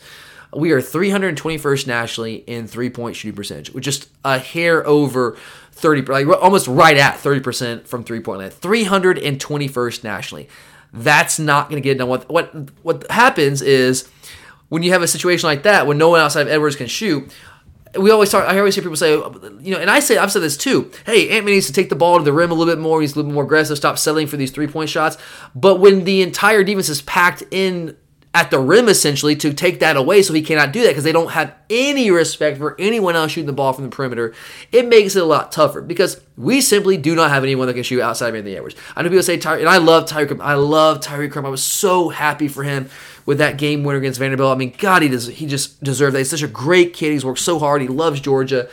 We 0.52 0.70
are 0.70 0.80
321st 0.80 1.88
nationally 1.88 2.36
in 2.46 2.68
three 2.68 2.90
point 2.90 3.16
shooting 3.16 3.34
percentage, 3.34 3.72
which 3.72 3.84
just 3.84 4.08
a 4.24 4.38
hair 4.38 4.86
over 4.86 5.36
30, 5.72 6.02
like 6.02 6.28
almost 6.40 6.68
right 6.68 6.96
at 6.96 7.16
30% 7.16 7.88
from 7.88 8.04
three 8.04 8.20
point 8.20 8.38
line. 8.38 8.50
321st 8.50 10.04
nationally. 10.04 10.48
That's 10.92 11.40
not 11.40 11.70
going 11.70 11.82
to 11.82 11.86
get 11.86 11.98
done. 11.98 12.08
What 12.08 12.30
what 12.30 12.54
what 12.84 13.10
happens 13.10 13.62
is 13.62 14.08
when 14.68 14.84
you 14.84 14.92
have 14.92 15.02
a 15.02 15.08
situation 15.08 15.48
like 15.48 15.64
that, 15.64 15.88
when 15.88 15.98
no 15.98 16.10
one 16.10 16.20
outside 16.20 16.42
of 16.42 16.48
Edwards 16.48 16.76
can 16.76 16.86
shoot, 16.86 17.32
we 17.98 18.10
always 18.10 18.30
talk. 18.30 18.48
I 18.48 18.58
always 18.58 18.74
hear 18.74 18.82
people 18.82 18.96
say, 18.96 19.12
you 19.12 19.70
know, 19.72 19.78
and 19.78 19.90
I 19.90 20.00
say 20.00 20.16
I've 20.16 20.32
said 20.32 20.42
this 20.42 20.56
too. 20.56 20.90
Hey, 21.06 21.30
Ant 21.30 21.46
needs 21.46 21.66
to 21.66 21.72
take 21.72 21.88
the 21.88 21.96
ball 21.96 22.18
to 22.18 22.24
the 22.24 22.32
rim 22.32 22.50
a 22.50 22.54
little 22.54 22.72
bit 22.72 22.80
more. 22.80 23.00
He's 23.00 23.12
a 23.12 23.16
little 23.16 23.30
bit 23.30 23.34
more 23.34 23.44
aggressive. 23.44 23.76
Stop 23.76 23.98
settling 23.98 24.26
for 24.26 24.36
these 24.36 24.50
three 24.50 24.66
point 24.66 24.90
shots. 24.90 25.16
But 25.54 25.80
when 25.80 26.04
the 26.04 26.22
entire 26.22 26.64
defense 26.64 26.88
is 26.88 27.02
packed 27.02 27.42
in 27.50 27.96
at 28.34 28.50
the 28.50 28.58
rim 28.58 28.88
essentially 28.88 29.36
to 29.36 29.54
take 29.54 29.78
that 29.78 29.96
away 29.96 30.20
so 30.20 30.34
he 30.34 30.42
cannot 30.42 30.72
do 30.72 30.82
that 30.82 30.88
because 30.88 31.04
they 31.04 31.12
don't 31.12 31.30
have 31.30 31.54
any 31.70 32.10
respect 32.10 32.58
for 32.58 32.74
anyone 32.80 33.14
else 33.14 33.30
shooting 33.30 33.46
the 33.46 33.52
ball 33.52 33.72
from 33.72 33.84
the 33.84 33.90
perimeter. 33.90 34.34
It 34.72 34.88
makes 34.88 35.14
it 35.14 35.22
a 35.22 35.24
lot 35.24 35.52
tougher 35.52 35.80
because 35.80 36.20
we 36.36 36.60
simply 36.60 36.96
do 36.96 37.14
not 37.14 37.30
have 37.30 37.44
anyone 37.44 37.68
that 37.68 37.74
can 37.74 37.84
shoot 37.84 38.02
outside 38.02 38.30
of 38.30 38.34
Anthony 38.34 38.56
Edwards. 38.56 38.74
I 38.96 39.02
know 39.02 39.08
people 39.08 39.22
say 39.22 39.36
Tyree, 39.36 39.60
and 39.60 39.68
I 39.68 39.76
love 39.76 40.06
Tyree 40.06 40.38
I 40.40 40.54
love 40.54 41.00
Tyree 41.00 41.28
Crump. 41.28 41.46
I 41.46 41.50
was 41.50 41.62
so 41.62 42.08
happy 42.08 42.48
for 42.48 42.64
him 42.64 42.90
with 43.26 43.38
that 43.38 43.58
game 43.58 43.84
winner 43.84 43.98
against 43.98 44.18
Vanderbilt. 44.18 44.54
I 44.54 44.58
mean, 44.58 44.74
God, 44.78 45.02
he 45.02 45.08
does 45.08 45.26
he 45.26 45.46
just 45.46 45.82
deserved 45.82 46.14
that. 46.14 46.20
He's 46.20 46.30
such 46.30 46.42
a 46.42 46.48
great 46.48 46.92
kid. 46.92 47.12
He's 47.12 47.24
worked 47.24 47.40
so 47.40 47.58
hard. 47.58 47.82
He 47.82 47.88
loves 47.88 48.20
Georgia. 48.20 48.68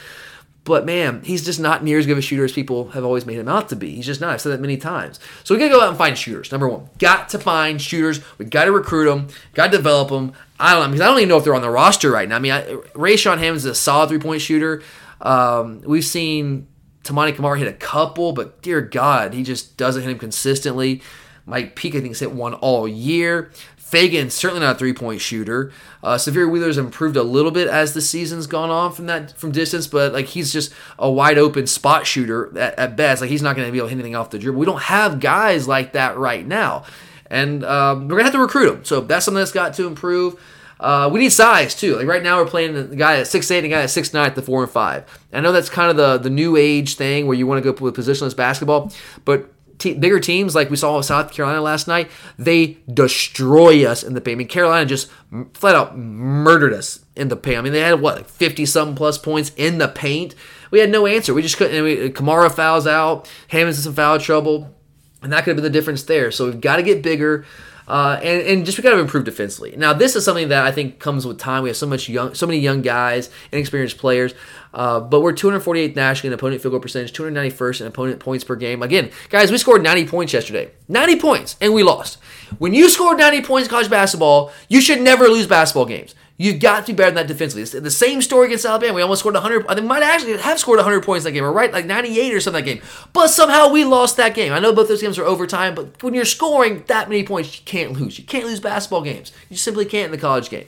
But 0.64 0.86
man, 0.86 1.24
he's 1.24 1.44
just 1.44 1.60
not 1.60 1.84
near 1.84 1.98
as 1.98 2.06
good 2.06 2.12
of 2.12 2.18
a 2.20 2.22
shooter 2.22 2.46
as 2.46 2.52
people 2.52 2.90
have 2.90 3.04
always 3.04 3.26
made 3.26 3.40
him 3.40 3.48
out 3.48 3.70
to 3.70 3.76
be. 3.76 3.96
He's 3.96 4.06
just 4.06 4.22
not. 4.22 4.30
I've 4.30 4.42
said 4.42 4.52
that 4.52 4.62
many 4.62 4.78
times. 4.78 5.20
So 5.44 5.56
we 5.56 5.60
gotta 5.60 5.72
go 5.72 5.82
out 5.82 5.90
and 5.90 5.98
find 5.98 6.16
shooters. 6.16 6.52
Number 6.52 6.68
one, 6.68 6.88
got 7.00 7.30
to 7.30 7.40
find 7.40 7.82
shooters. 7.82 8.22
We 8.38 8.46
got 8.46 8.66
to 8.66 8.72
recruit 8.72 9.06
them. 9.06 9.30
Got 9.56 9.72
to 9.72 9.78
develop 9.78 10.10
them. 10.10 10.34
I 10.60 10.74
don't 10.74 10.92
because 10.92 11.02
I 11.02 11.08
don't 11.08 11.18
even 11.18 11.30
know 11.30 11.38
if 11.38 11.44
they're 11.44 11.56
on 11.56 11.64
the 11.64 11.70
roster 11.72 12.12
right 12.12 12.30
now. 12.30 12.36
I 12.36 12.40
mean, 12.40 12.52
I, 12.52 12.64
Rayshaun 12.94 13.40
Hammond 13.40 13.58
is 13.58 13.66
a 13.66 13.74
solid 13.74 14.10
three 14.10 14.20
point 14.20 14.42
shooter. 14.42 14.84
Um, 15.20 15.82
we've 15.82 16.06
seen 16.06 16.68
Toumani 17.04 17.36
Camara 17.36 17.58
hit 17.58 17.68
a 17.68 17.74
couple, 17.74 18.32
but 18.32 18.62
dear 18.62 18.82
God, 18.82 19.34
he 19.34 19.42
just 19.42 19.78
doesn't 19.78 20.04
hit 20.04 20.12
him 20.12 20.20
consistently. 20.20 21.02
Mike 21.48 21.76
Peake, 21.76 21.96
I 21.96 22.00
think, 22.00 22.10
has 22.10 22.20
hit 22.20 22.32
one 22.32 22.54
all 22.54 22.88
year. 22.88 23.52
Fagan 23.92 24.30
certainly 24.30 24.62
not 24.62 24.78
a 24.78 24.80
three 24.80 24.94
point 24.94 25.20
shooter. 25.20 25.74
Uh, 26.02 26.16
Sahvir 26.16 26.50
Wheeler's 26.50 26.78
improved 26.78 27.18
a 27.18 27.24
little 27.24 27.52
bit 27.52 27.68
as 27.68 27.94
the 27.94 28.00
season's 28.00 28.48
gone 28.48 28.70
on 28.70 28.94
from 28.94 29.08
that 29.08 29.38
from 29.38 29.52
distance, 29.52 29.86
but 29.86 30.14
like 30.14 30.28
he's 30.28 30.54
just 30.54 30.72
a 30.98 31.12
wide 31.12 31.38
open 31.38 31.68
spot 31.68 32.08
shooter 32.08 32.58
at, 32.58 32.80
at 32.80 32.96
best. 32.96 33.20
Like 33.20 33.30
he's 33.30 33.42
not 33.42 33.58
going 33.58 33.68
to 33.68 33.72
be 33.72 33.80
able 33.80 33.88
to 33.88 33.90
hit 33.90 34.00
anything 34.00 34.16
off 34.16 34.30
the 34.30 34.40
dribble. 34.40 34.58
We 34.62 34.66
don't 34.66 34.82
have 34.84 35.20
guys 35.20 35.68
like 35.68 35.92
that 35.92 36.18
right 36.18 36.48
now, 36.48 36.86
and 37.30 37.66
um, 37.66 38.08
we're 38.08 38.16
gonna 38.16 38.24
have 38.24 38.34
to 38.34 38.40
recruit 38.40 38.72
them. 38.72 38.86
So 38.86 39.02
that's 39.02 39.26
something 39.26 39.40
that's 39.40 39.52
got 39.52 39.74
to 39.74 39.88
improve. 39.88 40.42
Uh, 40.80 41.10
we 41.12 41.20
need 41.20 41.32
size 41.32 41.76
too. 41.76 41.98
Like 41.98 42.08
right 42.08 42.24
now, 42.24 42.40
we're 42.42 42.50
playing 42.50 42.74
the 42.74 42.96
guy 42.96 43.18
at 43.18 43.28
six 43.28 43.52
eight 43.52 43.58
and 43.58 43.66
the 43.66 43.70
guy 43.70 43.82
at 43.82 43.90
six 43.90 44.14
nine 44.14 44.28
at 44.28 44.36
the 44.36 44.42
four 44.42 44.64
and 44.64 44.72
five. 44.72 45.04
I 45.34 45.42
know 45.42 45.52
that's 45.52 45.70
kind 45.70 45.92
of 45.92 45.98
the 45.98 46.18
the 46.18 46.30
new 46.30 46.56
age 46.56 46.96
thing 46.96 47.28
where 47.28 47.36
you 47.36 47.46
want 47.46 47.62
to 47.62 47.74
go 47.74 47.84
with 47.84 47.94
positionless 47.94 48.38
basketball, 48.38 48.94
but 49.26 49.52
te- 49.82 49.96
bigger 49.96 50.20
teams 50.20 50.56
like 50.56 50.70
we 50.70 50.78
saw 50.78 50.96
with 50.96 51.06
South 51.06 51.32
Carolina 51.32 51.62
last 51.62 51.88
night, 51.88 52.10
they 52.38 52.78
destroy 52.92 53.86
us 53.86 54.04
in 54.04 54.14
the 54.14 54.22
paint. 54.22 54.36
I 54.36 54.38
mean, 54.38 54.48
Carolina 54.48 54.86
just 54.86 55.10
flat 55.54 55.76
out 55.76 55.98
murdered 55.98 56.74
us 56.74 57.04
in 57.16 57.28
the 57.28 57.36
paint. 57.36 57.58
I 57.58 57.62
mean, 57.62 57.74
they 57.74 57.82
had 57.82 58.00
what 58.00 58.30
fifty 58.30 58.66
something 58.66 58.96
plus 58.96 59.18
points 59.18 59.52
in 59.58 59.78
the 59.80 59.88
paint. 59.88 60.36
We 60.70 60.80
had 60.80 60.90
no 60.90 61.06
answer. 61.06 61.34
We 61.34 61.42
just 61.42 61.58
couldn't. 61.58 61.84
We, 61.84 62.10
Camara 62.12 62.50
fouls 62.50 62.88
out. 62.88 63.30
Hammond's 63.50 63.80
in 63.80 63.84
some 63.84 63.94
foul 63.94 64.20
trouble, 64.20 64.74
and 65.22 65.34
that 65.34 65.44
could 65.44 65.50
have 65.52 65.58
been 65.58 65.72
the 65.72 65.78
difference 65.78 66.04
there. 66.04 66.32
So 66.32 66.46
we've 66.46 66.62
got 66.62 66.78
to 66.78 66.84
get 66.84 67.04
bigger. 67.04 67.46
Uh, 67.88 68.18
and, 68.24 68.42
and 68.44 68.66
just 68.66 68.78
we 68.78 68.84
got 68.84 68.92
to 68.92 69.00
improve 69.00 69.26
defensively. 69.26 69.76
Now, 69.76 69.92
this 69.92 70.16
is 70.16 70.24
something 70.24 70.48
that 70.48 70.66
I 70.66 70.72
think 70.72 71.00
comes 71.00 71.26
with 71.26 71.38
time. 71.40 71.64
We 71.64 71.70
have 71.70 71.76
so 71.76 71.88
much 71.88 72.08
young, 72.08 72.34
so 72.36 72.48
many 72.48 72.60
young 72.60 72.82
guys, 72.82 73.30
inexperienced 73.52 73.98
players. 73.98 74.34
Uh, 74.74 75.00
but 75.00 75.22
we're 75.22 75.34
248th 75.34 75.96
nationally 75.96 76.32
in 76.32 76.34
opponent 76.34 76.62
field 76.62 76.72
goal 76.72 76.80
percentage, 76.80 77.14
291st 77.14 77.82
in 77.82 77.88
opponent 77.88 78.20
points 78.20 78.44
per 78.44 78.56
game. 78.56 78.82
Again, 78.82 79.12
guys, 79.30 79.52
we 79.52 79.58
scored 79.58 79.84
90 79.84 80.08
points 80.08 80.34
yesterday. 80.34 80.72
90 80.88 81.20
points, 81.20 81.56
and 81.60 81.74
we 81.74 81.84
lost. 81.84 82.18
When 82.58 82.74
you 82.74 82.90
score 82.90 83.16
90 83.16 83.42
points 83.44 83.68
in 83.68 83.72
college 83.72 83.90
basketball, 83.90 84.52
you 84.70 84.82
should 84.82 85.02
never 85.02 85.28
lose 85.28 85.48
basketball 85.48 85.86
games. 85.86 86.16
You 86.38 86.58
got 86.58 86.88
to 86.88 86.94
be 86.94 86.98
better 86.98 87.12
than 87.12 87.28
that 87.28 87.32
defensively. 87.32 87.62
It's 87.62 87.72
the 87.72 87.92
same 87.92 88.20
story 88.20 88.48
against 88.48 88.66
Alabama. 88.66 88.96
We 88.96 89.04
almost 89.04 89.20
scored 89.20 89.36
100. 89.36 89.68
I 89.68 89.76
think 89.76 89.86
might 89.86 90.02
actually 90.02 90.38
have 90.38 90.58
scored 90.58 90.78
100 90.78 91.04
points 91.04 91.24
that 91.24 91.34
game, 91.34 91.44
or 91.44 91.52
right, 91.52 91.72
like 91.72 91.86
98 91.86 92.34
or 92.34 92.40
something 92.40 92.66
that 92.66 92.72
game. 92.74 92.82
But 93.14 93.28
somehow 93.28 93.70
we 93.70 93.86
lost 93.86 94.18
that 94.18 94.34
game. 94.34 94.52
I 94.52 94.58
know 94.58 94.74
both 94.74 94.88
those 94.88 95.04
games 95.04 95.20
are 95.20 95.24
overtime, 95.24 95.76
but 95.76 96.02
when 96.02 96.16
you're 96.16 96.26
scoring 96.26 96.84
that 96.88 97.10
many 97.10 97.24
points, 97.24 97.60
you 97.60 97.66
can't 97.66 97.92
lose. 97.92 98.18
You 98.18 98.26
can't 98.26 98.46
lose 98.46 98.60
basketball 98.60 99.04
games. 99.04 99.32
You 99.50 99.58
simply 99.58 99.86
can't 99.86 100.06
in 100.06 100.12
the 100.12 100.18
college 100.18 100.50
game. 100.50 100.66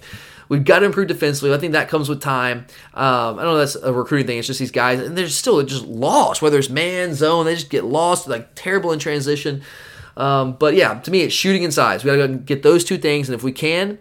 We've 0.50 0.64
got 0.64 0.80
to 0.80 0.86
improve 0.86 1.08
defensively. 1.08 1.54
I 1.54 1.58
think 1.58 1.74
that 1.74 1.89
comes 1.89 2.10
with 2.10 2.22
time. 2.22 2.66
Um, 2.94 3.39
I 3.39 3.44
don't 3.44 3.54
know 3.54 3.58
that's 3.58 3.76
a 3.76 3.94
recruiting 3.94 4.28
thing. 4.28 4.38
It's 4.38 4.48
just 4.48 4.60
these 4.60 4.72
guys, 4.72 5.00
and 5.00 5.18
they're 5.18 5.28
still 5.30 5.62
just 5.64 5.86
lost. 5.86 6.41
Whether 6.41 6.60
it's 6.60 6.70
man, 6.70 7.14
zone, 7.14 7.46
they 7.46 7.56
just 7.56 7.70
get 7.70 7.86
lost, 7.86 8.28
like 8.28 8.50
terrible 8.56 8.91
in 8.91 9.00
transition. 9.00 9.64
Um, 10.16 10.54
but 10.54 10.76
yeah, 10.76 11.00
to 11.00 11.12
me, 11.12 11.22
it's 11.22 11.34
shooting 11.34 11.64
and 11.64 11.74
size. 11.74 12.04
We 12.04 12.16
got 12.16 12.28
to 12.28 12.36
get 12.36 12.64
those 12.64 12.84
two 12.84 12.98
things, 12.98 13.30
and 13.30 13.36
if 13.36 13.44
we 13.44 13.52
can, 13.52 13.98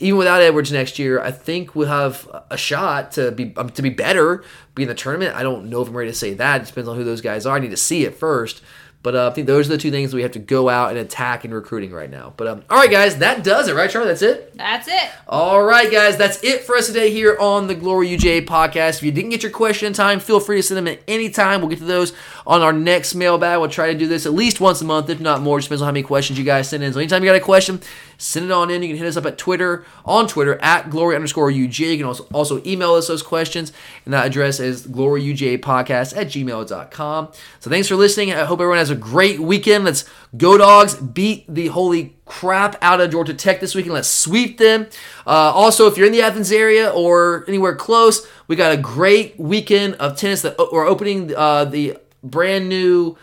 even 0.00 0.18
without 0.18 0.42
Edwards 0.42 0.70
next 0.70 0.98
year, 0.98 1.20
I 1.20 1.30
think 1.30 1.74
we'll 1.74 1.88
have 1.88 2.28
a 2.50 2.56
shot 2.56 3.12
to 3.12 3.32
be 3.32 3.52
um, 3.56 3.70
to 3.70 3.82
be 3.82 3.90
better, 3.90 4.44
be 4.74 4.82
in 4.82 4.88
the 4.88 4.94
tournament. 4.94 5.34
I 5.34 5.42
don't 5.42 5.70
know 5.70 5.82
if 5.82 5.88
I'm 5.88 5.96
ready 5.96 6.10
to 6.10 6.16
say 6.16 6.34
that. 6.34 6.62
It 6.62 6.66
depends 6.66 6.88
on 6.88 6.96
who 6.96 7.04
those 7.04 7.20
guys 7.20 7.46
are. 7.46 7.56
I 7.56 7.60
need 7.60 7.70
to 7.70 7.76
see 7.76 8.04
it 8.04 8.14
first. 8.16 8.62
But 9.02 9.14
uh, 9.14 9.28
I 9.28 9.30
think 9.34 9.46
those 9.46 9.66
are 9.66 9.70
the 9.70 9.78
two 9.78 9.92
things 9.92 10.12
we 10.12 10.22
have 10.22 10.32
to 10.32 10.40
go 10.40 10.68
out 10.68 10.90
and 10.90 10.98
attack 10.98 11.44
in 11.44 11.54
recruiting 11.54 11.92
right 11.92 12.10
now. 12.10 12.34
But 12.36 12.48
um, 12.48 12.64
all 12.68 12.78
right, 12.78 12.90
guys, 12.90 13.18
that 13.18 13.44
does 13.44 13.68
it, 13.68 13.74
right, 13.74 13.88
Charlie? 13.88 14.08
That's 14.08 14.22
it. 14.22 14.56
That's 14.56 14.88
it. 14.88 15.10
All 15.28 15.62
right, 15.62 15.90
guys, 15.90 16.16
that's 16.16 16.42
it 16.42 16.64
for 16.64 16.76
us 16.76 16.88
today 16.88 17.12
here 17.12 17.36
on 17.38 17.68
the 17.68 17.76
Glory 17.76 18.08
UJ 18.08 18.46
podcast. 18.46 18.96
If 18.98 19.04
you 19.04 19.12
didn't 19.12 19.30
get 19.30 19.42
your 19.44 19.52
question 19.52 19.86
in 19.86 19.92
time, 19.92 20.18
feel 20.18 20.40
free 20.40 20.56
to 20.56 20.62
send 20.62 20.78
them 20.78 20.88
at 20.88 20.98
any 21.06 21.30
time. 21.30 21.60
We'll 21.60 21.70
get 21.70 21.78
to 21.78 21.84
those 21.84 22.12
on 22.48 22.62
our 22.62 22.72
next 22.72 23.14
mailbag. 23.14 23.60
We'll 23.60 23.68
try 23.68 23.92
to 23.92 23.98
do 23.98 24.08
this 24.08 24.24
at 24.24 24.32
least 24.32 24.58
once 24.58 24.80
a 24.80 24.84
month, 24.86 25.10
if 25.10 25.20
not 25.20 25.42
more. 25.42 25.58
Just 25.58 25.68
depends 25.68 25.82
on 25.82 25.86
how 25.86 25.92
many 25.92 26.02
questions 26.02 26.38
you 26.38 26.46
guys 26.46 26.70
send 26.70 26.82
in. 26.82 26.94
So 26.94 26.98
anytime 26.98 27.22
you 27.22 27.28
got 27.28 27.36
a 27.36 27.40
question, 27.40 27.82
send 28.16 28.46
it 28.46 28.50
on 28.50 28.70
in. 28.70 28.82
You 28.82 28.88
can 28.88 28.96
hit 28.96 29.06
us 29.06 29.18
up 29.18 29.26
at 29.26 29.36
Twitter, 29.36 29.84
on 30.06 30.26
Twitter, 30.26 30.58
at 30.62 30.88
glory 30.88 31.14
underscore 31.14 31.50
UJ. 31.50 31.90
You 31.90 31.96
can 31.98 32.06
also, 32.06 32.24
also 32.32 32.62
email 32.64 32.94
us 32.94 33.06
those 33.06 33.22
questions, 33.22 33.70
and 34.06 34.14
that 34.14 34.26
address 34.26 34.60
is 34.60 34.86
gloryujpodcast 34.86 36.16
at 36.16 36.28
gmail.com. 36.28 37.28
So 37.60 37.70
thanks 37.70 37.86
for 37.86 37.96
listening. 37.96 38.32
I 38.32 38.46
hope 38.46 38.60
everyone 38.60 38.78
has 38.78 38.88
a 38.88 38.96
great 38.96 39.40
weekend. 39.40 39.84
Let's 39.84 40.08
go, 40.34 40.56
dogs. 40.56 40.94
Beat 40.94 41.44
the 41.52 41.66
holy 41.66 42.16
crap 42.24 42.76
out 42.80 43.02
of 43.02 43.10
Georgia 43.10 43.34
Tech 43.34 43.60
this 43.60 43.74
weekend. 43.74 43.92
Let's 43.92 44.08
sweep 44.08 44.56
them. 44.56 44.86
Uh, 45.26 45.52
also, 45.52 45.86
if 45.86 45.98
you're 45.98 46.06
in 46.06 46.12
the 46.12 46.22
Athens 46.22 46.50
area 46.50 46.88
or 46.88 47.44
anywhere 47.46 47.76
close, 47.76 48.26
we 48.46 48.56
got 48.56 48.72
a 48.72 48.78
great 48.78 49.38
weekend 49.38 49.96
of 49.96 50.16
tennis 50.16 50.40
that 50.40 50.56
we're 50.72 50.86
opening 50.86 51.34
uh, 51.36 51.66
the 51.66 51.98
brand 52.22 52.68
new 52.68 53.16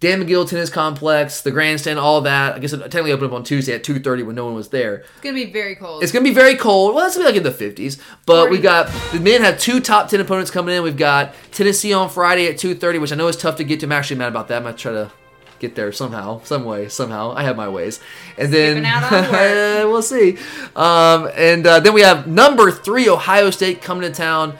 Dan 0.00 0.22
Magill 0.22 0.48
Tennis 0.48 0.70
Complex, 0.70 1.40
the 1.40 1.50
grandstand, 1.50 1.98
all 1.98 2.20
that. 2.20 2.54
I 2.54 2.60
guess 2.60 2.72
it 2.72 2.78
technically 2.78 3.10
opened 3.10 3.32
up 3.32 3.36
on 3.36 3.42
Tuesday 3.42 3.74
at 3.74 3.82
2.30 3.82 4.24
when 4.24 4.36
no 4.36 4.44
one 4.44 4.54
was 4.54 4.68
there. 4.68 4.98
It's 4.98 5.20
gonna 5.22 5.34
be 5.34 5.46
very 5.46 5.74
cold. 5.74 6.04
It's 6.04 6.12
gonna 6.12 6.22
be 6.22 6.32
very 6.32 6.54
cold. 6.54 6.94
Well, 6.94 7.04
it's 7.04 7.16
gonna 7.16 7.28
be 7.28 7.36
like 7.36 7.44
in 7.44 7.52
the 7.52 7.64
50s. 7.66 8.00
But 8.24 8.48
we 8.48 8.58
40. 8.58 8.62
got 8.62 9.12
the 9.12 9.18
men 9.18 9.42
have 9.42 9.58
two 9.58 9.80
top 9.80 10.08
10 10.08 10.20
opponents 10.20 10.52
coming 10.52 10.76
in. 10.76 10.84
We've 10.84 10.96
got 10.96 11.34
Tennessee 11.50 11.92
on 11.92 12.08
Friday 12.10 12.46
at 12.46 12.58
2:30, 12.58 13.00
which 13.00 13.10
I 13.10 13.16
know 13.16 13.26
is 13.26 13.36
tough 13.36 13.56
to 13.56 13.64
get 13.64 13.80
to. 13.80 13.86
I'm 13.86 13.92
actually 13.92 14.18
mad 14.18 14.28
about 14.28 14.46
that. 14.48 14.58
I'm 14.58 14.62
gonna 14.62 14.76
try 14.76 14.92
to 14.92 15.10
get 15.58 15.74
there 15.74 15.90
somehow, 15.90 16.40
some 16.44 16.64
way, 16.64 16.88
somehow. 16.88 17.34
I 17.34 17.42
have 17.42 17.56
my 17.56 17.68
ways. 17.68 17.98
And 18.36 18.52
then 18.52 18.76
Skipping 18.76 18.86
out 18.86 19.12
on 19.12 19.32
work. 19.32 19.32
we'll 19.90 20.02
see. 20.02 20.38
Um, 20.76 21.28
and 21.34 21.66
uh, 21.66 21.80
then 21.80 21.92
we 21.92 22.02
have 22.02 22.28
number 22.28 22.70
three 22.70 23.08
Ohio 23.08 23.50
State 23.50 23.82
coming 23.82 24.08
to 24.08 24.16
town 24.16 24.56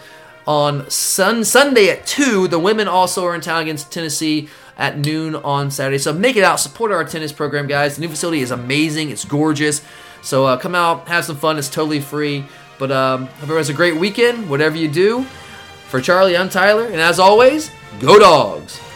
on 0.48 0.88
sun 0.88 1.44
Sunday 1.44 1.90
at 1.90 2.06
two. 2.06 2.48
The 2.48 2.58
women 2.58 2.88
also 2.88 3.26
are 3.26 3.34
in 3.34 3.42
town 3.42 3.60
against 3.60 3.92
Tennessee 3.92 4.48
at 4.78 4.98
noon 4.98 5.34
on 5.34 5.70
Saturday. 5.70 5.98
So 5.98 6.10
make 6.14 6.36
it 6.36 6.42
out. 6.42 6.58
Support 6.58 6.90
our 6.90 7.04
tennis 7.04 7.32
program, 7.32 7.66
guys. 7.66 7.96
The 7.96 8.00
new 8.00 8.08
facility 8.08 8.40
is 8.40 8.50
amazing. 8.50 9.10
It's 9.10 9.26
gorgeous. 9.26 9.84
So 10.22 10.46
uh, 10.46 10.56
come 10.56 10.74
out, 10.74 11.06
have 11.06 11.26
some 11.26 11.36
fun. 11.36 11.58
It's 11.58 11.68
totally 11.68 12.00
free. 12.00 12.46
But 12.78 12.90
um, 12.90 13.26
hope 13.26 13.42
everyone 13.42 13.58
has 13.58 13.68
a 13.68 13.74
great 13.74 13.96
weekend. 13.96 14.48
Whatever 14.48 14.78
you 14.78 14.88
do. 14.88 15.24
For 15.88 16.00
Charlie, 16.00 16.36
I'm 16.36 16.48
Tyler, 16.48 16.84
and 16.84 16.96
as 16.96 17.18
always, 17.18 17.70
go 18.00 18.18
dogs. 18.18 18.87